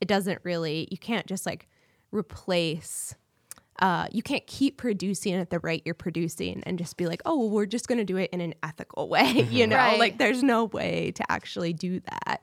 It 0.00 0.08
doesn't 0.08 0.40
really, 0.44 0.88
you 0.90 0.96
can't 0.96 1.26
just 1.26 1.44
like 1.44 1.68
replace 2.10 3.14
uh, 3.80 4.06
you 4.12 4.22
can't 4.22 4.46
keep 4.46 4.76
producing 4.76 5.34
at 5.34 5.50
the 5.50 5.58
rate 5.60 5.82
you're 5.84 5.94
producing 5.94 6.62
and 6.64 6.78
just 6.78 6.96
be 6.96 7.06
like, 7.06 7.20
oh, 7.26 7.36
well, 7.38 7.50
we're 7.50 7.66
just 7.66 7.88
going 7.88 7.98
to 7.98 8.04
do 8.04 8.16
it 8.16 8.30
in 8.32 8.40
an 8.40 8.54
ethical 8.62 9.08
way. 9.14 9.46
you 9.50 9.66
know, 9.66 9.76
Right. 9.76 9.98
like 9.98 10.18
there's 10.18 10.42
no 10.42 10.64
way 10.66 11.10
to 11.12 11.30
actually 11.30 11.72
do 11.72 12.00
that. 12.00 12.40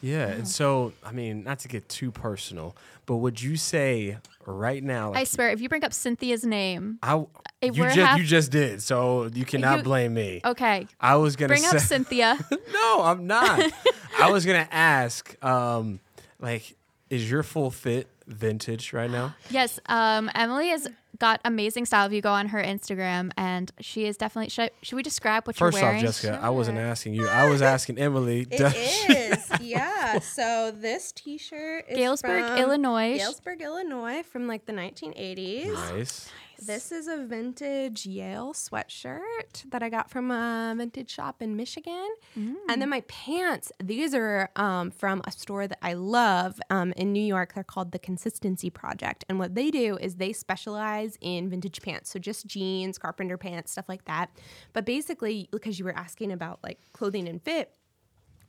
Yeah, 0.00 0.28
and 0.28 0.46
so 0.46 0.92
I 1.04 1.10
mean, 1.10 1.42
not 1.42 1.58
to 1.60 1.68
get 1.68 1.88
too 1.88 2.12
personal, 2.12 2.76
but 3.06 3.16
would 3.16 3.42
you 3.42 3.56
say 3.56 4.18
right 4.46 4.80
now? 4.82 5.12
I 5.12 5.24
swear, 5.24 5.50
if 5.50 5.60
you 5.60 5.68
bring 5.68 5.82
up 5.82 5.92
Cynthia's 5.92 6.44
name, 6.44 7.00
I, 7.02 7.16
you 7.16 7.26
we're 7.62 7.72
just 7.88 7.96
half- 7.98 8.18
you 8.18 8.24
just 8.24 8.52
did, 8.52 8.80
so 8.80 9.28
you 9.34 9.44
cannot 9.44 9.78
You- 9.78 9.82
blame 9.82 10.14
me. 10.14 10.40
okay, 10.44 10.86
I 11.00 11.16
was 11.16 11.34
gonna 11.34 11.48
bring 11.48 11.62
say 11.62 11.76
up 11.78 11.82
Cynthia. 11.82 12.38
no, 12.72 13.02
I'm 13.02 13.26
not. 13.26 13.60
I 14.20 14.30
was 14.30 14.46
gonna 14.46 14.68
ask, 14.70 15.36
um, 15.44 15.98
like, 16.38 16.76
is 17.10 17.28
your 17.28 17.42
full 17.42 17.72
fit 17.72 18.06
vintage 18.28 18.92
right 18.92 19.10
now? 19.10 19.34
yes, 19.50 19.80
um, 19.86 20.30
Emily 20.34 20.68
has 20.68 20.88
got 21.18 21.40
amazing 21.44 21.86
style. 21.86 22.06
If 22.06 22.12
you 22.12 22.20
go 22.20 22.32
on 22.32 22.48
her 22.48 22.62
Instagram, 22.62 23.30
and 23.36 23.70
she 23.80 24.06
is 24.06 24.16
definitely. 24.16 24.50
Should, 24.50 24.64
I, 24.64 24.70
should 24.82 24.96
we 24.96 25.02
describe 25.02 25.46
what 25.46 25.56
First 25.56 25.76
you're 25.76 25.84
wearing? 25.86 26.04
First 26.04 26.20
off, 26.20 26.24
wearing? 26.24 26.38
Jessica, 26.38 26.46
I 26.46 26.50
wasn't 26.50 26.78
asking 26.78 27.14
you. 27.14 27.28
I 27.28 27.48
was 27.48 27.62
asking 27.62 27.98
Emily. 27.98 28.44
does 28.50 28.74
she- 28.74 29.12
is, 29.12 29.50
yeah. 29.60 30.18
So 30.22 30.72
this 30.74 31.12
T-shirt 31.12 31.84
is 31.88 31.96
Galesburg, 31.96 32.46
from 32.46 32.58
Illinois. 32.58 33.18
Galesburg, 33.18 33.60
Illinois, 33.60 34.22
from 34.22 34.46
like 34.46 34.66
the 34.66 34.72
1980s. 34.72 35.72
nice. 35.72 36.30
This 36.60 36.90
is 36.90 37.06
a 37.06 37.18
vintage 37.24 38.04
Yale 38.04 38.52
sweatshirt 38.52 39.70
that 39.70 39.80
I 39.80 39.88
got 39.88 40.10
from 40.10 40.32
a 40.32 40.74
vintage 40.76 41.08
shop 41.08 41.40
in 41.40 41.54
Michigan. 41.56 42.08
And 42.34 42.82
then 42.82 42.88
my 42.88 43.02
pants, 43.02 43.70
these 43.82 44.12
are 44.12 44.50
um, 44.56 44.90
from 44.90 45.22
a 45.24 45.30
store 45.30 45.68
that 45.68 45.78
I 45.82 45.92
love 45.94 46.60
um, 46.68 46.92
in 46.96 47.12
New 47.12 47.22
York. 47.22 47.54
They're 47.54 47.62
called 47.62 47.92
the 47.92 47.98
Consistency 48.00 48.70
Project. 48.70 49.24
And 49.28 49.38
what 49.38 49.54
they 49.54 49.70
do 49.70 49.98
is 50.00 50.16
they 50.16 50.32
specialize 50.32 51.07
in 51.20 51.48
vintage 51.48 51.80
pants. 51.80 52.10
So 52.10 52.18
just 52.18 52.46
jeans, 52.46 52.98
carpenter 52.98 53.38
pants, 53.38 53.72
stuff 53.72 53.88
like 53.88 54.04
that. 54.04 54.30
But 54.72 54.84
basically, 54.84 55.48
because 55.50 55.78
you 55.78 55.84
were 55.84 55.96
asking 55.96 56.32
about 56.32 56.58
like 56.62 56.80
clothing 56.92 57.28
and 57.28 57.42
fit, 57.42 57.72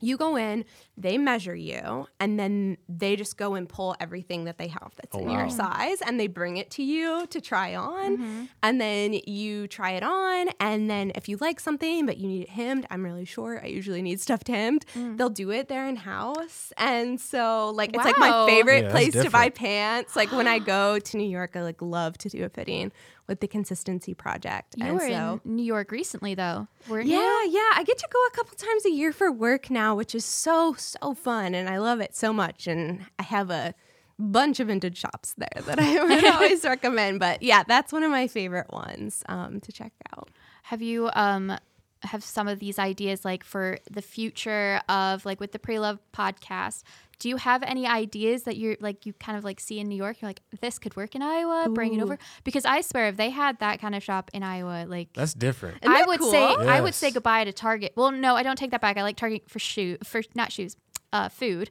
you 0.00 0.16
go 0.16 0.36
in, 0.36 0.64
they 0.96 1.18
measure 1.18 1.54
you, 1.54 2.06
and 2.18 2.38
then 2.38 2.78
they 2.88 3.16
just 3.16 3.36
go 3.36 3.54
and 3.54 3.68
pull 3.68 3.94
everything 4.00 4.44
that 4.44 4.58
they 4.58 4.68
have 4.68 4.92
that's 4.96 5.14
oh, 5.14 5.20
in 5.20 5.30
your 5.30 5.48
size 5.50 6.00
and 6.00 6.18
they 6.18 6.26
bring 6.26 6.56
it 6.56 6.70
to 6.72 6.82
you 6.82 7.26
to 7.28 7.40
try 7.40 7.74
on. 7.74 8.16
Mm-hmm. 8.18 8.44
And 8.62 8.80
then 8.80 9.14
you 9.26 9.66
try 9.68 9.92
it 9.92 10.02
on. 10.02 10.48
And 10.58 10.90
then 10.90 11.12
if 11.14 11.28
you 11.28 11.36
like 11.40 11.60
something 11.60 12.06
but 12.06 12.18
you 12.18 12.28
need 12.28 12.42
it 12.42 12.50
hemmed, 12.50 12.86
I'm 12.90 13.04
really 13.04 13.24
short. 13.24 13.60
I 13.62 13.66
usually 13.66 14.02
need 14.02 14.20
stuff 14.20 14.46
hemmed. 14.46 14.84
Mm. 14.94 15.16
They'll 15.16 15.28
do 15.28 15.50
it 15.50 15.68
there 15.68 15.86
in 15.86 15.96
house. 15.96 16.72
And 16.76 17.20
so, 17.20 17.70
like, 17.70 17.90
it's 17.94 18.04
like 18.04 18.18
my 18.18 18.46
favorite 18.46 18.84
Yeah, 18.84 18.90
place 18.90 19.12
to 19.12 19.30
buy 19.30 19.50
pants. 19.50 20.16
Like, 20.16 20.32
when 20.32 20.46
I 20.46 20.58
go 20.58 20.98
to 20.98 21.16
New 21.16 21.28
York, 21.28 21.56
I 21.56 21.62
like 21.62 21.82
love 21.82 22.16
to 22.18 22.28
do 22.28 22.44
a 22.44 22.48
fitting 22.48 22.92
with 23.30 23.40
the 23.40 23.48
Consistency 23.48 24.12
Project. 24.12 24.74
You 24.76 24.84
and 24.84 24.94
were 24.94 25.08
so, 25.08 25.40
in 25.44 25.56
New 25.56 25.62
York 25.62 25.92
recently, 25.92 26.34
though, 26.34 26.66
weren't 26.88 27.06
yeah, 27.06 27.44
you? 27.44 27.52
yeah. 27.52 27.70
I 27.76 27.84
get 27.86 27.96
to 27.98 28.08
go 28.12 28.18
a 28.26 28.30
couple 28.32 28.56
times 28.56 28.84
a 28.84 28.90
year 28.90 29.12
for 29.12 29.30
work 29.30 29.70
now, 29.70 29.94
which 29.94 30.14
is 30.14 30.24
so, 30.24 30.74
so 30.74 31.14
fun. 31.14 31.54
And 31.54 31.68
I 31.68 31.78
love 31.78 32.00
it 32.00 32.14
so 32.14 32.32
much. 32.32 32.66
And 32.66 33.06
I 33.18 33.22
have 33.22 33.48
a 33.50 33.72
bunch 34.18 34.58
of 34.58 34.66
vintage 34.66 34.98
shops 34.98 35.34
there 35.38 35.62
that 35.62 35.78
I 35.78 36.04
would 36.04 36.24
always 36.24 36.64
recommend. 36.64 37.20
But 37.20 37.40
yeah, 37.42 37.62
that's 37.62 37.92
one 37.92 38.02
of 38.02 38.10
my 38.10 38.26
favorite 38.26 38.70
ones 38.72 39.22
um, 39.28 39.60
to 39.60 39.72
check 39.72 39.92
out. 40.12 40.28
Have 40.64 40.82
you 40.82 41.10
um 41.14 41.56
have 42.02 42.24
some 42.24 42.48
of 42.48 42.58
these 42.58 42.78
ideas 42.78 43.24
like 43.24 43.44
for 43.44 43.78
the 43.90 44.02
future 44.02 44.80
of 44.88 45.24
like 45.24 45.40
with 45.40 45.52
the 45.52 45.58
Pre-Loved 45.58 46.00
Podcast? 46.12 46.82
Do 47.18 47.28
you 47.28 47.36
have 47.36 47.62
any 47.62 47.86
ideas 47.86 48.44
that 48.44 48.56
you're 48.56 48.76
like 48.80 49.04
you 49.04 49.12
kind 49.12 49.36
of 49.36 49.44
like 49.44 49.60
see 49.60 49.78
in 49.78 49.88
New 49.88 49.96
York? 49.96 50.22
You're 50.22 50.30
like 50.30 50.40
this 50.62 50.78
could 50.78 50.96
work 50.96 51.14
in 51.14 51.20
Iowa, 51.20 51.68
bring 51.68 51.94
it 51.94 52.02
over 52.02 52.18
because 52.44 52.64
I 52.64 52.80
swear 52.80 53.08
if 53.08 53.18
they 53.18 53.28
had 53.28 53.58
that 53.58 53.78
kind 53.80 53.94
of 53.94 54.02
shop 54.02 54.30
in 54.32 54.42
Iowa, 54.42 54.86
like 54.88 55.12
That's 55.12 55.34
different. 55.34 55.78
Isn't 55.82 55.92
I 55.94 55.98
that 56.00 56.08
would 56.08 56.20
cool? 56.20 56.30
say 56.30 56.42
I 56.44 56.80
would 56.80 56.94
say 56.94 57.10
goodbye 57.10 57.44
to 57.44 57.52
Target. 57.52 57.92
Well, 57.96 58.10
no, 58.10 58.36
I 58.36 58.42
don't 58.42 58.56
take 58.56 58.70
that 58.70 58.80
back. 58.80 58.96
I 58.96 59.02
like 59.02 59.16
Target 59.16 59.50
for 59.50 59.58
shoe 59.58 59.98
for 60.02 60.22
not 60.34 60.50
shoes, 60.50 60.76
uh, 61.12 61.28
food. 61.28 61.70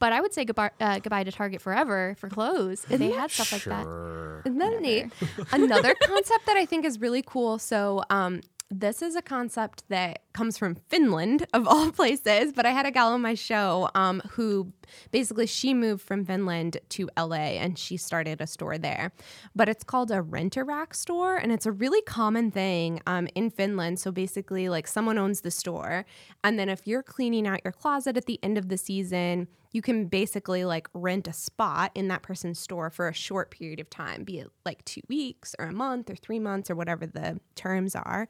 But 0.00 0.12
I 0.12 0.20
would 0.20 0.34
say 0.34 0.44
goodbye 0.44 0.70
uh, 0.80 0.98
goodbye 0.98 1.24
to 1.24 1.32
Target 1.32 1.60
forever 1.62 2.14
for 2.18 2.28
clothes. 2.28 2.84
If 2.88 2.98
they 2.98 3.10
had 3.10 3.30
stuff 3.30 3.52
like 3.52 3.64
that. 3.64 3.84
Sure. 3.84 4.42
Isn't 4.44 4.58
that 4.58 4.80
neat? 4.80 5.10
Another 5.50 5.94
concept 6.02 6.46
that 6.46 6.56
I 6.56 6.66
think 6.66 6.84
is 6.84 7.00
really 7.00 7.22
cool. 7.26 7.58
So, 7.58 8.02
um, 8.10 8.42
this 8.70 9.02
is 9.02 9.14
a 9.16 9.22
concept 9.22 9.84
that 9.88 10.23
comes 10.34 10.58
from 10.58 10.74
Finland, 10.88 11.46
of 11.54 11.66
all 11.66 11.90
places. 11.90 12.52
But 12.52 12.66
I 12.66 12.70
had 12.70 12.86
a 12.86 12.90
gal 12.90 13.12
on 13.12 13.22
my 13.22 13.34
show 13.34 13.88
um, 13.94 14.20
who 14.32 14.72
basically 15.10 15.46
she 15.46 15.72
moved 15.72 16.02
from 16.02 16.24
Finland 16.24 16.78
to 16.90 17.08
LA 17.16 17.56
and 17.62 17.78
she 17.78 17.96
started 17.96 18.40
a 18.40 18.46
store 18.46 18.76
there. 18.76 19.12
But 19.54 19.68
it's 19.68 19.84
called 19.84 20.10
a 20.10 20.20
rent 20.20 20.56
a 20.56 20.64
rack 20.64 20.94
store, 20.94 21.36
and 21.36 21.50
it's 21.50 21.66
a 21.66 21.72
really 21.72 22.02
common 22.02 22.50
thing 22.50 23.00
um, 23.06 23.28
in 23.34 23.50
Finland. 23.50 23.98
So 23.98 24.12
basically, 24.12 24.68
like 24.68 24.86
someone 24.86 25.18
owns 25.18 25.40
the 25.40 25.50
store, 25.50 26.04
and 26.42 26.58
then 26.58 26.68
if 26.68 26.86
you're 26.86 27.02
cleaning 27.02 27.46
out 27.46 27.60
your 27.64 27.72
closet 27.72 28.16
at 28.16 28.26
the 28.26 28.38
end 28.42 28.58
of 28.58 28.68
the 28.68 28.76
season, 28.76 29.48
you 29.74 29.82
can 29.82 30.06
basically 30.06 30.64
like 30.64 30.88
rent 30.94 31.26
a 31.26 31.32
spot 31.32 31.90
in 31.96 32.06
that 32.08 32.22
person's 32.22 32.60
store 32.60 32.90
for 32.90 33.08
a 33.08 33.12
short 33.12 33.50
period 33.50 33.80
of 33.80 33.90
time, 33.90 34.22
be 34.22 34.38
it 34.38 34.48
like 34.64 34.84
two 34.84 35.00
weeks 35.08 35.54
or 35.58 35.66
a 35.66 35.72
month 35.72 36.08
or 36.08 36.14
three 36.14 36.38
months 36.38 36.70
or 36.70 36.76
whatever 36.76 37.06
the 37.06 37.40
terms 37.56 37.96
are. 37.96 38.28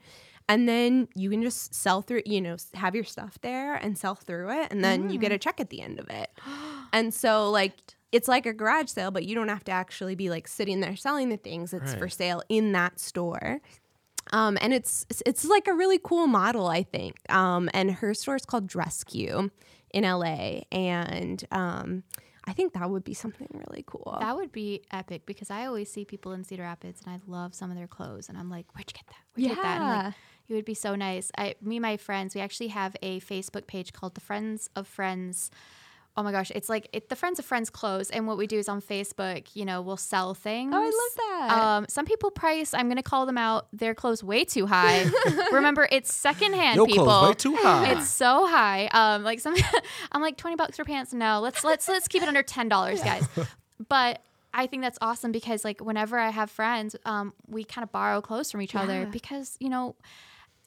And 0.49 0.69
then 0.69 1.09
you 1.15 1.31
can 1.31 1.43
just 1.43 1.75
sell 1.75 2.03
through, 2.03 2.23
you 2.27 2.41
know, 2.41 2.57
have 2.75 2.95
your 2.95 3.05
stuff 3.05 3.39
there 3.41 3.75
and 3.77 3.97
sell 3.97 4.15
through 4.15 4.51
it. 4.61 4.71
And 4.71 4.85
then 4.85 5.09
you 5.11 5.19
get 5.19 5.33
a 5.33 5.39
check 5.39 5.59
at 5.61 5.71
the 5.71 5.81
end 5.81 5.99
of 5.99 6.09
it. 6.11 6.31
and 6.93 7.15
so, 7.15 7.51
like, 7.51 7.75
it's 8.13 8.29
like 8.29 8.45
a 8.47 8.53
garage 8.53 8.91
sale, 8.91 9.11
but 9.11 9.25
you 9.25 9.35
don't 9.35 9.49
have 9.49 9.65
to 9.65 9.73
actually 9.73 10.15
be 10.15 10.29
like 10.31 10.47
sitting 10.47 10.81
there 10.81 10.97
selling 10.97 11.31
the 11.31 11.37
things. 11.39 11.73
It's 11.73 11.93
for 11.99 12.09
sale 12.09 12.43
in 12.49 12.73
that 12.73 13.01
store. 13.01 13.61
Um, 14.33 14.57
and 14.61 14.73
it's 14.73 15.05
it's- 15.11 15.23
it's 15.27 15.45
like 15.45 15.67
a 15.67 15.73
really 15.75 15.99
cool 16.03 16.27
model, 16.27 16.67
I 16.67 16.83
think. 16.83 17.17
Um, 17.31 17.69
and 17.75 17.91
her 17.91 18.15
store 18.15 18.37
is 18.37 18.45
called 18.45 18.67
Dress 18.67 19.03
Q 19.05 19.51
in 19.93 20.05
LA, 20.05 20.63
and 20.73 21.45
um, 21.53 22.03
I 22.47 22.53
think 22.53 22.73
that 22.75 22.89
would 22.91 23.05
be 23.05 23.15
something 23.15 23.49
really 23.53 23.85
cool. 23.87 24.17
That 24.21 24.37
would 24.37 24.51
be 24.53 24.83
epic 24.91 25.25
because 25.27 25.51
I 25.51 25.67
always 25.67 25.91
see 25.91 26.05
people 26.05 26.33
in 26.33 26.43
Cedar 26.45 26.63
Rapids 26.65 27.01
and 27.07 27.15
I 27.15 27.21
love 27.31 27.55
some 27.55 27.71
of 27.71 27.77
their 27.77 27.87
clothes 27.87 28.29
and 28.29 28.37
I'm 28.37 28.51
like, 28.51 28.67
where'd 28.75 28.91
you 28.91 28.95
get 28.95 29.07
that? 29.07 29.17
Where'd 29.35 29.51
you 29.51 29.55
get 29.57 29.63
that? 29.63 30.15
And 30.49 30.53
I'm 30.53 30.59
Yeah. 30.59 30.61
like, 30.61 30.61
it 30.61 30.61
would 30.61 30.65
be 30.65 30.75
so 30.75 30.95
nice. 30.95 31.31
I, 31.37 31.55
me 31.63 31.79
my 31.81 31.97
friends, 31.97 32.35
we 32.35 32.41
actually 32.41 32.69
have 32.69 32.97
a 33.03 33.21
Facebook 33.21 33.67
page 33.67 33.93
called 33.93 34.15
the 34.15 34.21
Friends 34.21 34.71
of 34.77 34.87
Friends. 34.87 35.51
Oh 36.17 36.23
my 36.23 36.31
gosh, 36.31 36.53
it's 36.55 36.69
like 36.69 36.89
it, 36.93 37.09
the 37.09 37.17
Friends 37.17 37.41
of 37.41 37.45
Friends 37.45 37.71
clothes. 37.71 38.09
And 38.09 38.29
what 38.29 38.39
we 38.39 38.47
do 38.47 38.57
is 38.57 38.69
on 38.69 38.81
Facebook, 38.81 39.49
you 39.55 39.65
know, 39.65 39.83
we'll 39.83 39.97
sell 39.97 40.33
things. 40.33 40.73
oh, 40.73 40.79
I 40.81 40.85
love 40.85 40.93
that. 41.49 41.63
Um, 41.79 41.87
some 41.89 42.05
people 42.07 42.31
price, 42.31 42.73
I'm 42.73 42.87
going 42.87 42.99
to 42.99 43.03
call 43.03 43.27
them 43.27 43.37
out, 43.37 43.67
their 43.73 43.95
clothes 43.97 44.23
way 44.23 44.45
too 44.45 44.67
high. 44.67 45.11
Remember, 45.53 45.89
it's 45.91 46.15
secondhand, 46.15 46.77
Your 46.77 46.87
people. 46.87 47.05
clothes 47.07 47.29
way 47.31 47.35
too 47.35 47.57
high. 47.57 47.91
It's 47.93 48.09
so 48.09 48.47
high. 48.47 48.87
Um, 48.93 49.25
like 49.25 49.41
some, 49.41 49.57
I'm 50.13 50.23
like 50.23 50.37
twenty 50.37 50.55
bucks 50.55 50.77
for 50.77 50.85
pants. 50.85 51.13
No, 51.13 51.41
let's 51.41 51.65
let's 51.65 51.89
let's 51.89 52.07
keep 52.07 52.23
it 52.23 52.29
under 52.29 52.45
ten 52.45 52.69
dollars, 52.69 53.03
guys. 53.03 53.27
But 53.89 54.21
I 54.53 54.69
think 54.69 54.83
that's 54.85 54.99
awesome 55.01 55.33
because 55.33 55.65
like 55.65 55.81
whenever 55.81 56.17
I 56.17 56.29
have 56.31 56.49
friends, 56.49 56.95
um, 57.05 57.33
we 57.49 57.65
kind 57.65 57.83
of 57.83 57.91
borrow 57.91 58.21
clothes 58.21 58.53
from 58.53 58.63
each 58.63 58.77
other 58.77 59.07
because 59.11 59.57
you 59.59 59.69
know. 59.69 59.97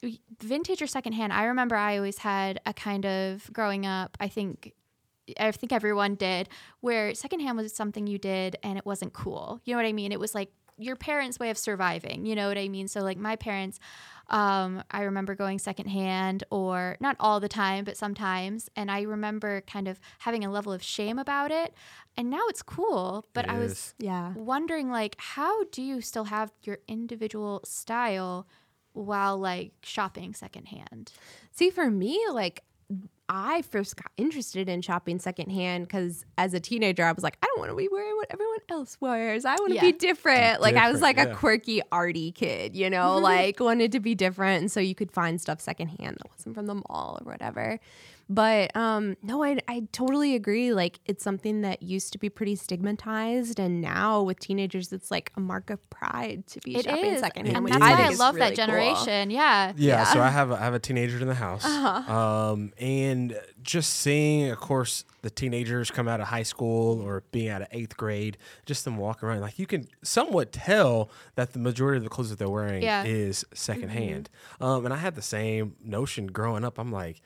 We- 0.02 0.20
Vintage 0.40 0.80
or 0.82 0.86
secondhand, 0.86 1.32
I 1.32 1.44
remember 1.44 1.76
I 1.76 1.96
always 1.96 2.18
had 2.18 2.60
a 2.66 2.72
kind 2.72 3.04
of 3.06 3.50
growing 3.52 3.86
up. 3.86 4.16
I 4.20 4.28
think, 4.28 4.72
I 5.38 5.50
think 5.52 5.72
everyone 5.72 6.14
did, 6.14 6.48
where 6.80 7.14
secondhand 7.14 7.56
was 7.58 7.74
something 7.74 8.06
you 8.06 8.18
did 8.18 8.56
and 8.62 8.78
it 8.78 8.86
wasn't 8.86 9.12
cool. 9.12 9.60
You 9.64 9.74
know 9.74 9.78
what 9.78 9.86
I 9.88 9.92
mean? 9.92 10.12
It 10.12 10.20
was 10.20 10.34
like 10.34 10.50
your 10.80 10.94
parents' 10.96 11.38
way 11.40 11.50
of 11.50 11.58
surviving. 11.58 12.24
You 12.24 12.36
know 12.36 12.46
what 12.48 12.56
I 12.56 12.68
mean? 12.68 12.86
So 12.86 13.00
like 13.00 13.18
my 13.18 13.34
parents, 13.34 13.80
um, 14.30 14.84
I 14.92 15.02
remember 15.02 15.34
going 15.34 15.58
secondhand 15.58 16.44
or 16.50 16.96
not 17.00 17.16
all 17.18 17.40
the 17.40 17.48
time, 17.48 17.84
but 17.84 17.96
sometimes. 17.96 18.68
And 18.76 18.90
I 18.90 19.02
remember 19.02 19.62
kind 19.62 19.88
of 19.88 19.98
having 20.20 20.44
a 20.44 20.50
level 20.50 20.72
of 20.72 20.82
shame 20.82 21.18
about 21.18 21.50
it. 21.50 21.74
And 22.16 22.30
now 22.30 22.42
it's 22.48 22.62
cool. 22.62 23.24
But 23.32 23.46
It 23.46 23.50
I 23.50 23.58
was 23.58 23.94
yeah. 23.98 24.32
wondering 24.34 24.90
like 24.90 25.16
how 25.18 25.64
do 25.64 25.82
you 25.82 26.00
still 26.00 26.24
have 26.24 26.52
your 26.62 26.78
individual 26.86 27.60
style 27.64 28.46
while 28.92 29.38
like 29.38 29.72
shopping 29.82 30.34
secondhand? 30.34 31.12
See, 31.52 31.70
for 31.70 31.90
me, 31.90 32.20
like 32.30 32.62
I 33.28 33.60
first 33.62 33.96
got 33.96 34.10
interested 34.16 34.68
in 34.70 34.80
shopping 34.80 35.18
secondhand 35.18 35.86
because 35.86 36.24
as 36.38 36.54
a 36.54 36.60
teenager, 36.60 37.04
I 37.04 37.12
was 37.12 37.22
like, 37.22 37.36
I 37.42 37.46
don't 37.46 37.58
want 37.58 37.70
to 37.70 37.76
be 37.76 37.88
wearing 37.92 38.16
what 38.16 38.28
everyone 38.30 38.58
else 38.70 38.96
wears. 39.00 39.44
I 39.44 39.54
want 39.56 39.68
to 39.70 39.74
Yeah. 39.74 39.82
be 39.82 39.92
different. 39.92 40.62
Like 40.62 40.76
I 40.76 40.90
was 40.90 41.02
like 41.02 41.16
Different, 41.16 41.36
a 41.36 41.38
quirky, 41.38 41.82
arty 41.92 42.32
kid, 42.32 42.74
you 42.74 42.88
know, 42.88 43.16
mm-hmm. 43.16 43.24
like 43.24 43.60
wanted 43.60 43.92
to 43.92 44.00
be 44.00 44.14
different. 44.14 44.62
And 44.62 44.72
so 44.72 44.80
you 44.80 44.94
could 44.94 45.12
find 45.12 45.38
stuff 45.38 45.60
secondhand 45.60 46.16
that 46.16 46.30
wasn't 46.30 46.54
from 46.54 46.66
the 46.66 46.76
mall 46.76 47.18
or 47.20 47.30
whatever. 47.30 47.78
But 48.30 48.76
um, 48.76 49.16
no, 49.22 49.42
I, 49.42 49.58
I 49.68 49.84
totally 49.90 50.34
agree. 50.34 50.72
Like 50.74 51.00
it's 51.06 51.24
something 51.24 51.62
that 51.62 51.82
used 51.82 52.12
to 52.12 52.18
be 52.18 52.28
pretty 52.28 52.56
stigmatized. 52.56 53.58
And 53.58 53.80
now 53.80 54.22
with 54.22 54.38
teenagers, 54.38 54.92
it's 54.92 55.10
like 55.10 55.32
a 55.36 55.40
mark 55.40 55.70
of 55.70 55.78
pride 55.88 56.46
to 56.48 56.60
be 56.60 56.76
It 56.76 56.84
shopping 56.84 57.04
is, 57.06 57.20
secondhand. 57.20 57.56
and 57.56 57.66
that's 57.68 57.76
is. 57.76 57.80
why 57.80 58.04
I 58.04 58.08
love 58.26 58.34
really 58.34 58.50
that 58.50 58.56
cool. 58.56 58.66
generation. 58.66 59.30
Yeah. 59.30 59.72
Yeah, 59.76 60.04
so 60.04 60.20
I 60.20 60.28
have 60.28 60.50
a, 60.50 60.54
I 60.56 60.60
have 60.60 60.74
a 60.74 60.78
teenager 60.78 61.18
in 61.18 61.26
the 61.26 61.34
house, 61.34 61.64
um, 61.64 62.72
and 62.78 63.38
just 63.62 63.94
seeing, 63.94 64.50
of 64.50 64.58
course, 64.58 65.04
the 65.22 65.30
teenagers 65.30 65.90
come 65.90 66.06
out 66.08 66.20
of 66.20 66.28
high 66.28 66.42
school 66.42 67.00
or 67.00 67.22
being 67.32 67.48
out 67.48 67.62
of 67.62 67.68
eighth 67.72 67.96
grade, 67.96 68.36
just 68.66 68.84
them 68.84 68.96
walking 68.98 69.28
around, 69.28 69.40
like 69.40 69.58
you 69.58 69.66
can 69.66 69.88
somewhat 70.02 70.52
tell 70.52 71.10
that 71.34 71.52
the 71.54 71.58
majority 71.58 71.96
of 71.98 72.04
the 72.04 72.10
clothes 72.10 72.30
that 72.30 72.38
they're 72.38 72.48
wearing 72.48 72.82
Yeah. 72.82 73.04
is 73.04 73.44
secondhand. 73.54 74.28
Um, 74.60 74.84
and 74.84 74.92
I 74.94 74.98
had 74.98 75.14
the 75.14 75.22
same 75.22 75.76
notion 75.82 76.26
growing 76.26 76.64
up. 76.64 76.78
I'm 76.78 76.92
like, 76.92 77.20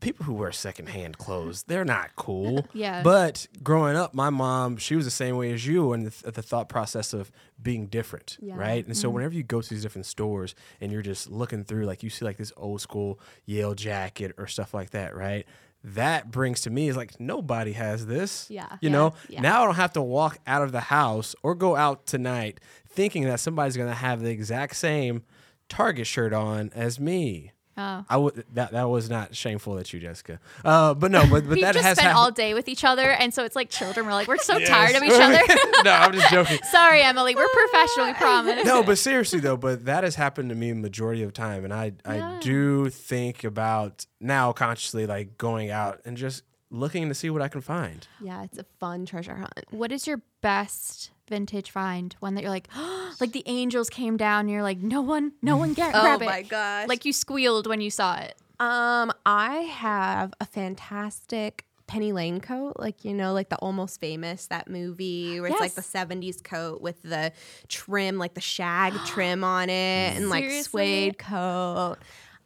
people 0.00 0.24
who 0.26 0.34
wear 0.34 0.52
secondhand 0.52 1.18
clothes, 1.18 1.62
they're 1.64 1.84
not 1.84 2.14
cool. 2.16 2.66
Yeah. 2.74 3.02
But 3.02 3.46
growing 3.62 3.96
up, 3.96 4.14
my 4.14 4.30
mom, 4.30 4.76
she 4.78 4.96
was 4.96 5.04
the 5.04 5.10
same 5.10 5.36
way 5.36 5.52
as 5.52 5.66
you, 5.66 5.92
and 5.92 6.06
the, 6.06 6.10
th- 6.10 6.34
the 6.34 6.42
thought 6.42 6.68
process 6.68 7.12
of 7.12 7.30
being 7.62 7.86
different, 7.86 8.36
Yeah. 8.40 8.56
right? 8.56 8.84
And 8.84 8.96
so 8.96 9.08
mm-hmm. 9.08 9.14
whenever 9.16 9.34
you 9.34 9.42
go 9.44 9.60
to 9.60 9.68
these 9.68 9.82
different 9.82 10.06
stores 10.06 10.54
and 10.80 10.90
you're 10.90 11.02
just 11.02 11.30
looking 11.30 11.64
through, 11.64 11.84
like 11.84 12.02
you 12.02 12.10
see 12.10 12.24
like 12.24 12.36
this 12.36 12.52
old 12.56 12.80
school 12.80 13.20
Yale 13.46 13.74
jacket 13.74 14.32
or 14.38 14.46
stuff 14.46 14.74
like 14.74 14.90
that, 14.90 15.14
right? 15.16 15.46
That 15.84 16.30
brings 16.30 16.62
to 16.62 16.70
me 16.70 16.88
is 16.88 16.96
like 16.96 17.20
nobody 17.20 17.72
has 17.72 18.06
this. 18.06 18.50
Yeah. 18.50 18.66
You 18.80 18.88
Yeah. 18.88 18.92
know, 18.92 19.14
Yeah. 19.28 19.40
now 19.42 19.62
I 19.62 19.66
don't 19.66 19.74
have 19.76 19.92
to 19.92 20.02
walk 20.02 20.38
out 20.46 20.62
of 20.62 20.72
the 20.72 20.80
house 20.80 21.34
or 21.42 21.54
go 21.54 21.76
out 21.76 22.06
tonight 22.06 22.58
thinking 22.88 23.24
that 23.24 23.38
somebody's 23.40 23.76
gonna 23.76 23.94
have 23.94 24.20
the 24.22 24.30
exact 24.30 24.76
same 24.76 25.22
Target 25.68 26.06
shirt 26.06 26.32
on 26.34 26.70
as 26.74 27.00
me. 27.00 27.52
Oh. 27.76 28.04
I 28.08 28.16
would 28.16 28.44
that 28.54 28.70
that 28.72 28.88
was 28.88 29.10
not 29.10 29.34
shameful 29.34 29.78
at 29.78 29.92
you, 29.92 29.98
Jessica. 30.00 30.38
Uh, 30.64 30.94
but 30.94 31.10
no, 31.10 31.22
but 31.22 31.42
but 31.42 31.46
We've 31.46 31.60
that 31.62 31.74
just 31.74 31.84
has 31.84 31.96
spent 31.98 32.08
happened. 32.12 32.18
all 32.18 32.30
day 32.30 32.54
with 32.54 32.68
each 32.68 32.84
other, 32.84 33.10
and 33.10 33.34
so 33.34 33.44
it's 33.44 33.56
like 33.56 33.68
children. 33.70 34.06
We're 34.06 34.12
like, 34.12 34.28
we're 34.28 34.38
so 34.38 34.58
Yes. 34.58 34.68
tired 34.68 34.94
of 34.96 35.02
each 35.02 35.12
other. 35.14 35.40
no, 35.84 35.90
I'm 35.92 36.12
just 36.12 36.30
joking. 36.30 36.58
Sorry, 36.70 37.02
Emily. 37.02 37.34
We're 37.34 37.48
professional. 37.52 38.06
We 38.06 38.12
promise. 38.14 38.64
No, 38.64 38.82
but 38.82 38.98
seriously 38.98 39.40
though, 39.40 39.56
but 39.56 39.84
that 39.86 40.04
has 40.04 40.14
happened 40.14 40.50
to 40.50 40.54
me 40.54 40.72
majority 40.72 41.22
of 41.24 41.32
time, 41.32 41.64
and 41.64 41.74
I 41.74 41.92
I 42.04 42.38
do 42.40 42.90
think 42.90 43.42
about 43.44 44.06
now 44.20 44.52
consciously 44.52 45.06
like 45.06 45.36
going 45.36 45.70
out 45.70 46.00
and 46.04 46.16
just 46.16 46.42
looking 46.78 47.08
to 47.08 47.14
see 47.14 47.30
what 47.30 47.42
I 47.42 47.48
can 47.48 47.60
find. 47.60 48.06
Yeah, 48.20 48.42
it's 48.44 48.58
a 48.58 48.64
fun 48.80 49.06
treasure 49.06 49.34
hunt. 49.34 49.64
What 49.70 49.92
is 49.92 50.06
your 50.06 50.20
best 50.40 51.10
vintage 51.28 51.70
find? 51.70 52.14
One 52.20 52.34
that 52.34 52.42
you're 52.42 52.50
like, 52.50 52.68
like 53.20 53.32
the 53.32 53.42
angels 53.46 53.88
came 53.88 54.16
down, 54.16 54.40
and 54.40 54.50
you're 54.50 54.62
like, 54.62 54.78
no 54.78 55.00
one, 55.00 55.32
no 55.42 55.56
one 55.56 55.74
get 55.74 55.92
grab 56.00 56.20
it. 56.22 56.24
Oh 56.24 56.28
my 56.28 56.42
gosh. 56.42 56.88
Like 56.88 57.04
you 57.04 57.12
squealed 57.12 57.66
when 57.66 57.80
you 57.80 57.90
saw 57.90 58.16
it. 58.18 58.36
Um, 58.60 59.12
I 59.26 59.56
have 59.62 60.32
a 60.40 60.46
fantastic 60.46 61.64
Penny 61.86 62.12
Lane 62.12 62.40
coat, 62.40 62.74
like 62.78 63.04
you 63.04 63.12
know, 63.12 63.32
like 63.32 63.50
the 63.50 63.56
Almost 63.56 64.00
Famous 64.00 64.46
that 64.46 64.68
movie 64.68 65.40
where 65.40 65.50
it's 65.50 65.60
like 65.60 65.74
the 65.74 65.82
'70s 65.82 66.42
coat 66.42 66.80
with 66.80 67.02
the 67.02 67.32
trim, 67.68 68.16
like 68.16 68.34
the 68.34 68.40
shag 68.40 68.94
trim 69.06 69.44
on 69.44 69.68
it, 69.68 70.16
and 70.16 70.30
like 70.30 70.44
Seriously? 70.44 71.02
suede 71.10 71.18
coat. 71.18 71.96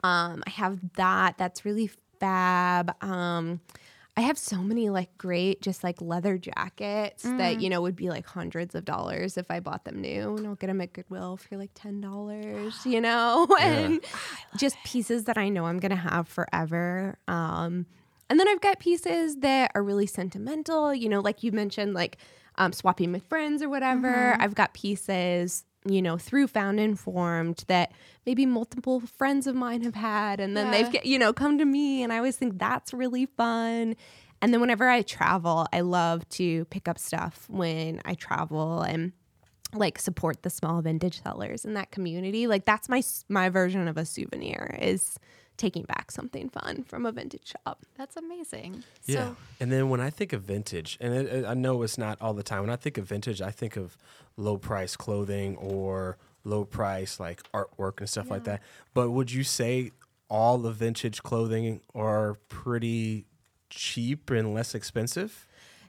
Um, 0.02 0.42
I 0.46 0.50
have 0.50 0.78
that. 0.94 1.38
That's 1.38 1.64
really 1.64 1.90
fab. 2.18 2.92
Um, 3.02 3.60
I 4.18 4.22
have 4.22 4.36
so 4.36 4.56
many 4.56 4.90
like 4.90 5.16
great, 5.16 5.62
just 5.62 5.84
like 5.84 6.02
leather 6.02 6.38
jackets 6.38 7.22
that 7.22 7.60
you 7.60 7.70
know 7.70 7.80
would 7.80 7.94
be 7.94 8.08
like 8.08 8.26
hundreds 8.26 8.74
of 8.74 8.84
dollars 8.84 9.36
if 9.36 9.48
I 9.48 9.60
bought 9.60 9.84
them 9.84 10.00
new, 10.00 10.36
and 10.36 10.44
I'll 10.44 10.56
get 10.56 10.66
them 10.66 10.80
at 10.80 10.92
Goodwill 10.92 11.36
for 11.36 11.56
like 11.56 11.70
ten 11.74 12.00
dollars, 12.00 12.74
you 12.84 13.00
know, 13.00 13.46
and 13.60 14.00
just 14.56 14.76
pieces 14.84 15.26
that 15.26 15.38
I 15.38 15.48
know 15.50 15.66
I'm 15.66 15.78
gonna 15.78 15.94
have 15.94 16.26
forever. 16.26 17.16
Um, 17.28 17.86
and 18.28 18.40
then 18.40 18.48
I've 18.48 18.60
got 18.60 18.80
pieces 18.80 19.36
that 19.36 19.70
are 19.76 19.84
really 19.84 20.08
sentimental, 20.08 20.92
you 20.92 21.08
know, 21.08 21.20
like 21.20 21.44
you 21.44 21.52
mentioned, 21.52 21.94
like 21.94 22.18
um, 22.56 22.72
swapping 22.72 23.12
with 23.12 23.24
friends 23.26 23.62
or 23.62 23.68
whatever. 23.68 24.36
I've 24.42 24.56
got 24.56 24.74
pieces, 24.74 25.64
you 25.88 26.02
know, 26.02 26.16
through 26.18 26.46
Found 26.48 26.80
and 26.80 26.98
Formed 26.98 27.64
that 27.68 27.92
maybe 28.26 28.46
multiple 28.46 29.00
friends 29.00 29.46
of 29.46 29.54
mine 29.54 29.82
have 29.82 29.94
had, 29.94 30.40
and 30.40 30.56
then 30.56 30.66
Yeah. 30.72 30.90
they've, 30.90 31.04
you 31.04 31.18
know, 31.18 31.32
come 31.32 31.58
to 31.58 31.64
me, 31.64 32.02
and 32.02 32.12
I 32.12 32.18
always 32.18 32.36
think 32.36 32.58
that's 32.58 32.92
really 32.92 33.26
fun. 33.26 33.96
And 34.40 34.52
then 34.54 34.60
whenever 34.60 34.88
I 34.88 35.02
travel, 35.02 35.66
I 35.72 35.80
love 35.80 36.28
to 36.30 36.64
pick 36.66 36.86
up 36.88 36.98
stuff 36.98 37.46
when 37.48 38.00
I 38.04 38.14
travel 38.14 38.82
and 38.82 39.12
like 39.74 39.98
support 39.98 40.42
the 40.42 40.50
small 40.50 40.80
vintage 40.80 41.22
sellers 41.22 41.64
in 41.64 41.74
that 41.74 41.90
community. 41.90 42.46
Like 42.46 42.64
that's 42.64 42.88
my 42.88 43.02
my 43.28 43.48
version 43.48 43.86
of 43.88 43.96
a 43.98 44.04
souvenir 44.04 44.78
is 44.80 45.18
taking 45.58 45.82
back 45.82 46.10
something 46.10 46.48
fun 46.48 46.84
from 46.84 47.04
a 47.04 47.12
vintage 47.12 47.48
shop. 47.66 47.84
That's 47.98 48.16
amazing. 48.16 48.84
Yeah. 49.04 49.16
So 49.26 49.36
and 49.60 49.70
then 49.70 49.90
when 49.90 50.00
I 50.00 50.08
think 50.08 50.32
of 50.32 50.42
vintage, 50.42 50.96
and 51.00 51.12
it, 51.12 51.26
it- 51.26 51.44
I 51.44 51.52
know 51.54 51.82
it's 51.82 51.98
not 51.98 52.16
all 52.22 52.32
the 52.32 52.42
time, 52.42 52.62
when 52.62 52.70
I 52.70 52.76
think 52.76 52.96
of 52.96 53.04
vintage, 53.04 53.42
I 53.42 53.50
think 53.50 53.76
of 53.76 53.98
low 54.36 54.56
price 54.56 54.96
clothing 54.96 55.56
or 55.56 56.16
low 56.44 56.64
price 56.64 57.20
like 57.20 57.42
artwork 57.52 57.98
and 57.98 58.08
stuff 58.08 58.30
like 58.30 58.44
that. 58.44 58.62
But 58.94 59.10
would 59.10 59.30
you 59.32 59.42
say 59.44 59.90
all 60.30 60.56
the 60.58 60.70
vintage 60.72 61.22
clothing 61.22 61.80
are 61.94 62.34
pretty 62.48 63.26
cheap 63.68 64.30
and 64.30 64.54
less 64.54 64.74
expensive? 64.74 65.44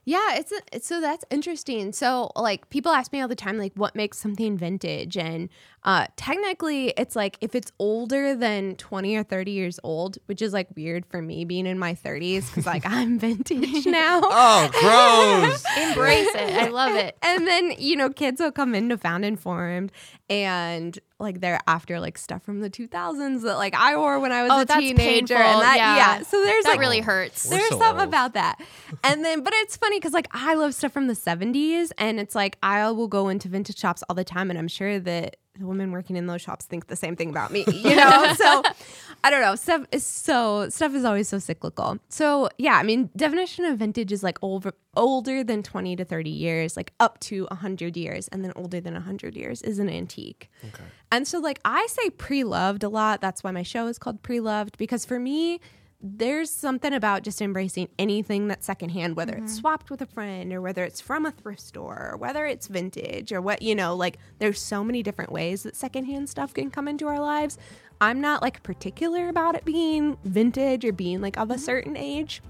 Yeah, 0.09 0.35
it's, 0.37 0.51
a, 0.51 0.59
it's 0.71 0.87
so 0.87 0.99
that's 1.01 1.23
interesting. 1.29 1.91
So 1.93 2.31
like 2.35 2.69
people 2.69 2.91
ask 2.91 3.11
me 3.13 3.21
all 3.21 3.27
the 3.27 3.35
time 3.35 3.57
like 3.57 3.73
what 3.75 3.95
makes 3.95 4.17
something 4.17 4.57
vintage 4.57 5.17
and 5.17 5.49
uh 5.83 6.07
technically 6.17 6.89
it's 6.97 7.15
like 7.15 7.37
if 7.41 7.55
it's 7.55 7.71
older 7.79 8.35
than 8.35 8.75
20 8.75 9.15
or 9.15 9.23
30 9.23 9.51
years 9.51 9.79
old, 9.83 10.17
which 10.25 10.41
is 10.41 10.51
like 10.51 10.67
weird 10.75 11.05
for 11.05 11.21
me 11.21 11.45
being 11.45 11.65
in 11.67 11.77
my 11.77 11.93
30s 11.93 12.51
cuz 12.53 12.65
like 12.65 12.85
I'm 12.85 13.19
vintage 13.25 13.85
now. 13.85 14.19
Oh, 14.23 14.69
gross. 14.81 15.63
embrace 15.77 16.27
it. 16.33 16.53
I 16.53 16.67
love 16.69 16.95
it. 16.95 17.15
and 17.21 17.47
then 17.47 17.73
you 17.77 17.95
know 17.95 18.09
kids 18.09 18.41
will 18.41 18.51
come 18.51 18.73
into 18.73 18.97
Found 18.97 19.23
and 19.25 19.39
Formed 19.39 19.91
and 20.29 20.97
like 21.19 21.41
they're 21.41 21.59
after 21.67 21.99
like 21.99 22.17
stuff 22.17 22.41
from 22.43 22.61
the 22.61 22.69
2000s 22.69 23.41
that 23.41 23.57
like 23.57 23.73
i 23.75 23.97
wore 23.97 24.19
when 24.21 24.31
i 24.31 24.41
was 24.43 24.51
Oh, 24.53 24.61
a 24.61 24.65
that's 24.65 24.79
teenager 24.79 25.35
painful. 25.35 25.37
and 25.37 25.61
that 25.61 25.75
Yeah. 25.77 25.95
yeah, 25.97 26.21
so 26.23 26.41
there's 26.43 26.63
That 26.63 26.71
like 26.71 26.79
really 26.79 27.01
hurts. 27.01 27.45
We're 27.49 27.57
there's 27.57 27.69
so 27.69 27.79
something 27.79 27.99
old. 28.01 28.07
about 28.07 28.33
that 28.35 28.61
and 29.03 29.25
then 29.25 29.43
but 29.43 29.51
it's 29.57 29.75
funny 29.75 29.98
because 29.99 30.13
like 30.13 30.27
i 30.31 30.53
love 30.55 30.73
stuff 30.73 30.91
from 30.91 31.07
the 31.07 31.13
70s 31.13 31.91
and 31.97 32.19
it's 32.19 32.35
like 32.35 32.57
i 32.63 32.89
will 32.91 33.07
go 33.07 33.29
into 33.29 33.47
vintage 33.47 33.77
shops 33.77 34.03
all 34.09 34.15
the 34.15 34.23
time 34.23 34.49
and 34.49 34.57
i'm 34.57 34.67
sure 34.67 34.99
that 34.99 35.35
the 35.59 35.67
women 35.67 35.91
working 35.91 36.15
in 36.15 36.25
those 36.25 36.41
shops 36.41 36.65
think 36.65 36.87
the 36.87 36.95
same 36.95 37.15
thing 37.15 37.29
about 37.29 37.51
me, 37.51 37.65
you 37.67 37.95
know? 37.95 38.33
so 38.37 38.63
I 39.23 39.29
don't 39.29 39.41
know. 39.41 39.55
Stuff 39.55 39.85
is 39.91 40.05
so, 40.05 40.69
stuff 40.69 40.93
is 40.93 41.03
always 41.03 41.27
so 41.27 41.37
cyclical. 41.37 41.99
So 42.07 42.49
yeah, 42.57 42.75
I 42.75 42.83
mean, 42.83 43.09
definition 43.15 43.65
of 43.65 43.77
vintage 43.77 44.11
is 44.11 44.23
like 44.23 44.39
over, 44.41 44.73
older 44.95 45.43
than 45.43 45.61
20 45.61 45.97
to 45.97 46.05
30 46.05 46.29
years, 46.29 46.77
like 46.77 46.93
up 46.99 47.19
to 47.21 47.45
100 47.45 47.97
years, 47.97 48.27
and 48.29 48.43
then 48.43 48.53
older 48.55 48.79
than 48.79 48.93
100 48.93 49.35
years 49.35 49.61
is 49.61 49.79
an 49.79 49.89
antique. 49.89 50.49
Okay. 50.65 50.83
And 51.11 51.27
so, 51.27 51.39
like, 51.39 51.59
I 51.65 51.87
say 51.89 52.09
pre 52.11 52.43
loved 52.43 52.83
a 52.83 52.89
lot. 52.89 53.19
That's 53.19 53.43
why 53.43 53.51
my 53.51 53.63
show 53.63 53.87
is 53.87 53.97
called 53.97 54.21
Pre 54.21 54.39
Loved, 54.39 54.77
because 54.77 55.05
for 55.05 55.19
me, 55.19 55.59
there's 56.01 56.49
something 56.49 56.93
about 56.93 57.23
just 57.23 57.41
embracing 57.41 57.89
anything 57.99 58.47
that's 58.47 58.65
secondhand, 58.65 59.17
whether 59.17 59.33
mm-hmm. 59.33 59.43
it's 59.43 59.55
swapped 59.55 59.89
with 59.89 60.01
a 60.01 60.05
friend 60.05 60.53
or 60.53 60.61
whether 60.61 60.83
it's 60.83 61.01
from 61.01 61.25
a 61.25 61.31
thrift 61.31 61.59
store 61.59 62.11
or 62.11 62.17
whether 62.17 62.45
it's 62.45 62.67
vintage 62.67 63.33
or 63.33 63.41
what, 63.41 63.61
you 63.61 63.75
know, 63.75 63.95
like 63.95 64.17
there's 64.39 64.61
so 64.61 64.81
many 64.83 65.03
different 65.03 65.31
ways 65.31 65.63
that 65.63 65.75
secondhand 65.75 66.29
stuff 66.29 66.53
can 66.53 66.71
come 66.71 66.87
into 66.87 67.07
our 67.07 67.19
lives. 67.19 67.57
I'm 67.99 68.21
not 68.21 68.41
like 68.41 68.63
particular 68.63 69.27
about 69.27 69.55
it 69.55 69.65
being 69.65 70.17
vintage 70.23 70.85
or 70.85 70.93
being 70.93 71.19
like 71.19 71.37
of 71.37 71.51
a 71.51 71.55
mm-hmm. 71.55 71.63
certain 71.63 71.97
age, 71.97 72.41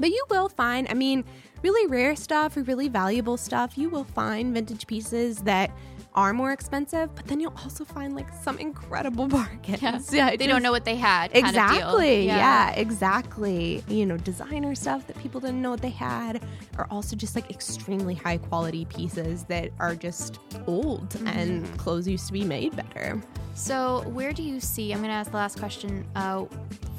but 0.00 0.10
you 0.10 0.24
will 0.28 0.48
find, 0.48 0.88
I 0.90 0.94
mean, 0.94 1.24
really 1.62 1.86
rare 1.86 2.16
stuff 2.16 2.56
or 2.56 2.62
really 2.62 2.88
valuable 2.88 3.36
stuff, 3.36 3.78
you 3.78 3.88
will 3.88 4.04
find 4.04 4.52
vintage 4.52 4.88
pieces 4.88 5.42
that 5.42 5.70
are 6.14 6.32
more 6.32 6.52
expensive, 6.52 7.14
but 7.14 7.26
then 7.26 7.40
you'll 7.40 7.56
also 7.62 7.84
find 7.84 8.14
like 8.14 8.28
some 8.42 8.58
incredible 8.58 9.26
bargains. 9.28 10.12
Yeah, 10.12 10.26
yeah 10.26 10.30
they 10.30 10.36
just, 10.38 10.48
don't 10.48 10.62
know 10.62 10.72
what 10.72 10.84
they 10.84 10.96
had. 10.96 11.30
Exactly. 11.34 12.26
Yeah. 12.26 12.36
yeah, 12.36 12.70
exactly. 12.72 13.84
You 13.88 14.06
know, 14.06 14.16
designer 14.16 14.74
stuff 14.74 15.06
that 15.06 15.18
people 15.18 15.40
didn't 15.40 15.62
know 15.62 15.70
what 15.70 15.82
they 15.82 15.90
had 15.90 16.42
are 16.78 16.86
also 16.90 17.16
just 17.16 17.34
like 17.34 17.50
extremely 17.50 18.14
high 18.14 18.38
quality 18.38 18.84
pieces 18.86 19.44
that 19.44 19.70
are 19.78 19.94
just 19.94 20.40
old 20.66 21.10
mm-hmm. 21.10 21.28
and 21.28 21.78
clothes 21.78 22.08
used 22.08 22.26
to 22.26 22.32
be 22.32 22.44
made 22.44 22.74
better. 22.74 23.20
So, 23.54 24.02
where 24.08 24.32
do 24.32 24.42
you 24.42 24.60
see? 24.60 24.92
I'm 24.92 24.98
going 24.98 25.10
to 25.10 25.14
ask 25.14 25.30
the 25.30 25.36
last 25.36 25.58
question. 25.58 26.06
Uh, 26.14 26.46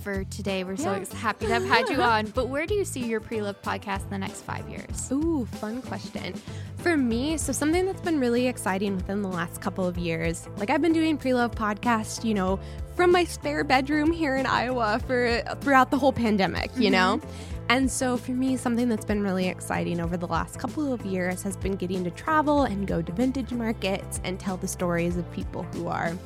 for 0.01 0.23
today. 0.25 0.63
We're 0.63 0.77
so 0.77 1.03
happy 1.15 1.47
to 1.47 1.53
have 1.53 1.65
had 1.65 1.89
you 1.89 2.01
on. 2.01 2.27
But 2.27 2.49
where 2.49 2.65
do 2.65 2.73
you 2.73 2.85
see 2.85 3.05
your 3.05 3.19
Pre-Loved 3.19 3.61
Podcast 3.61 4.03
in 4.03 4.09
the 4.09 4.17
next 4.17 4.41
five 4.41 4.67
years? 4.69 5.11
Ooh, 5.11 5.45
fun 5.45 5.81
question. 5.81 6.33
For 6.77 6.97
me, 6.97 7.37
so 7.37 7.51
something 7.51 7.85
that's 7.85 8.01
been 8.01 8.19
really 8.19 8.47
exciting 8.47 8.95
within 8.95 9.21
the 9.21 9.29
last 9.29 9.61
couple 9.61 9.87
of 9.87 9.97
years, 9.97 10.47
like 10.57 10.69
I've 10.69 10.81
been 10.81 10.93
doing 10.93 11.17
Pre-Loved 11.17 11.57
Podcast, 11.57 12.23
you 12.23 12.33
know, 12.33 12.59
from 12.95 13.11
my 13.11 13.23
spare 13.23 13.63
bedroom 13.63 14.11
here 14.11 14.35
in 14.35 14.45
Iowa 14.45 14.99
for 15.05 15.41
throughout 15.61 15.91
the 15.91 15.97
whole 15.97 16.13
pandemic, 16.13 16.71
you 16.75 16.89
mm-hmm. 16.89 16.91
know? 16.91 17.21
And 17.69 17.89
so 17.89 18.17
for 18.17 18.31
me, 18.31 18.57
something 18.57 18.89
that's 18.89 19.05
been 19.05 19.23
really 19.23 19.47
exciting 19.47 20.01
over 20.01 20.17
the 20.17 20.27
last 20.27 20.59
couple 20.59 20.91
of 20.91 21.05
years 21.05 21.41
has 21.43 21.55
been 21.55 21.75
getting 21.77 22.03
to 22.03 22.11
travel 22.11 22.63
and 22.63 22.85
go 22.85 23.01
to 23.01 23.11
vintage 23.13 23.53
markets 23.53 24.19
and 24.25 24.37
tell 24.37 24.57
the 24.57 24.67
stories 24.67 25.15
of 25.15 25.31
people 25.31 25.63
who 25.71 25.87
are 25.87 26.17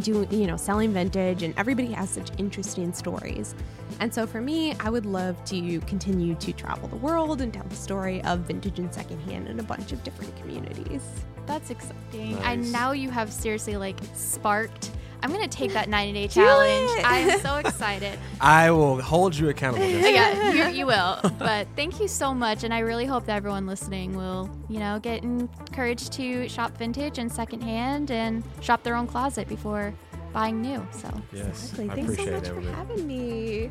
doing, 0.00 0.30
you 0.32 0.46
know, 0.46 0.56
selling 0.56 0.92
vintage, 0.92 1.42
and 1.42 1.54
everybody 1.56 1.92
has 1.92 2.10
such 2.10 2.30
interesting 2.38 2.92
stories. 2.92 3.54
And 4.00 4.12
so 4.12 4.26
for 4.26 4.40
me, 4.40 4.74
I 4.80 4.90
would 4.90 5.06
love 5.06 5.42
to 5.46 5.80
continue 5.82 6.34
to 6.34 6.52
travel 6.52 6.88
the 6.88 6.96
world 6.96 7.40
and 7.40 7.52
tell 7.52 7.64
the 7.64 7.76
story 7.76 8.22
of 8.24 8.40
vintage 8.40 8.78
and 8.78 8.92
secondhand 8.92 9.48
in 9.48 9.60
a 9.60 9.62
bunch 9.62 9.92
of 9.92 10.02
different 10.02 10.34
communities. 10.36 11.02
That's 11.46 11.70
exciting. 11.70 12.36
Nice. 12.36 12.44
And 12.44 12.72
now 12.72 12.92
you 12.92 13.10
have 13.10 13.32
seriously 13.32 13.76
like 13.76 13.98
sparked 14.14 14.90
I'm 15.24 15.32
gonna 15.32 15.48
take 15.48 15.72
that 15.72 15.88
90 15.88 16.12
day 16.12 16.28
challenge. 16.28 17.00
I'm 17.02 17.40
so 17.40 17.56
excited. 17.64 18.18
I 18.42 18.70
will 18.70 19.00
hold 19.00 19.34
you 19.34 19.48
accountable. 19.48 19.86
yeah, 19.88 20.52
you, 20.52 20.64
you, 20.80 20.86
will. 20.86 21.18
But 21.38 21.66
thank 21.76 21.98
you 21.98 22.08
so 22.08 22.34
much, 22.34 22.62
and 22.62 22.74
I 22.74 22.80
really 22.80 23.06
hope 23.06 23.24
that 23.24 23.36
everyone 23.36 23.66
listening 23.66 24.14
will, 24.14 24.50
you 24.68 24.80
know, 24.80 24.98
get 24.98 25.22
encouraged 25.22 26.12
to 26.12 26.46
shop 26.50 26.76
vintage 26.76 27.16
and 27.16 27.32
secondhand 27.32 28.10
and 28.10 28.44
shop 28.60 28.82
their 28.82 28.96
own 28.96 29.06
closet 29.06 29.48
before 29.48 29.94
buying 30.34 30.60
new. 30.60 30.86
So 30.92 31.08
yes, 31.32 31.72
exactly. 31.72 31.90
I 31.90 31.94
Thanks 31.94 32.22
so 32.22 32.30
much 32.30 32.48
for 32.48 32.72
having 32.72 33.06
me. 33.06 33.70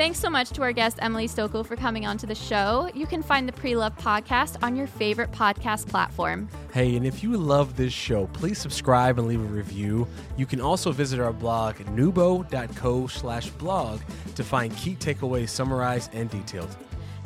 Thanks 0.00 0.18
so 0.18 0.30
much 0.30 0.48
to 0.52 0.62
our 0.62 0.72
guest, 0.72 0.96
Emily 1.02 1.28
Stochl, 1.28 1.62
for 1.62 1.76
coming 1.76 2.06
on 2.06 2.16
to 2.16 2.26
the 2.26 2.34
show. 2.34 2.90
You 2.94 3.06
can 3.06 3.22
find 3.22 3.46
the 3.46 3.52
Pre-Loved 3.52 3.98
Podcast 3.98 4.56
on 4.62 4.74
your 4.74 4.86
favorite 4.86 5.30
podcast 5.30 5.88
platform. 5.88 6.48
Hey, 6.72 6.96
and 6.96 7.04
if 7.04 7.22
you 7.22 7.36
love 7.36 7.76
this 7.76 7.92
show, 7.92 8.26
please 8.28 8.56
subscribe 8.56 9.18
and 9.18 9.28
leave 9.28 9.42
a 9.42 9.44
review. 9.44 10.08
You 10.38 10.46
can 10.46 10.58
also 10.58 10.90
visit 10.90 11.20
our 11.20 11.34
blog, 11.34 11.74
nubo.co 11.94 13.08
slash 13.08 13.50
blog, 13.50 14.00
to 14.36 14.42
find 14.42 14.74
key 14.74 14.94
takeaways 14.94 15.50
summarized 15.50 16.14
and 16.14 16.30
detailed. 16.30 16.74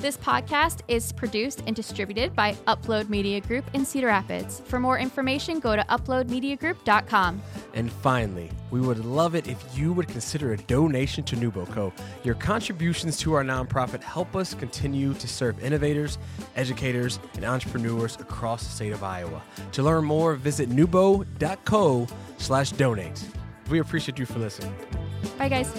This 0.04 0.18
podcast 0.18 0.80
is 0.86 1.12
produced 1.12 1.62
and 1.66 1.74
distributed 1.74 2.36
by 2.36 2.52
Upload 2.66 3.08
Media 3.08 3.40
Group 3.40 3.64
in 3.72 3.86
Cedar 3.86 4.08
Rapids. 4.08 4.60
For 4.66 4.78
more 4.78 4.98
information, 4.98 5.60
go 5.60 5.74
to 5.76 5.82
uploadmediagroup.com. 5.84 7.40
And 7.72 7.90
finally, 7.90 8.50
we 8.70 8.82
would 8.82 9.02
love 9.02 9.34
it 9.34 9.48
if 9.48 9.64
you 9.74 9.94
would 9.94 10.06
consider 10.06 10.52
a 10.52 10.58
donation 10.58 11.24
to 11.24 11.36
NewBoCo. 11.36 11.90
Your 12.22 12.34
contributions 12.34 13.16
to 13.20 13.32
our 13.32 13.42
nonprofit 13.42 14.02
help 14.02 14.36
us 14.36 14.52
continue 14.52 15.14
to 15.14 15.26
serve 15.26 15.64
innovators, 15.64 16.18
educators, 16.54 17.18
and 17.36 17.46
entrepreneurs 17.46 18.16
across 18.16 18.62
the 18.62 18.72
state 18.72 18.92
of 18.92 19.02
Iowa. 19.02 19.42
To 19.72 19.82
learn 19.82 20.04
more, 20.04 20.34
visit 20.34 20.68
nubo.co 20.68 22.06
slash 22.36 22.72
donate. 22.72 23.24
We 23.70 23.78
appreciate 23.78 24.18
you 24.18 24.26
for 24.26 24.38
listening. 24.38 24.74
Bye, 25.38 25.48
guys. 25.48 25.72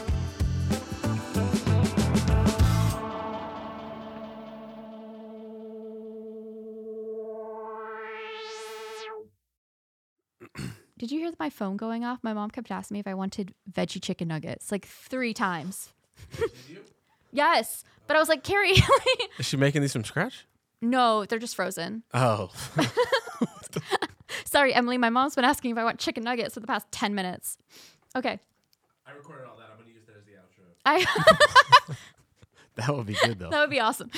Did 11.06 11.12
you 11.12 11.20
hear 11.20 11.32
my 11.38 11.52
phone 11.52 11.78
going 11.78 12.04
off? 12.04 12.18
My 12.24 12.34
mom 12.34 12.50
kept 12.50 12.72
asking 12.72 12.96
me 12.96 13.00
if 13.00 13.06
I 13.06 13.14
wanted 13.14 13.54
veggie 13.72 14.02
chicken 14.02 14.28
nuggets 14.28 14.72
like 14.72 14.88
three 14.88 15.36
times. 15.36 15.94
yes, 17.32 17.84
but 18.08 18.18
I 18.18 18.20
was 18.20 18.28
like, 18.28 18.44
Carrie. 18.44 18.74
Is 19.38 19.46
she 19.46 19.56
making 19.56 19.84
these 19.84 19.94
from 19.94 20.04
scratch? 20.04 20.48
No, 20.82 21.24
they're 21.24 21.38
just 21.38 21.56
frozen. 21.56 22.02
Oh. 22.12 22.50
Sorry, 24.46 24.74
Emily. 24.74 24.98
My 24.98 25.12
mom's 25.12 25.36
been 25.36 25.46
asking 25.46 25.70
if 25.70 25.78
I 25.78 25.84
want 25.84 26.00
chicken 26.00 26.24
nuggets 26.24 26.56
for 26.56 26.60
the 26.60 26.66
past 26.66 26.88
10 26.90 27.14
minutes. 27.14 27.60
Okay. 28.16 28.40
I 29.06 29.12
recorded 29.12 29.46
all 29.46 29.58
that. 29.58 29.68
I'm 29.70 29.78
going 29.78 29.90
to 29.90 29.94
use 29.94 30.08
that 30.08 30.16
as 30.18 30.26
the 30.26 30.32
outro. 30.32 30.66
I 30.88 31.96
that 32.78 32.96
would 32.96 33.06
be 33.06 33.16
good, 33.24 33.38
though. 33.38 33.52
That 33.52 33.62
would 33.62 33.70
be 33.70 33.80
awesome. 33.80 34.10